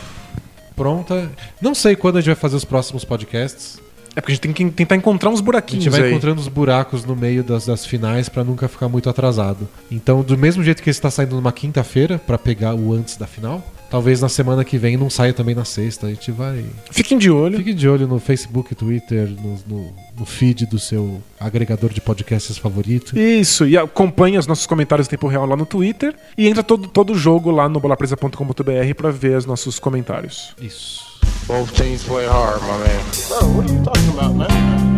[0.76, 1.30] Pronta.
[1.60, 3.80] Não sei quando a gente vai fazer os próximos podcasts.
[4.14, 6.10] É porque a gente tem que tentar encontrar uns A buraquinhos gente vai aí.
[6.10, 9.68] encontrando os buracos no meio das, das finais pra nunca ficar muito atrasado.
[9.90, 13.26] Então, do mesmo jeito que esse tá saindo numa quinta-feira pra pegar o antes da
[13.26, 16.06] final, talvez na semana que vem não saia também na sexta.
[16.06, 16.64] A gente vai.
[16.90, 17.58] Fiquem de olho.
[17.58, 22.58] Fique de olho no Facebook, Twitter, no, no, no feed do seu agregador de podcasts
[22.58, 23.18] favorito.
[23.18, 26.88] Isso, e acompanhe os nossos comentários em tempo real lá no Twitter e entra todo,
[26.88, 30.54] todo jogo lá no bolapresa.com.br pra ver os nossos comentários.
[30.60, 31.06] Isso.
[31.46, 33.04] Both teams play hard, my man.
[33.28, 34.97] Bro, what are you talking about, man?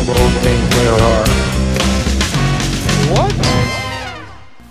[0.00, 0.02] É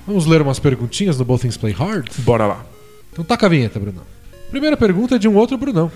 [0.08, 2.10] Vamos ler umas perguntinhas do Both Things Play Hard?
[2.20, 2.66] Bora lá.
[3.14, 4.02] Então taca a vinheta, Brunão.
[4.50, 5.92] Primeira pergunta é de um outro Brunão,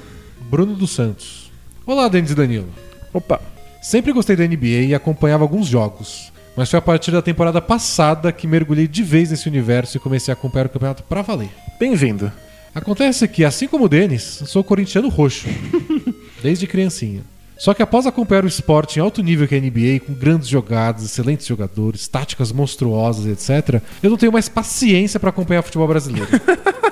[0.52, 1.52] Bruno dos Santos.
[1.84, 2.70] Olá, Denis e Danilo.
[3.12, 3.42] Opa.
[3.82, 8.32] Sempre gostei da NBA e acompanhava alguns jogos, mas foi a partir da temporada passada
[8.32, 11.50] que mergulhei de vez nesse universo e comecei a acompanhar o campeonato pra valer.
[11.80, 12.32] Bem-vindo.
[12.76, 15.48] Acontece que, assim como o Denis, sou corintiano roxo,
[16.44, 17.33] desde criancinha.
[17.58, 20.48] Só que após acompanhar o esporte em alto nível que é a NBA, com grandes
[20.48, 26.28] jogadas, excelentes jogadores, táticas monstruosas, etc., eu não tenho mais paciência pra acompanhar futebol brasileiro.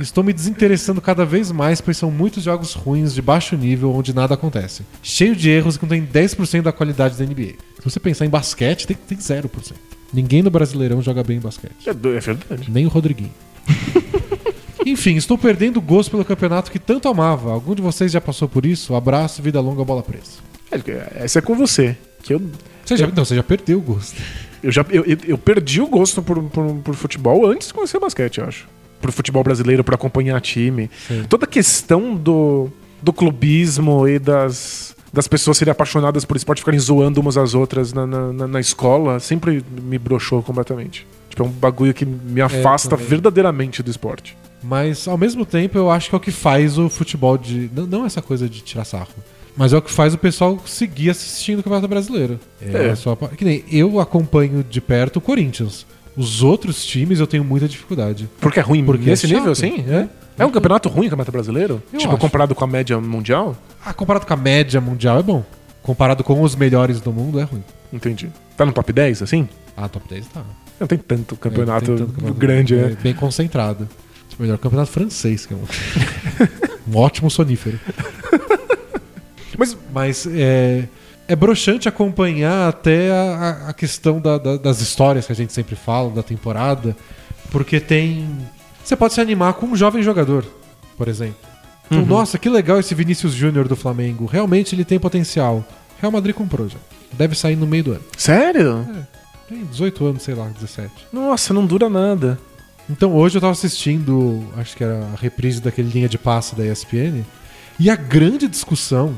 [0.00, 4.14] Estou me desinteressando cada vez mais, pois são muitos jogos ruins de baixo nível onde
[4.14, 4.82] nada acontece.
[5.02, 7.54] Cheio de erros que não tem 10% da qualidade da NBA.
[7.78, 9.72] Se você pensar em basquete, tem, tem 0%.
[10.12, 11.72] Ninguém no Brasileirão joga bem em basquete.
[11.86, 12.70] É, é verdade.
[12.70, 13.32] Nem o Rodriguinho.
[14.86, 17.52] Enfim, estou perdendo o gosto pelo campeonato que tanto amava.
[17.52, 18.94] Algum de vocês já passou por isso?
[18.94, 20.40] Abraço, vida longa, bola presa.
[20.70, 21.96] É, Essa é com você.
[22.22, 22.42] Que eu,
[22.84, 24.16] Você já, não, você já perdeu o gosto.
[24.62, 28.38] eu, já, eu, eu- perdi o gosto por, por, por futebol antes de conhecer basquete,
[28.38, 28.66] eu acho.
[29.00, 30.88] Por futebol brasileiro, por acompanhar time.
[31.08, 31.24] Sim.
[31.28, 32.70] Toda a questão do,
[33.02, 37.92] do clubismo e das, das pessoas serem apaixonadas por esporte, ficarem zoando umas às outras
[37.92, 41.04] na, na, na- escola, sempre me broxou completamente.
[41.28, 43.06] Tipo, é um bagulho que me afasta também.
[43.06, 44.36] verdadeiramente do esporte.
[44.62, 47.70] Mas, ao mesmo tempo, eu acho que é o que faz o futebol de.
[47.74, 49.08] Não, não essa coisa de tirar sarro.
[49.56, 52.40] Mas é o que faz o pessoal seguir assistindo o Campeonato Brasileiro.
[52.60, 52.94] É, É.
[52.94, 53.14] só.
[53.16, 55.84] Que nem eu acompanho de perto o Corinthians.
[56.16, 58.28] Os outros times eu tenho muita dificuldade.
[58.40, 59.38] Porque é ruim Porque nesse é chato.
[59.38, 59.84] nível, assim?
[59.88, 60.08] É?
[60.38, 61.82] É um campeonato ruim o campeonato brasileiro?
[61.92, 62.20] Eu tipo, acho.
[62.20, 63.54] comparado com a média mundial?
[63.84, 65.44] Ah, comparado com a média mundial é bom.
[65.82, 67.62] Comparado com os melhores do mundo é ruim.
[67.92, 68.30] Entendi.
[68.56, 69.48] Tá no top 10, assim?
[69.76, 70.42] Ah, top 10 tá.
[70.80, 72.96] Não tem tanto campeonato, É, tem tanto campeonato grande, é, né?
[73.02, 73.88] Bem concentrado.
[74.42, 75.64] Melhor campeonato francês, que é um,
[76.92, 77.78] um ótimo sonífero.
[79.56, 80.84] Mas Mas é,
[81.28, 85.76] é broxante acompanhar até a, a- questão da- da- das histórias que a gente sempre
[85.76, 86.96] fala, da temporada,
[87.50, 88.28] porque tem.
[88.84, 90.44] Você pode se animar com um jovem jogador,
[90.96, 91.36] por exemplo.
[91.86, 94.24] Então, nossa, que legal esse Vinícius Júnior do Flamengo.
[94.24, 95.62] Realmente ele tem potencial.
[96.00, 96.78] Real Madrid comprou já.
[97.12, 98.00] Deve sair no meio do ano.
[98.16, 98.86] Sério?
[99.48, 100.90] Tem 18 anos, sei lá, 17.
[101.12, 102.38] Nossa, não dura nada.
[102.90, 106.66] Então hoje eu tava assistindo, acho que era a reprise daquele linha de passe da
[106.66, 107.22] ESPN,
[107.78, 109.14] e a grande discussão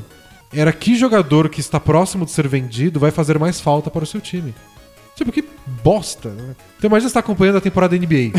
[0.53, 4.07] era que jogador que está próximo de ser vendido vai fazer mais falta para o
[4.07, 4.53] seu time.
[5.15, 5.43] Tipo, que
[5.83, 6.55] bosta, né?
[6.77, 8.31] Então imagina você tá acompanhando a temporada da NBA.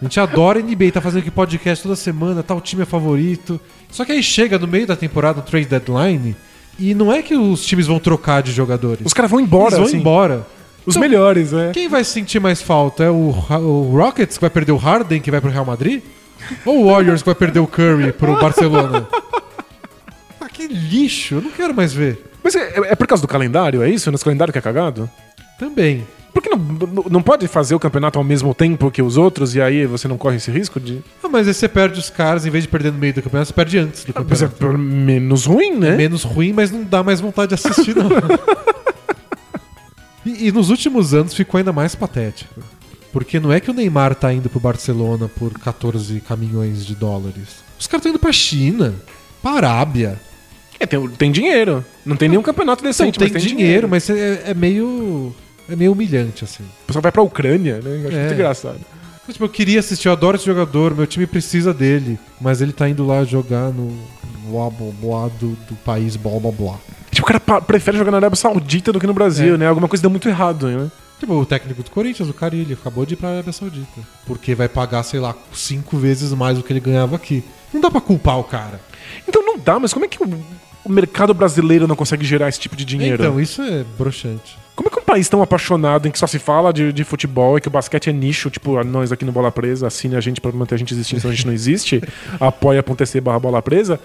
[0.00, 3.58] A gente adora NBA, tá fazendo aqui podcast toda semana, tal time é favorito.
[3.90, 6.36] Só que aí chega no meio da temporada, no trade deadline,
[6.78, 9.06] e não é que os times vão trocar de jogadores.
[9.06, 9.96] Os caras vão embora, Eles vão assim.
[9.96, 10.46] embora.
[10.86, 11.72] Os Então, melhores, né?
[11.74, 13.04] quem vai sentir mais falta?
[13.04, 16.02] É o, o Rockets que vai perder o Harden que vai pro Real Madrid?
[16.64, 19.06] Ou o Warriors que vai perder o Curry pro Barcelona?
[20.40, 22.18] Ah, que lixo, eu não quero mais ver.
[22.44, 24.10] Mas é, é por causa do calendário, é isso?
[24.12, 25.10] Nosso calendário que é cagado?
[25.58, 26.06] Também.
[26.32, 26.58] Por que não,
[27.10, 30.18] não, pode fazer o campeonato ao mesmo tempo que os outros e aí você não
[30.18, 31.02] corre esse risco de.
[31.24, 33.48] Ah, mas aí você perde os caras, em vez de perder no meio do campeonato,
[33.48, 34.56] você perde antes do Mas é campeonato.
[34.58, 35.96] pelo menos ruim, né?
[35.96, 38.08] Menos ruim, mas não dá mais vontade de assistir, não.
[40.26, 42.60] e, e nos últimos anos ficou ainda mais patético.
[43.12, 47.64] Porque não é que o Neymar tá indo pro Barcelona por 14 caminhões de dólares.
[47.78, 48.94] Os caras estão indo pra China,
[49.40, 50.20] pra Arábia.
[50.78, 51.82] É, tem, tem dinheiro.
[52.04, 55.34] Não tem nenhum campeonato Então, decente, tem, mas dinheiro, mas é, é meio.
[55.68, 56.62] É meio humilhante, assim.
[56.62, 58.00] O pessoal vai pra Ucrânia, né?
[58.02, 58.20] Eu acho É.
[58.20, 58.80] muito engraçado.
[59.26, 62.18] Mas, Tipo, eu queria assistir, eu adoro esse jogador, meu time precisa dele.
[62.40, 63.88] Mas ele tá indo lá jogar no
[64.48, 66.78] blá blá blá do, do país blá blá blá.
[67.16, 69.56] Tipo, o cara prefere jogar na Arábia Saudita do que no Brasil, É.
[69.56, 69.66] né?
[69.66, 70.90] Alguma coisa deu muito errado, né?
[71.18, 74.02] Tipo, o técnico do Corinthians, o Carilli, acabou de ir pra Arábia Saudita.
[74.26, 77.42] Porque vai pagar, sei lá, cinco vezes mais do que ele ganhava aqui.
[77.72, 78.82] Não dá pra culpar o cara.
[79.26, 80.28] Então não dá, mas como é que o,
[80.84, 83.22] o mercado brasileiro não consegue gerar esse tipo de dinheiro?
[83.22, 84.58] Então, isso é broxante.
[84.74, 87.56] Como é que um país tão apaixonado em que só se fala de, de futebol
[87.56, 90.38] e que o basquete é nicho, tipo, nós aqui no Bola Presa, assine a gente
[90.38, 92.02] pra manter a gente existindo, senão a gente não existe,
[92.38, 93.98] apoia.tc barra bola presa.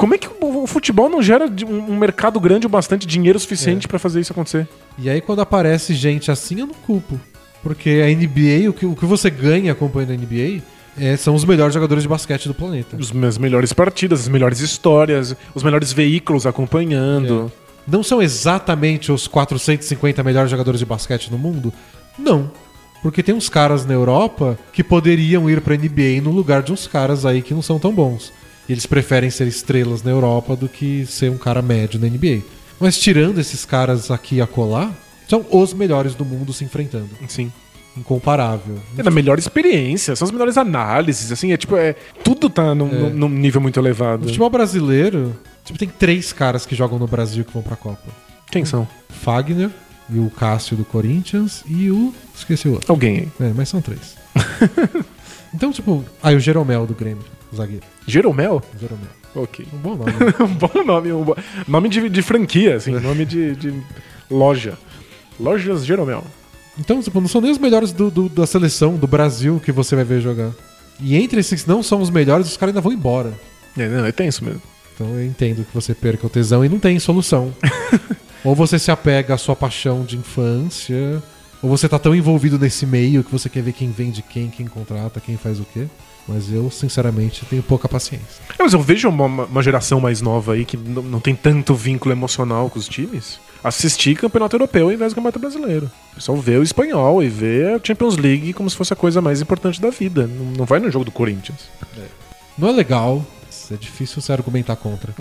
[0.00, 3.98] Como é que o, futebol não gera um, mercado grande o bastante dinheiro suficiente pra
[3.98, 4.66] fazer isso acontecer?
[4.96, 7.20] E aí, quando aparece gente assim, eu não culpo.
[7.62, 10.62] Porque a NBA, o que, o que você ganha acompanhando a NBA
[10.98, 12.96] é, são os melhores jogadores de basquete do planeta.
[12.96, 17.52] Os, as melhores partidas, as melhores histórias, os melhores veículos acompanhando.
[17.86, 21.70] Não são exatamente os 450 melhores jogadores de basquete no mundo?
[22.18, 22.50] Não.
[23.02, 26.86] Porque tem uns caras na Europa que poderiam ir pra NBA no lugar de uns
[26.86, 28.32] caras aí que não são tão bons.
[28.70, 32.40] E eles preferem ser estrelas na Europa do que ser um cara médio na NBA.
[32.78, 34.92] Mas tirando esses caras aqui e acolá,
[35.28, 37.08] são os melhores do mundo se enfrentando.
[37.26, 37.50] Sim.
[37.96, 38.78] Incomparável.
[38.96, 42.86] É da melhor experiência, são as melhores análises, assim, é tipo, é, tudo tá num,
[42.86, 44.26] num- num nível muito No elevado.
[44.26, 48.06] futebol brasileiro, tipo, tem três caras que jogam no Brasil que vão pra Copa.
[48.52, 48.86] Quem são?
[49.08, 49.70] Fagner,
[50.08, 52.14] E o Cássio do Corinthians e o.
[52.36, 52.92] Esqueci o outro.
[52.92, 53.48] Alguém aí.
[53.48, 54.14] É, mas são três.
[55.54, 56.04] então, tipo.
[56.22, 57.82] Ah, e o Jeromel do Grêmio, o zagueiro.
[58.06, 58.62] Jeromel?
[58.80, 59.08] Jeromel.
[59.34, 59.66] Ok.
[59.72, 60.12] Um bom nome.
[60.40, 61.12] um bom nome.
[61.12, 61.24] Um
[61.68, 62.90] Nome de, de franquia, assim.
[63.00, 63.72] nome de, de
[64.30, 64.76] loja.
[65.38, 66.24] Lojas Jeromel.
[66.78, 69.94] Então, tipo, não são nem os melhores do, do- da seleção do Brasil que você
[69.94, 70.50] vai ver jogar.
[71.00, 73.32] E entre esses que não são os melhores, os caras ainda vão embora.
[73.76, 74.62] É, não, é tenso mesmo.
[74.94, 77.52] Então eu entendo que você perca o tesão e não tem solução.
[78.44, 81.22] ou você se apega à sua paixão de infância,
[81.62, 84.66] ou você tá tão envolvido nesse meio que você quer ver quem vende quem, quem
[84.66, 85.86] contrata, quem faz o quê.
[86.32, 88.40] Mas eu, sinceramente, tenho pouca paciência.
[88.56, 91.74] É, mas eu vejo uma, uma geração mais nova aí que não, não tem tanto
[91.74, 93.40] vínculo emocional com os times.
[93.64, 95.90] Assistir campeonato europeu ao invés do campeonato brasileiro.
[96.12, 99.20] O pessoal vê o espanhol e vê a Champions League como se fosse a coisa
[99.20, 100.28] mais importante da vida.
[100.28, 101.68] Não, não vai no jogo do Corinthians.
[102.56, 103.26] Não é legal,
[103.72, 105.12] é difícil você argumentar contra.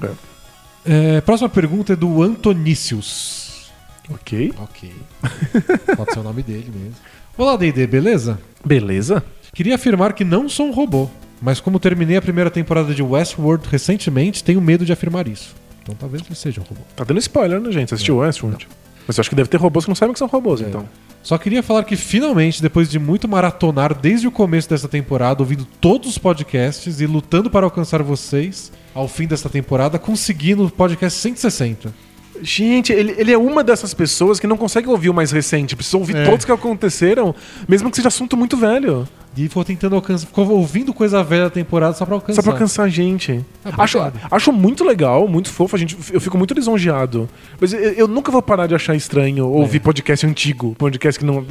[0.85, 1.17] É.
[1.17, 3.71] É, próxima pergunta é do Antonícius.
[4.11, 4.53] Ok.
[4.57, 4.93] Ok.
[5.97, 6.95] Pode ser o nome dele mesmo.
[7.39, 8.37] Olá, D&D, beleza?
[8.65, 9.23] Beleza.
[9.53, 11.09] Queria afirmar que não sou um robô,
[11.41, 15.55] mas como terminei a primeira temporada de Westworld recentemente, tenho medo de afirmar isso.
[15.81, 16.81] Então talvez ele seja um robô.
[16.97, 17.87] Tá dando spoiler, né, gente?
[17.87, 18.67] Você assistiu Westworld?
[19.07, 20.85] Mas eu acho que deve ter robôs que não sabem que são robôs, então.
[21.23, 25.63] Só queria falar que finalmente, depois de muito maratonar desde o começo dessa temporada, ouvindo
[25.79, 31.17] todos os podcasts e lutando para alcançar vocês ao fim dessa temporada, consegui no podcast
[31.17, 32.08] 160.
[32.41, 35.75] Gente, ele, ele é uma dessas pessoas que não consegue ouvir o mais recente.
[35.75, 36.25] Precisa ouvir É.
[36.25, 37.33] todos que aconteceram,
[37.67, 39.07] mesmo que seja assunto muito velho.
[39.37, 42.35] E ficou tentando alcançar, ficou ouvindo coisa velha da temporada só pra alcançar.
[42.35, 43.39] Só pra alcançar a gente.
[43.63, 43.97] Ah, acho,
[44.31, 45.75] acho muito legal, muito fofo.
[45.75, 47.29] A gente, eu fico muito lisonjeado.
[47.61, 49.79] Mas eu, eu nunca vou parar de achar estranho ouvir É.
[49.81, 51.45] podcast antigo, podcast que não,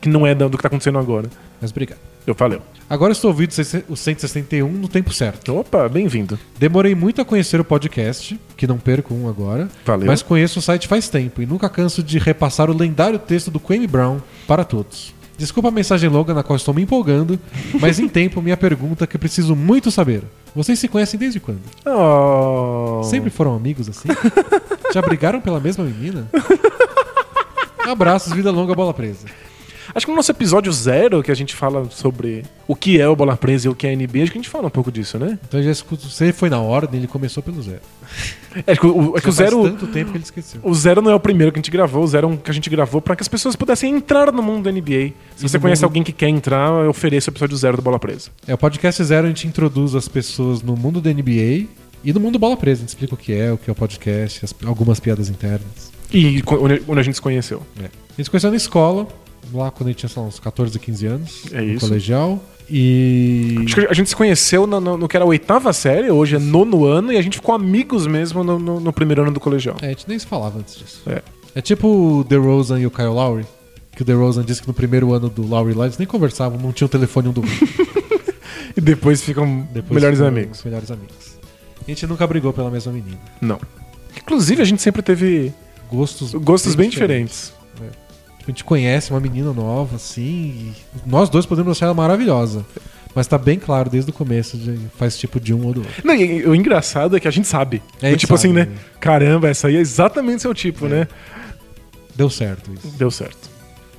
[0.00, 1.28] que não é do que tá acontecendo agora.
[1.60, 1.98] Mas obrigado.
[2.28, 2.60] Eu falei.
[2.90, 3.52] Agora estou ouvindo
[3.88, 5.56] o 161 no tempo certo.
[5.56, 6.38] Opa, bem-vindo.
[6.58, 9.66] Demorei muito a conhecer o podcast, que não perco um agora.
[9.82, 10.06] Valeu.
[10.06, 13.58] Mas conheço o site faz tempo e nunca canso de repassar o lendário texto do
[13.58, 15.14] Quame Brown para todos.
[15.38, 17.40] Desculpa a mensagem longa na qual estou me empolgando,
[17.80, 20.22] mas em tempo minha pergunta que preciso muito saber.
[20.54, 21.62] Vocês se conhecem desde quando?
[21.86, 23.02] Oh.
[23.04, 24.08] Sempre foram amigos assim?
[24.92, 26.28] Já brigaram pela mesma menina?
[27.88, 29.26] Abraços, vida longa, bola presa.
[29.94, 33.16] Acho que no nosso episódio zero, que a gente fala sobre o que é o
[33.16, 34.90] Bola Presa e o que é a NBA, acho que a gente fala um pouco
[34.92, 35.38] disso, né?
[35.48, 37.80] Então já escuto, você foi na ordem, ele começou pelo zero.
[38.66, 39.62] É que o, é que o zero.
[39.64, 40.60] tanto tempo que ele esqueceu.
[40.64, 42.50] O Zero não é o primeiro que a gente gravou, o Zero é um que
[42.50, 45.12] a gente gravou pra que as pessoas pudessem entrar no mundo da NBA.
[45.36, 47.82] Se E você conhece mundo- alguém que quer entrar, eu ofereço o episódio zero do
[47.82, 48.30] Bola Presa.
[48.46, 51.66] É, o podcast zero a gente introduz as pessoas no mundo da NBA
[52.04, 52.78] e no mundo bola presa.
[52.78, 55.92] A gente explica o que é, o que é o podcast, as- algumas piadas internas.
[56.12, 57.62] E onde, onde a gente se conheceu.
[57.78, 57.84] É.
[57.84, 57.86] A
[58.16, 59.06] gente se conheceu na escola,
[59.52, 61.86] lá quando a gente tinha sei lá, uns 14, 15 anos, É no isso.
[61.86, 62.42] colegial.
[62.70, 63.56] E.
[63.64, 66.36] Acho que a gente se conheceu no, no- no que era a oitava série, hoje
[66.36, 69.40] é nono ano, e a gente ficou amigos mesmo no, no- no primeiro ano do
[69.40, 69.76] colegial.
[69.80, 71.02] É, a gente nem se falava antes disso.
[71.06, 71.22] É.
[71.54, 71.88] É tipo
[72.20, 73.46] o DeRozan e o Kyle Lowry.
[73.96, 76.72] Que o DeRozan disse que no primeiro ano do Lowry lá eles nem conversavam, não
[76.72, 77.56] tinham o telefone um do outro.
[78.76, 80.58] E depois ficam Depois melhores foram amigos.
[80.58, 81.38] os Melhores amigos.
[81.82, 83.18] A gente nunca brigou pela mesma menina.
[83.40, 83.58] Não.
[84.16, 85.52] Inclusive, a gente sempre teve
[85.90, 87.52] Gostos, gostos bem diferentes.
[88.48, 92.64] A gente conhece uma menina nova, assim, e nós dois podemos achar ela maravilhosa.
[93.14, 96.02] Mas tá bem claro desde o começo de faz tipo de um ou do outro.
[96.02, 97.82] Não, e, e o engraçado é que a gente sabe.
[98.00, 98.64] É, tipo assim, sabe, né?
[98.74, 98.80] né?
[98.98, 101.06] Caramba, essa aí é exatamente seu tipo, né?
[102.16, 102.88] Deu certo isso.
[102.96, 103.50] Deu certo.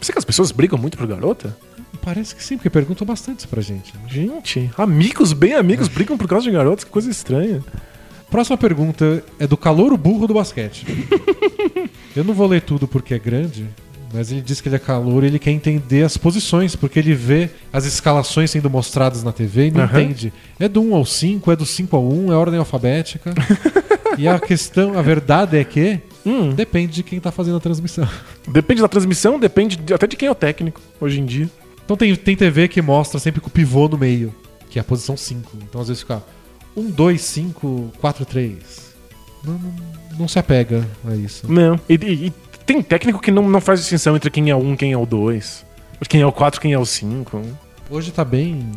[0.02, 1.56] Você que as pessoas brigam muito por garota?
[2.02, 3.94] Parece que sim, porque perguntam bastante isso pra gente.
[3.96, 4.02] né?
[4.08, 7.64] Gente, amigos, bem amigos, brigam por causa de garotas, que coisa estranha.
[8.32, 10.88] Próxima pergunta é do calouro burro do basquete.
[12.16, 13.68] Eu não vou ler tudo porque é grande,
[14.14, 17.14] mas ele diz que ele é calouro e ele quer entender as posições, porque ele
[17.14, 20.02] vê as escalações sendo mostradas na TV e não Aham.
[20.02, 20.34] entende.
[20.60, 23.34] É do 1 ao 5, é do 5 ao 1, é ordem alfabética.
[24.18, 28.07] e a questão, a verdade é que Hum, depende de quem tá fazendo a transmissão.
[28.48, 31.49] depende da transmissão, depende de- até de quem é o técnico hoje em dia.
[31.86, 34.36] Então tem, tem TV que mostra sempre com o pivô no meio,
[34.69, 35.52] que é a posição 5.
[35.64, 36.22] Então às vezes fica
[36.76, 38.57] 1, 2, 5, 4, 3.
[39.45, 39.73] Não, não,
[40.19, 41.49] não se apega a isso.
[41.52, 41.80] Não.
[41.90, 42.34] E- e
[42.70, 45.04] tem técnico que não, não faz distinção entre quem é o um, quem é o
[45.04, 45.66] dois.
[46.08, 47.41] Quem é o quatro, quem é o cinco.
[47.90, 48.72] Hoje tá bem.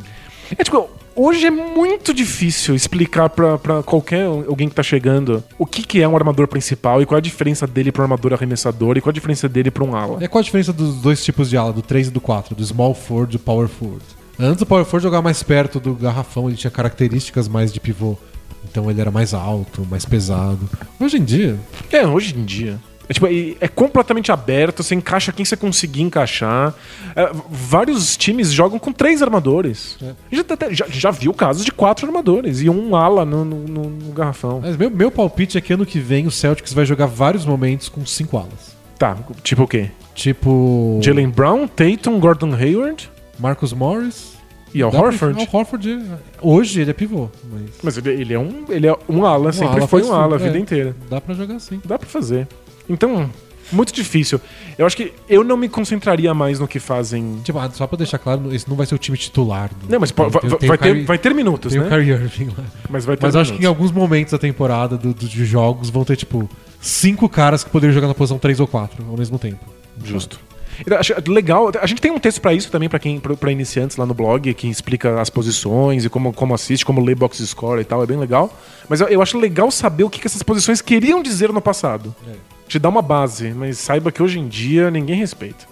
[0.59, 5.67] É tipo, hoje é muito difícil explicar pra, pra qualquer alguém que tá chegando o
[5.67, 8.97] que, que é um armador principal e qual é a diferença dele pro armador arremessador
[8.97, 10.25] e qual a diferença dele pra um ala.
[10.25, 12.65] É qual a diferença dos dois tipos de ala, do 3 e do 4, do
[12.65, 14.03] small forward e do power forward?
[14.41, 18.17] Antes o power forward jogava mais perto do garrafão, ele tinha características mais de pivô.
[18.65, 20.67] Então ele era mais alto, mais pesado.
[20.99, 21.59] Hoje em dia,
[21.91, 22.81] É, hoje em dia.
[23.13, 26.75] É, tipo, é, é completamente aberto, você encaixa quem você conseguir encaixar.
[27.15, 29.97] É, vários times jogam com três armadores.
[30.03, 30.13] É.
[30.31, 34.13] Já, já, já viu casos de quatro armadores e um ala no, no- no- no
[34.13, 34.61] garrafão.
[34.63, 37.89] mas meu, meu palpite é que ano que vem o Celtics vai jogar vários momentos
[37.89, 38.77] com cinco alas.
[38.99, 39.91] Tá, tipo o quê?
[40.15, 41.01] Tipo.
[41.03, 44.33] Jalen Brown, Tatum, Gordon Hayward Marcus Morris.
[44.75, 45.41] e pra- Horford.
[45.41, 48.97] Al Horford, é- hoje ele é pivô, mas Mas ele, ele é um, ele é
[49.09, 50.61] um ala, sempre ala foi um ala a tudo, vida é.
[50.61, 50.97] inteira.
[51.11, 51.81] dá pra jogar sim.
[51.85, 52.47] Dá pra fazer.
[52.93, 53.31] Então,
[53.71, 54.41] muito difícil.
[54.77, 57.41] Eu acho que eu não me concentraria mais no que fazem.
[57.43, 59.71] Tipo, ah, só pra deixar claro, esse não vai ser o time titular.
[59.75, 61.87] do- Não, mas vai, tem- vai- tem vai ter, vai ter minutos, Tem né?
[61.87, 62.65] o Kyrie Irving lá.
[62.91, 63.79] Mas vai ter Mas acho que em minutos.
[63.81, 66.49] alguns momentos da temporada do, do- de jogos vão ter, tipo,
[66.81, 69.65] cinco caras que poderiam jogar na posição 3 ou 4 ao mesmo tempo.
[70.05, 70.39] Justo.
[70.81, 71.71] Então, acho legal.
[71.81, 74.53] A gente tem um texto pra isso também, pra quem pra iniciantes lá no blog,
[74.55, 78.03] que explica as posições e como, como assiste, como lê box score e tal.
[78.03, 78.59] É bem legal.
[78.89, 82.15] Mas eu, eu acho legal saber o que, que essas posições queriam dizer no passado.
[82.27, 82.33] É.
[82.73, 85.67] Te dá uma base, mas saiba que hoje em dia ninguém respeita.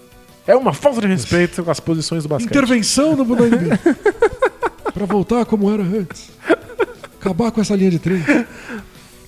[0.46, 2.50] É uma falta de respeito com as posições do basquete.
[2.50, 3.78] Intervenção no NBA.
[4.92, 6.30] pra voltar como era antes.
[7.18, 8.22] Acabar com essa linha de três.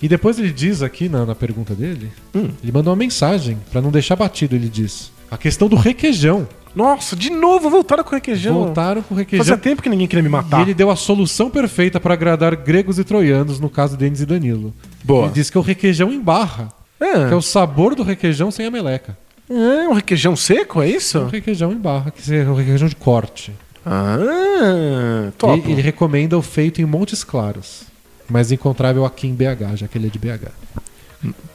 [0.02, 2.50] E depois ele diz aqui na, na pergunta dele, Hum.
[2.62, 5.10] ele mandou uma mensagem pra não deixar batido, ele diz.
[5.30, 6.46] A questão do requeijão.
[6.76, 8.52] Nossa, de novo voltaram com o requeijão.
[8.52, 9.46] Voltaram com o requeijão.
[9.46, 10.60] Fazia tempo que ninguém queria me E matar.
[10.60, 14.74] ele deu a solução perfeita pra agradar gregos e troianos, no caso Denis e Danilo.
[15.02, 15.24] Boa.
[15.24, 16.68] Ele diz que é o requeijão em barra,
[17.02, 17.28] É.
[17.28, 19.16] que é o sabor do requeijão sem a meleca.
[19.50, 21.18] É, um requeijão seco, é É isso?
[21.18, 23.52] um requeijão em barra, que é um requeijão de corte.
[23.84, 25.68] Ah, top.
[25.68, 27.82] E ele recomenda o feito em Montes Claros,
[28.30, 30.48] mas encontrável aqui em BH, já que ele é de BH.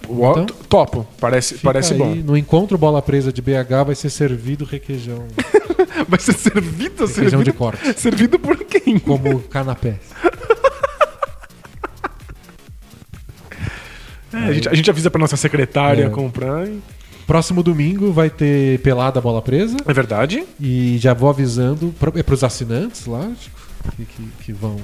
[0.10, 2.16] Então, topo, parece, parece aí, bom.
[2.16, 5.26] No encontro Bola Presa de BH vai ser servido requeijão,
[6.08, 8.98] Vai ser servido, requeijão de servido, corte, servido por quem?
[9.00, 9.96] como canapé.
[14.46, 16.10] É, a, gente, a gente avisa pra nossa secretária É.
[16.10, 16.68] comprar.
[16.68, 16.80] e-
[17.26, 19.76] Próximo domingo vai ter pelada Bola Presa.
[19.86, 20.46] É verdade?
[20.60, 23.60] E já vou avisando para os assinantes, lógico,
[23.98, 24.78] que, que, que vão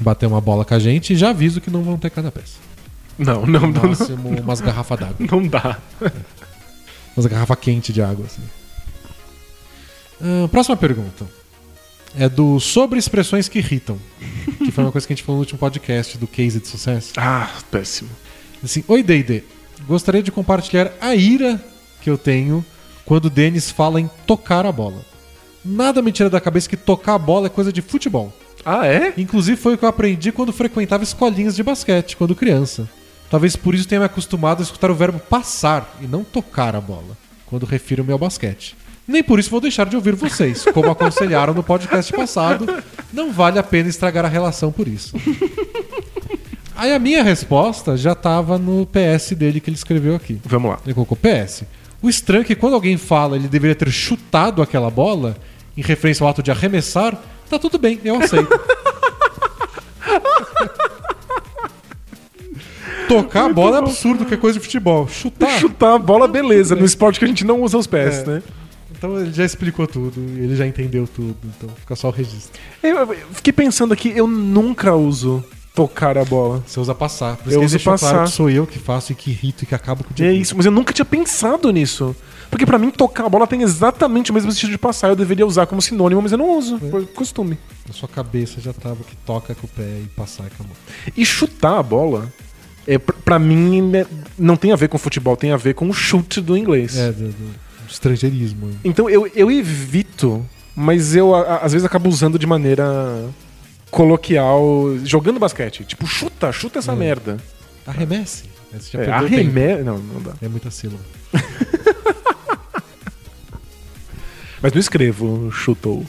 [0.00, 1.12] bater uma bola com a gente.
[1.12, 2.54] E já aviso que não vão ter canapés.
[3.18, 5.16] Não, não, No não, não, máximo, umas garrafas d'água.
[5.30, 5.78] não dá.
[7.14, 8.42] Umas garrafas quentes de água, assim.
[10.22, 11.26] Ah, próxima pergunta.
[12.18, 13.98] É do Sobre Expressões que Irritam.
[14.58, 17.12] Que foi uma coisa que a gente falou no último podcast do Case de Sucesso.
[17.18, 18.08] Ah, péssimo.
[18.62, 19.42] Assim, Oi, D&D.
[19.86, 21.62] Gostaria de compartilhar a ira
[22.00, 22.64] que eu tenho
[23.04, 25.04] quando o Denis fala em tocar a bola.
[25.64, 28.32] Nada me tira da cabeça que tocar a bola é coisa de futebol.
[28.64, 29.12] Ah, é?
[29.16, 32.88] Inclusive foi o que eu aprendi quando frequentava escolinhas de basquete, quando criança.
[33.28, 36.80] Talvez por isso tenha me acostumado a escutar o verbo passar e não tocar a
[36.80, 37.16] bola,
[37.46, 38.76] quando refiro-me ao basquete.
[39.06, 42.66] Nem por isso vou deixar de ouvir vocês, como aconselharam no podcast passado.
[43.12, 45.16] Não vale a pena estragar a relação por isso.
[46.74, 50.40] Aí a minha resposta já tava no PS dele que ele escreveu aqui.
[50.44, 50.78] Vamos lá.
[50.84, 51.64] Ele colocou PS.
[52.00, 55.36] O estranho é que quando alguém fala ele deveria ter chutado aquela bola,
[55.76, 57.16] em referência ao ato de arremessar,
[57.48, 58.48] tá tudo bem, eu aceito.
[63.08, 65.06] Tocar a bola é absurdo, que é coisa de futebol.
[65.08, 65.58] Chutar.
[65.58, 66.74] Chutar a bola, beleza.
[66.74, 68.26] No esporte que a gente não usa os pés, É.
[68.26, 68.42] né?
[68.96, 72.52] Então ele já explicou tudo, ele já entendeu tudo, então fica só o registro.
[72.80, 75.44] Eu, eu fiquei pensando aqui, eu nunca uso
[75.74, 76.62] tocar a bola.
[76.66, 77.36] Você usa passar.
[77.36, 78.24] Por Eu isso que uso deixou claro passar.
[78.30, 80.26] que sou eu que faço e que irrito e que acabo com o dia.
[80.28, 82.14] É isso, mas eu nunca tinha pensado nisso.
[82.50, 85.08] Porque pra mim, tocar a bola tem exatamente o mesmo sentido de passar.
[85.08, 87.56] Eu deveria usar como sinônimo, mas eu não uso, por costume.
[87.88, 90.76] Na sua cabeça já tava que toca com o pé e passar e acabou.
[91.16, 92.30] E chutar a bola,
[92.86, 94.04] é, pra mim, né,
[94.38, 96.94] não tem a ver com futebol, tem a ver com o chute do inglês.
[96.98, 97.50] É, do, do
[97.90, 98.70] estrangeirismo.
[98.84, 100.44] Então eu, eu evito,
[100.76, 102.84] mas eu a- a- às vezes acabo usando de maneira
[103.92, 105.84] coloquial, jogando basquete.
[105.84, 107.36] Tipo, chuta, chuta essa merda.
[107.86, 108.44] Arremesse.
[108.72, 109.82] Você já É, arremé...
[109.82, 110.32] Não, não dá.
[110.40, 111.04] É muita sílaba.
[114.62, 116.06] Mas não escrevo chutou.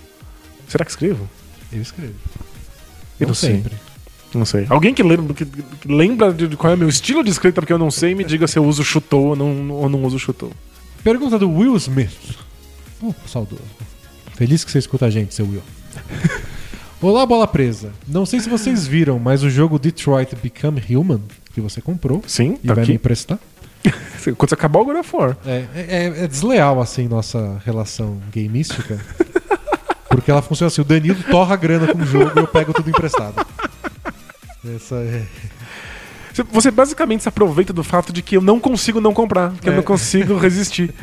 [0.68, 1.30] Será que escrevo?
[1.72, 2.14] Eu escrevo.
[3.20, 3.56] Eu não sei.
[3.56, 3.74] sempre.
[4.34, 4.66] Não sei.
[4.70, 5.46] Alguém que lembra, que
[5.86, 8.48] lembra de qual é o meu estilo de escrita, porque eu não sei, me diga
[8.48, 10.52] se eu uso chutou ou não, ou não uso chutou.
[11.04, 12.38] Pergunta do Will Smith.
[13.02, 13.62] Oh, saudoso.
[14.36, 15.62] Feliz que você escuta a gente, seu Will.
[17.04, 17.92] Olá, bola presa.
[18.08, 21.22] Não sei se vocês viram, mas o jogo Detroit Become Human,
[21.54, 22.94] que você comprou Sim, e tá vai me aqui.
[22.94, 23.38] emprestar,
[24.38, 25.38] Quando você acabar o God of War.
[25.46, 28.98] é, é- é desleal, assim, nossa relação gameística.
[30.10, 32.72] Porque ela funciona assim: o Danilo torra a grana com o jogo e eu pego
[32.72, 33.46] tudo emprestado.
[34.76, 35.26] Essa é.
[36.54, 39.74] Você- basicamente se aproveita do fato de que eu não consigo não comprar, que eu
[39.74, 39.76] É.
[39.76, 40.94] não consigo resistir.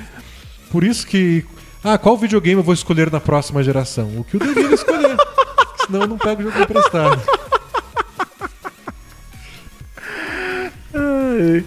[0.71, 1.45] Por isso que.
[1.85, 4.09] Ah, qual videogame eu vou escolher na próxima geração?
[4.17, 5.17] O que o Danilo escolher.
[5.93, 7.21] Eu não pego o jogo emprestado.
[10.95, 11.65] Ai,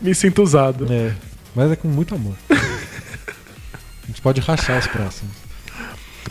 [0.00, 0.86] me sinto usado.
[0.92, 1.12] É,
[1.54, 2.34] mas é com muito amor.
[2.50, 5.32] A gente pode rachar os próximos.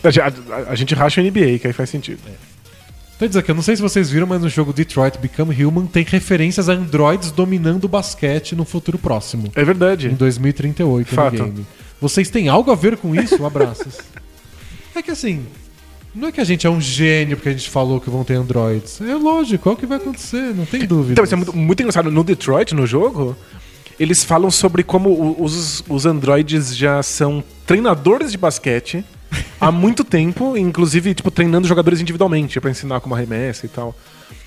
[0.02, 2.20] A, a- a gente racha o NBA, que aí faz sentido.
[3.16, 5.86] Então, dizer que eu não sei se vocês viram, mas no jogo Detroit Become Human
[5.86, 9.52] tem referências a androids dominando o basquete no futuro próximo.
[9.54, 10.08] É verdade.
[10.08, 11.36] Em 2038 Fato.
[11.36, 11.66] no game.
[12.00, 13.44] Vocês têm algo a ver com isso?
[13.44, 13.98] Abraços.
[14.94, 15.46] é que assim,
[16.14, 18.34] não é que a gente é um gênio porque a gente falou que vão ter
[18.34, 19.00] androids.
[19.00, 21.12] É lógico, é o que vai acontecer, não tem dúvida.
[21.12, 22.10] Então, isso é muito, muito engraçado.
[22.10, 23.36] No Detroit, no jogo,
[23.98, 29.04] eles falam sobre como os, os androides já são treinadores de basquete
[29.60, 33.94] há muito tempo, inclusive, tipo, treinando jogadores individualmente pra ensinar como arremessa e tal.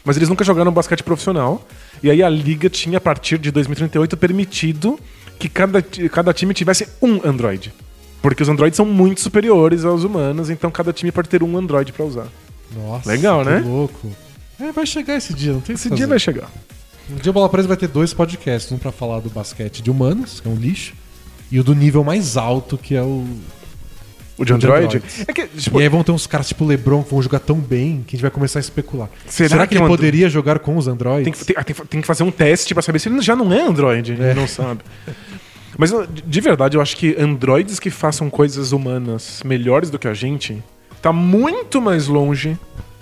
[0.03, 1.65] Mas eles nunca jogaram basquete profissional.
[2.01, 4.99] E aí a liga tinha, a partir de 2038, permitido
[5.39, 7.73] que cada, cada time tivesse um android.
[8.23, 11.91] Porque os androids são muito superiores aos humanos, então cada time pode ter um android
[11.93, 12.25] pra usar.
[12.75, 13.59] Nossa, Legal, que né?
[13.63, 14.09] louco.
[14.59, 16.49] É, vai chegar esse dia, não tem Esse dia vai chegar.
[17.11, 19.91] Um dia o Bola Presa vai ter dois podcasts, um pra falar do basquete de
[19.91, 20.93] humanos, que é um lixo,
[21.51, 23.27] e o do nível mais alto, que é o
[24.37, 24.85] O de de android?
[24.85, 25.25] androids.
[25.27, 27.57] É que, tipo, E aí vão ter uns caras tipo LeBron que vão jogar tão
[27.59, 29.09] bem que a gente vai começar a especular.
[29.27, 31.25] Será Será, que ele Andro- poderia jogar com os androids?
[31.25, 33.51] Tem que, tem, tem- tem que fazer um teste pra saber se ele já não
[33.51, 34.13] é Android.
[34.13, 34.79] Ele não sabe.
[35.77, 40.07] Mas de- de verdade, eu acho que androides que façam coisas humanas melhores do que
[40.07, 40.61] a gente
[41.01, 42.57] tá muito mais longe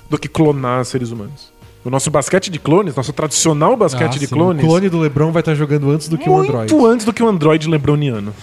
[0.09, 1.51] do que clonar seres humanos.
[1.83, 4.33] O nosso basquete de clones, nosso tradicional basquete Ah, de sim.
[4.35, 6.75] clones, O clone do LeBron vai estar jogando antes do que o muito android.
[6.93, 8.33] antes do que o Android lebroniano.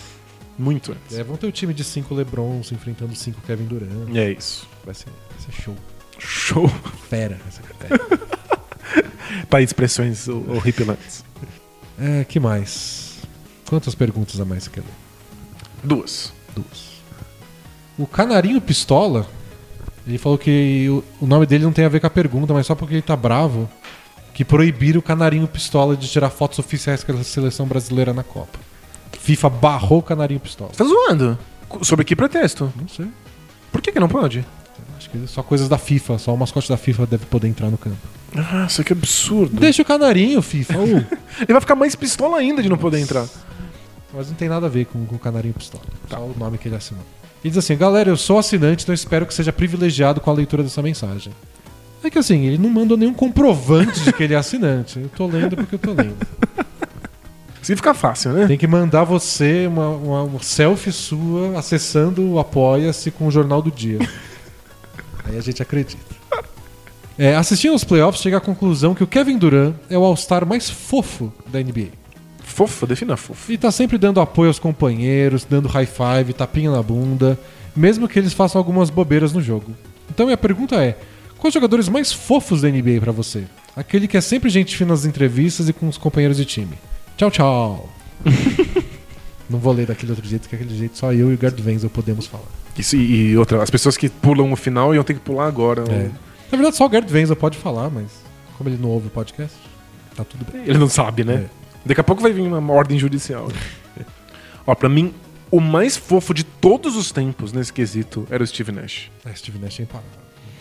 [0.58, 1.16] Muito antes.
[1.16, 3.88] É, vão ter o time de cinco LeBrons enfrentando cinco Kevin Durant.
[4.16, 4.66] É isso.
[4.84, 5.74] Vai ser, vai ser show.
[6.18, 6.68] Show.
[7.08, 7.38] Fera.
[7.50, 8.08] Ser fera.
[9.48, 11.24] Tá aí expressões ho- horripilantes.
[12.00, 13.07] é, que mais?
[13.68, 14.94] Quantas perguntas a mais você quer ler?
[15.84, 16.32] Duas.
[16.54, 16.98] Duas.
[17.98, 19.26] O Canarinho Pistola,
[20.06, 20.88] ele falou que
[21.20, 23.14] o, nome dele não tem a ver com a pergunta, mas só porque ele tá
[23.14, 23.68] bravo,
[24.32, 28.58] que proibiram o Canarinho Pistola de tirar fotos oficiais com a seleção brasileira na Copa.
[29.20, 30.70] FIFA barrou o Canarinho Pistola.
[30.72, 31.38] Você tá zoando?
[31.82, 32.72] Sobre que pretexto?
[32.74, 33.06] Não sei.
[33.70, 34.46] Por que, que não pode?
[34.96, 37.76] Acho que só coisas da FIFA, só o mascote da FIFA deve poder entrar no
[37.76, 37.98] campo.
[38.34, 39.60] Nossa, que absurdo.
[39.60, 40.78] Deixa o Canarinho, FIFA.
[40.78, 41.06] uh.
[41.42, 43.26] Ele vai ficar mais pistola ainda de não poder entrar.
[44.12, 45.84] Mas não tem nada a ver com, com o Canarinho Pistola.
[46.08, 47.02] Só o nome que ele assinou.
[47.44, 50.62] Ele diz assim: Galera, eu sou assinante, então espero que seja privilegiado com a leitura
[50.62, 51.32] dessa mensagem.
[52.02, 54.98] É que assim, ele não mandou nenhum comprovante de que ele é assinante.
[55.00, 56.16] Eu tô lendo porque eu tô lendo.
[57.60, 58.46] Assim fica fácil, né?
[58.46, 63.60] Tem que mandar você uma, uma- uma selfie sua acessando o Apoia-se com o Jornal
[63.60, 63.98] do Dia.
[65.24, 66.00] Aí a gente acredita.
[67.18, 70.70] É, assistindo aos playoffs, chega à conclusão que o Kevin Durant é o All-Star mais
[70.70, 71.88] fofo da NBA.
[72.48, 73.52] Fofo, defina fofo.
[73.52, 77.38] E tá sempre dando apoio aos companheiros, dando high five, tapinha na bunda,
[77.76, 79.72] mesmo que eles façam algumas bobeiras no jogo.
[80.10, 80.96] Então minha pergunta é:
[81.36, 83.44] quais os jogadores mais fofos da NBA pra você?
[83.76, 86.76] Aquele que é sempre gente fina nas entrevistas e com os companheiros de time.
[87.16, 87.88] Tchau, tchau.
[89.48, 91.88] Não vou ler daquele outro jeito, que aquele jeito só eu e o Gerd Wenzel
[91.88, 92.48] podemos falar.
[92.76, 95.84] Isso, e, e outra, as pessoas que pulam o final iam ter que pular agora.
[95.88, 96.10] É.
[96.50, 98.06] Na verdade, só o Gerd Wenzel pode falar, mas
[98.56, 99.56] como ele não ouve o podcast,
[100.16, 100.62] tá tudo bem.
[100.66, 101.46] Ele não sabe, né?
[101.84, 103.48] Daqui a pouco vai vir uma ordem judicial.
[104.66, 105.14] Ó, pra mim,
[105.50, 109.10] o mais fofo de todos os tempos nesse quesito era o Steve Nash.
[109.24, 110.10] É, Steve Nash é imparável.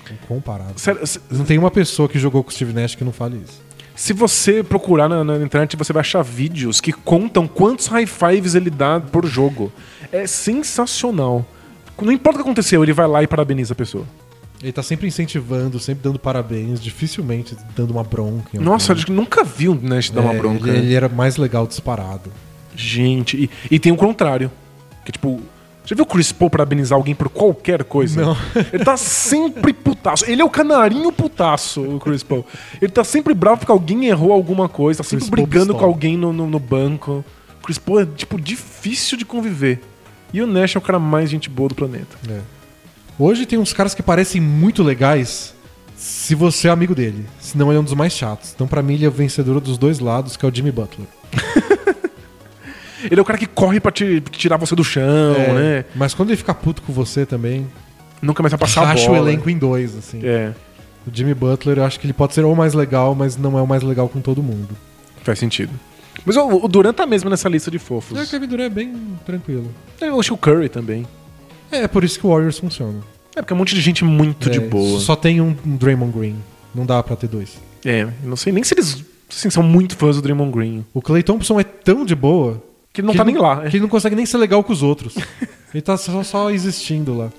[0.09, 0.77] Incomparável.
[0.77, 3.41] Sério, se, Não tem uma pessoa que jogou com o Steve Nash que não fale
[3.45, 3.61] isso.
[3.95, 8.55] se você procurar na, na internet, você vai achar vídeos que contam quantos high fives
[8.55, 9.71] ele dá por jogo.
[10.11, 11.45] É sensacional.
[12.01, 14.05] Não importa o que aconteceu, ele vai lá e parabeniza a pessoa.
[14.61, 18.59] Ele tá sempre incentivando, sempre dando parabéns, dificilmente dando uma bronca.
[18.59, 20.69] Nossa, acho que nunca vi o Nash dar uma É, bronca.
[20.69, 22.31] Ele, ele era mais legal disparado.
[22.75, 24.51] Gente, e, e tem o contrário.
[25.05, 25.39] Que tipo,
[25.85, 28.21] já viu o Chris Paul parabenizar alguém por qualquer coisa?
[28.21, 28.37] Não.
[28.73, 30.25] Ele tá sempre putaço.
[30.29, 32.45] Ele é o canarinho putaço, o Chris Paul.
[32.81, 36.17] Ele tá sempre bravo porque alguém errou alguma coisa, tá sempre Chris brigando com alguém
[36.17, 37.23] no, no, no banco.
[37.59, 39.79] O Chris Paul é, tipo, difícil de conviver.
[40.33, 42.17] E o Nash é o cara mais gente boa do planeta.
[42.27, 42.56] É.
[43.19, 45.53] Hoje tem uns caras que parecem muito legais
[45.95, 47.25] se você é amigo dele.
[47.39, 48.51] Senão ele é um dos mais chatos.
[48.53, 51.07] Então, pra mim, ele é o vencedor dos dois lados, que é o Jimmy Butler.
[53.09, 55.85] Ele é o cara que corre pra te- tirar você do chão, É, né?
[55.95, 57.67] Mas quando ele fica puto com você também,
[58.19, 59.29] Nunca mais vai passar a racha o bola.
[59.29, 60.19] elenco em dois, assim.
[60.23, 60.51] É,
[61.05, 63.61] O Jimmy Butler, eu acho que ele pode ser o mais legal, mas não é
[63.61, 64.69] o mais legal com todo mundo.
[65.23, 65.71] faz sentido.
[66.25, 68.19] Mas o, o Durant tá mesmo nessa lista de fofos.
[68.19, 68.93] o Kevin Durant é bem
[69.25, 69.71] tranquilo.
[70.01, 71.05] Eu acho que o Curry também.
[71.71, 72.99] É por isso que o Warriors funciona.
[73.35, 74.99] É porque é um monte de gente muito de É, boa.
[74.99, 76.35] Só tem um, um Draymond Green.
[76.73, 77.57] Não dá pra ter dois.
[77.85, 80.85] É, eu não sei nem se eles assim, são muito fãs do Draymond Green.
[80.93, 82.61] O Clay Thompson é tão de boa
[82.93, 83.61] Que ele não tá nem lá.
[83.61, 85.15] Que ele não consegue nem ser legal com os outros.
[85.73, 87.29] ele tá só, só existindo lá.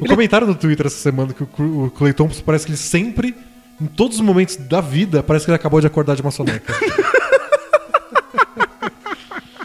[0.00, 2.78] O comentário no Twitter essa semana que o, Cru- o Clay Thompson parece que ele
[2.78, 3.34] sempre,
[3.80, 6.72] em todos os momentos da vida, parece que ele acabou de acordar de uma soneca.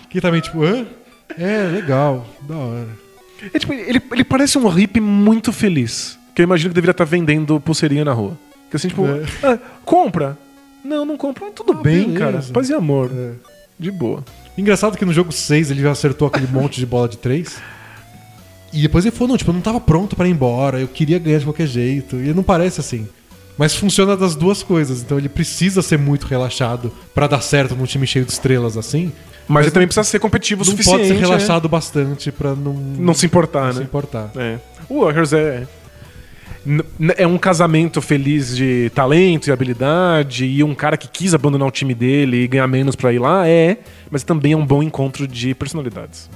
[0.10, 0.86] que também, tipo, hã?
[1.38, 3.05] É, legal, da hora.
[3.54, 6.18] É, tipo, ele, ele parece um hippie muito feliz.
[6.34, 8.38] Que eu imagino que deveria estar vendendo pulseirinha na rua.
[8.70, 9.24] Que assim, tipo, É.
[9.44, 10.38] "Ah, compra.
[10.84, 11.50] Não, não compra.
[11.52, 12.20] Tudo Ah, bem, beleza.
[12.20, 12.44] cara.
[12.54, 13.10] Paz e amor.
[13.16, 13.32] É.
[13.80, 14.24] De boa.
[14.58, 17.58] Engraçado que no jogo 6 ele já acertou aquele monte de bola de 3.
[18.74, 21.18] E depois ele falou, não, tipo, eu não tava pronto pra ir embora, eu queria
[21.20, 22.18] ganhar de qualquer jeito.
[22.18, 23.08] E não parece assim.
[23.58, 27.86] Mas funciona das duas coisas, então ele precisa ser muito relaxado pra dar certo num
[27.86, 29.14] time cheio de estrelas assim.
[29.48, 30.98] Mas, ele também precisa ser competitivo o Não suficiente.
[30.98, 31.20] pode ser né?
[31.20, 33.86] relaxado bastante pra não, Não se importar, se né?
[33.86, 34.32] importar.
[34.36, 34.58] É.
[34.90, 35.68] O Warriors é.
[37.16, 41.72] É um casamento feliz de talento e habilidade, e um cara que quis abandonar o
[41.72, 43.78] time dele e ganhar menos pra ir lá, é,
[44.10, 46.28] mas também é um bom encontro de personalidades.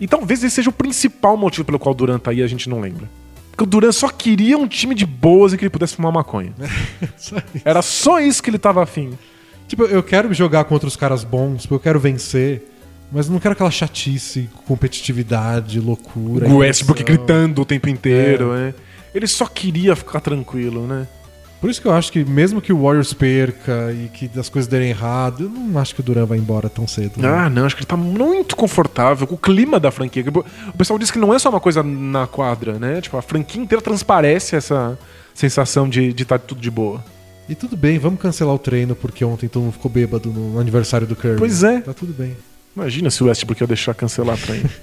[0.00, 2.46] E talvez esse seja o principal motivo pelo qual o Durant tá aí e a
[2.46, 3.10] gente não lembra.
[3.50, 6.52] Porque o Durant só queria um time de boas em que ele pudesse fumar maconha.
[7.18, 7.62] Só isso.
[7.64, 9.18] Era só isso que ele tava afim.
[9.68, 12.62] Tipo, eu quero jogar contra os caras bons, eu quero vencer,
[13.12, 16.48] mas não quero aquela chatice, competitividade, loucura.
[16.48, 18.74] O Westbrook gritando o tempo inteiro, é.
[19.14, 21.06] Ele só queria ficar tranquilo, né?
[21.60, 24.68] Por isso que eu acho que mesmo que o Warriors perca e que as coisas
[24.68, 27.20] derem errado, eu não acho que o Duran vai embora tão cedo.
[27.20, 27.28] né?
[27.28, 30.24] Ah, não, acho que ele tá muito confortável com o clima da franquia.
[30.72, 33.00] O pessoal diz que não é só uma coisa na quadra, né?
[33.00, 34.96] Tipo, a franquia inteira transparece essa
[35.34, 37.02] sensação de estar tudo de boa.
[37.48, 41.06] E tudo bem, vamos cancelar o treino porque ontem todo mundo ficou bêbado no aniversário
[41.06, 41.38] do Curry.
[41.38, 41.80] Pois é.
[41.80, 42.36] Tá tudo bem.
[42.76, 44.68] Imagina se o Westbrook ia deixar cancelar pra ele.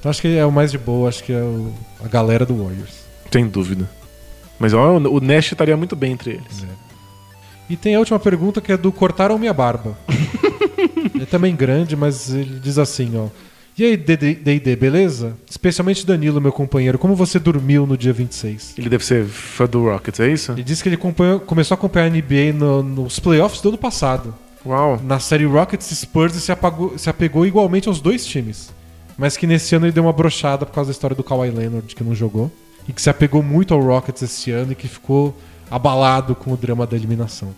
[0.00, 2.56] Então acho que é o mais de boa, acho que é o- a galera do
[2.64, 3.04] Warriors.
[3.30, 3.86] Sem dúvida.
[4.58, 6.64] Mas ó, o Nash estaria muito bem entre eles.
[7.68, 9.98] E tem a última pergunta que é do Cortaram Minha Barba.
[11.20, 13.26] é também grande, mas ele diz assim, ó.
[13.78, 15.34] E aí, D&D, beleza?
[15.48, 18.74] Especialmente Danilo, meu companheiro, como você dormiu no dia 26?
[18.76, 20.52] Ele deve ser fã do Rockets, é isso?
[20.52, 24.34] Ele disse que ele começou a acompanhar a NBA no- nos playoffs do ano passado.
[24.66, 25.00] Uau.
[25.02, 28.70] Na série Rockets e Spurs se, apagou- se apegou igualmente aos dois times.
[29.16, 31.94] Mas que nesse ano ele deu uma brochada por causa da história do Kawhi Leonard,
[31.94, 32.50] que não jogou.
[32.86, 35.34] E que se apegou muito ao Rockets esse ano e que ficou
[35.70, 37.54] abalado com o drama da eliminação.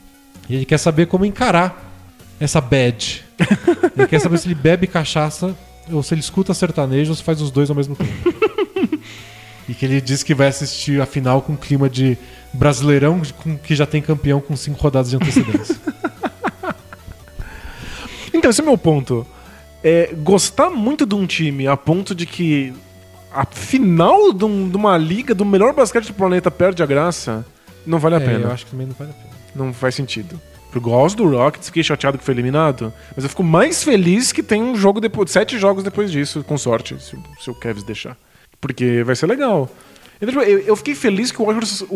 [0.49, 1.93] E ele quer saber como encarar
[2.39, 3.25] essa bad.
[3.97, 5.57] ele quer saber se ele bebe cachaça
[5.91, 8.13] ou se ele escuta sertanejo ou se faz os dois ao mesmo tempo.
[9.69, 12.17] e que ele diz que vai assistir a final com clima de
[12.53, 15.77] brasileirão com- que já tem campeão com cinco rodadas de antecedência.
[18.35, 19.27] Então, esse é o meu ponto.
[19.85, 22.73] É, gostar muito de um time a ponto de que
[23.33, 27.45] a final de, um- de uma liga do melhor basquete do planeta perde a graça,
[27.87, 28.45] não vale a É, pena.
[28.47, 29.31] eu acho que também não vale a pena.
[29.55, 30.41] Não faz sentido.
[30.75, 34.43] Eu gosto do Rockets, fiquei chateado que foi eliminado, mas eu fico mais feliz que
[34.43, 37.83] tem um jogo depois, sete jogos depois disso, com sorte, se, o- se o Kevs
[37.83, 38.17] deixar.
[38.61, 39.69] Porque vai ser legal.
[40.21, 41.95] Então, tipo, Eu, fiquei feliz que o Warriors, o,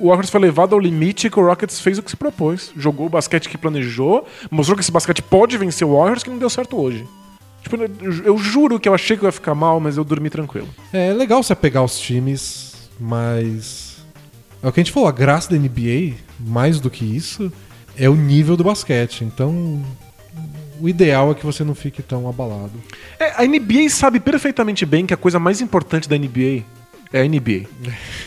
[0.00, 2.72] o, Warriors foi levado ao limite e que o Rockets fez o que se propôs.
[2.76, 6.38] Jogou o basquete que planejou, mostrou que esse basquete pode vencer o Warriors, que não
[6.38, 7.04] deu certo hoje.
[7.62, 7.76] Tipo,
[8.24, 10.68] eu, juro que eu achei que eu ia ficar mal, mas eu dormi tranquilo.
[10.92, 13.96] É legal você pegar os times, mas.
[14.62, 17.52] É o que a gente falou, a graça da NBA, mais do que isso,
[17.96, 19.24] é o nível do basquete.
[19.24, 19.82] Então,
[20.80, 22.72] o ideal é que você não fique tão abalado.
[23.18, 26.64] É, a NBA sabe perfeitamente bem que a coisa mais importante da NBA
[27.12, 27.66] é a NBA.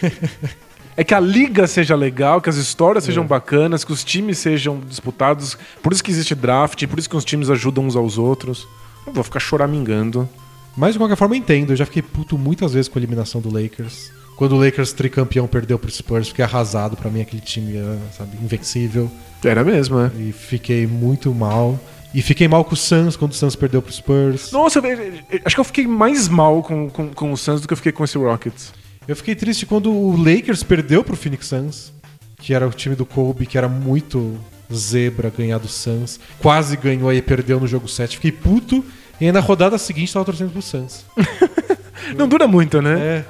[0.98, 4.80] é que a liga seja legal, que as histórias sejam bacanas, que os times sejam
[4.80, 5.58] disputados.
[5.82, 8.68] Por isso que existe draft, por isso que os times ajudam uns aos outros.
[9.06, 10.28] Não vou ficar choramingando.
[10.76, 11.74] Mas de qualquer forma, eu entendo.
[11.74, 14.12] Eu já fiquei puto muitas vezes com a eliminação do Lakers.
[14.36, 16.96] Quando o Lakers tricampeão perdeu pro Spurs, fiquei arrasado.
[16.96, 19.12] Pra mim, aquele time era, sabe, invencível.
[19.44, 20.12] Era mesmo, é.
[20.20, 21.80] E fiquei muito mal.
[22.14, 24.52] E fiquei mal com o Suns quando o Suns perdeu pro Spurs.
[24.52, 27.62] Nossa, eu- eu- eu- acho que eu fiquei mais mal com, com, com o Suns
[27.62, 28.74] do que eu fiquei com esse Rockets.
[29.08, 31.94] Eu fiquei triste quando o Lakers perdeu pro Phoenix Suns,
[32.38, 34.38] que era o time do Kobe, que era muito
[34.74, 36.20] zebra ganhar do Suns.
[36.40, 38.16] Quase ganhou aí perdeu no jogo 7.
[38.18, 38.84] Fiquei puto
[39.22, 41.06] e aí na rodada seguinte tava torcendo pro Suns.
[42.18, 42.98] Não dura muito, né?
[43.00, 43.26] É,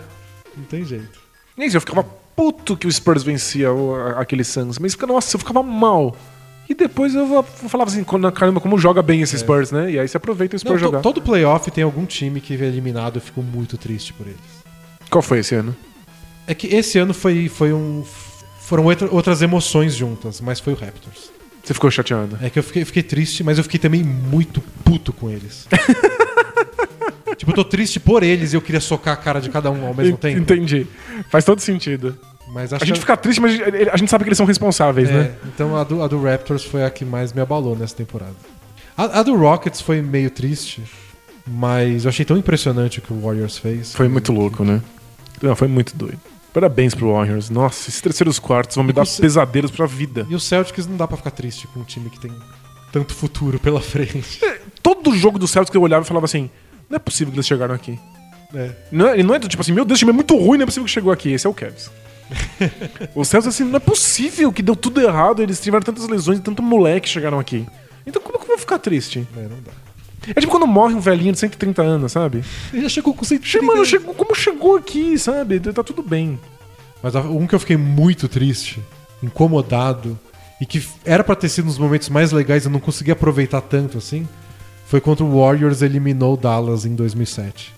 [0.56, 1.20] não tem jeito.
[1.58, 2.06] Nem eu ficava
[2.40, 3.68] puto que o Spurs vencia
[4.18, 4.80] aquele Suns.
[4.80, 6.16] Mas, nossa, eu ficava mal.
[6.70, 9.92] E depois eu falava assim, "Quando- caramba, como joga bem esse Spurs, né?
[9.92, 11.02] E aí você aproveita o Não, Spurs to- jogar.
[11.02, 14.40] todo playoff tem algum time que é eliminado, eu fico muito triste por eles.
[15.10, 15.76] Qual foi esse ano?
[16.48, 18.06] É que esse ano foi, foi um.
[18.62, 21.32] Foram outra- outras emoções juntas, mas foi o Raptors.
[21.64, 22.38] Você ficou chateado?
[22.42, 25.68] É que eu fiquei, fiquei triste, mas eu fiquei também muito puto com eles.
[27.38, 29.86] tipo, eu tô triste por eles e eu queria socar a cara de cada um
[29.88, 30.40] ao mesmo tempo.
[30.40, 30.86] Entendi.
[31.30, 32.18] Faz todo sentido.
[32.52, 33.60] Mas A gente que- fica triste, mas
[33.92, 35.36] a gente sabe que eles são responsáveis, é, né?
[35.54, 38.34] Então a do, a do Raptors foi a que mais me abalou nessa temporada.
[38.98, 40.84] A, a do Rockets foi meio triste,
[41.48, 43.94] mas eu achei tão impressionante o que o Warriors fez.
[43.94, 44.82] Foi muito louco, né?
[45.42, 46.20] Não, foi muito doido.
[46.54, 47.50] Parabéns pro Warriors.
[47.50, 50.26] Nossa, esses terceiros quartos vão me dar você- pesadelos pra vida.
[50.30, 52.32] E o Celtics não dá pra ficar triste com um time que tem
[52.92, 54.40] tanto futuro pela frente.
[54.82, 56.50] Todo jogo do Celtics que eu olhava e falava assim:
[56.90, 57.98] não é possível que eles chegaram aqui.
[58.56, 58.72] É.
[58.92, 60.64] Não é, não é do tipo assim, meu Deus, esse time é muito ruim, não
[60.64, 61.32] é possível que chegou aqui.
[61.32, 61.92] Esse é o Cavs.
[63.16, 66.42] Os Celtics, assim, não é possível que deu tudo errado, eles tiveram tantas lesões e
[66.42, 67.66] tanto moleque chegaram aqui.
[68.06, 69.28] Então como que eu vou ficar triste?
[69.38, 69.72] É, não dá.
[70.36, 72.44] É tipo quando morre um velhinho de 130 anos, sabe?
[72.74, 75.60] Ele já chegou com 130 Che- Mano, chegou, como chegou aqui, sabe?
[75.60, 76.40] Tá tudo bem.
[77.02, 78.82] Mas um que eu fiquei muito triste,
[79.24, 80.20] incomodado,
[80.60, 83.62] e que era pra ter sido nos momentos mais legais e eu não consegui aproveitar
[83.62, 84.28] tanto assim,
[84.86, 87.74] foi contra o Warriors eliminou o Dallas em 2007.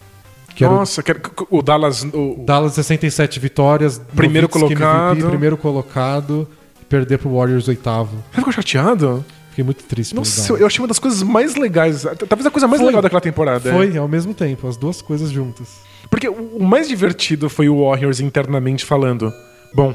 [0.55, 2.03] Que o Nossa, era- o Dallas.
[2.03, 5.27] O, Dallas 67 vitórias, Primeiro colocado.
[5.29, 6.47] primeiro colocado,
[6.81, 8.15] e perder pro Warriors oitavo.
[8.31, 9.23] Você ficou chateado?
[9.49, 12.03] Fiquei muito triste Nossa, eu, achei uma das coisas mais legais.
[12.29, 12.87] Talvez a coisa mais Foi.
[12.87, 13.69] legal daquela temporada.
[13.69, 13.73] é.
[13.73, 15.67] Foi ao mesmo tempo, as duas coisas juntas.
[16.09, 19.33] Porque o o mais divertido foi o Warriors internamente falando:
[19.73, 19.93] Bom,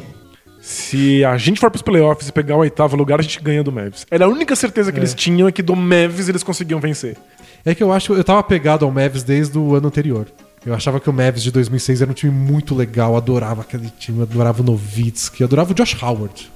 [0.60, 3.70] se a gente for pros playoffs e pegar o oitavo lugar, a gente ganha do
[3.72, 4.06] Mavs.
[4.10, 5.00] Era a única certeza que É.
[5.00, 7.16] eles tinham é que do Mavs eles conseguiam vencer.
[7.64, 10.26] É que eu acho eu tava apegado ao Mavs desde o ano anterior.
[10.66, 14.22] Eu achava que o Mavs de 2006 era um time muito legal, adorava aquele time,
[14.22, 16.50] adorava o Nowitzki, adorava o Josh Howard.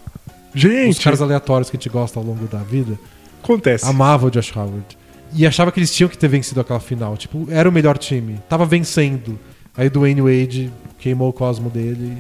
[0.53, 2.99] Os Gente, caras aleatórios que a gente gosta ao longo da vida.
[3.41, 3.87] acontece.
[3.87, 4.99] Amava o Josh Howard.
[5.33, 7.17] E achava que eles tinham que ter vencido aquela final.
[7.17, 8.41] Tipo, era o melhor time.
[8.49, 9.39] Tava vencendo.
[9.77, 12.17] Aí o Dwayne Wade queimou o cosmo dele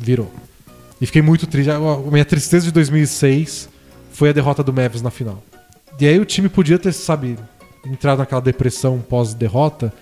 [0.00, 0.30] e virou.
[1.00, 1.68] E fiquei muito triste.
[1.68, 3.68] A a minha tristeza de 2006
[4.12, 5.42] foi a derrota do Mavs na final.
[5.98, 7.36] E aí o time podia ter, sabe,
[7.84, 9.92] entrado naquela depressão pós-derrota.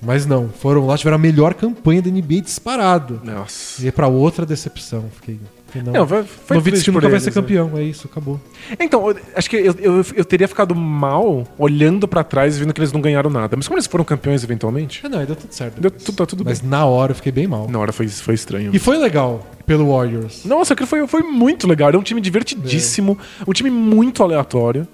[0.00, 0.48] Mas não.
[0.48, 3.20] Foram lá, tiveram a melhor campanha da NBA disparado.
[3.24, 3.82] Nossa.
[3.82, 5.04] E aí pra outra decepção.
[5.16, 5.40] Fiquei.
[5.66, 5.92] fiquei, não.
[5.92, 7.34] Não, foi, foi nunca por vai eles, ser né?
[7.34, 7.72] campeão.
[7.76, 8.40] É isso, acabou.
[8.78, 12.72] Então, eu- acho que eu, eu, eu teria ficado mal olhando pra trás e vendo
[12.72, 13.56] que eles não ganharam nada.
[13.56, 15.80] Mas como eles foram campeões eventualmente, Ah, não, deu tudo certo.
[15.80, 16.70] deu, tudo, tá tudo Mas bem.
[16.70, 17.68] na hora eu fiquei bem mal.
[17.68, 18.70] Na hora foi, foi estranho.
[18.72, 20.44] E foi legal pelo Warriors.
[20.44, 21.88] Nossa, aquilo foi, foi muito legal.
[21.88, 24.86] Era um time divertidíssimo, um time muito aleatório.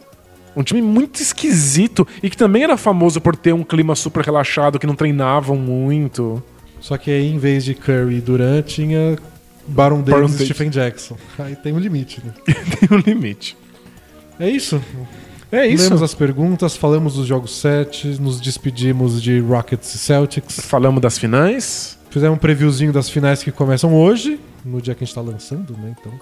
[0.57, 4.79] Um time muito esquisito e que também era famoso por ter um clima super relaxado,
[4.79, 6.43] que não treinavam muito.
[6.81, 9.17] Só que aí, em vez de Curry e Durant, tinha
[9.67, 10.47] Baron Davis Baron e Davis.
[10.47, 11.17] Stephen Jackson.
[11.39, 12.33] Aí tem um limite, né?
[12.79, 13.57] Tem um limite.
[14.39, 14.81] É isso.
[15.51, 15.85] É isso.
[15.85, 20.61] Lemos as perguntas, falamos dos jogos 7, nos despedimos de Rockets e Celtics.
[20.61, 21.99] Falamos das finais.
[22.11, 25.77] Fizemos um previewzinho das finais que começam hoje, no dia que a gente tá lançando,
[25.77, 25.95] né?
[25.99, 26.13] Então,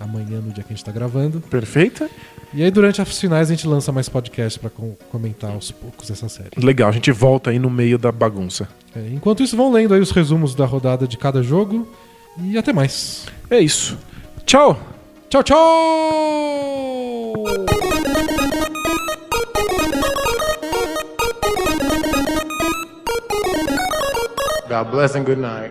[0.00, 1.40] amanhã, no dia que a gente tá gravando.
[1.42, 2.08] Perfeita.
[2.52, 6.10] E aí, durante as finais, a gente lança mais podcast pra com- comentar aos poucos
[6.10, 6.50] essa série.
[6.56, 8.68] Legal, a gente volta aí no meio da bagunça.
[8.96, 11.86] É, enquanto isso, vão lendo aí os resumos da rodada de cada jogo.
[12.42, 13.26] E até mais.
[13.48, 13.96] É isso.
[14.46, 14.80] Tchau!
[15.28, 17.34] Tchau, tchau!
[24.68, 25.68] God bless and good night.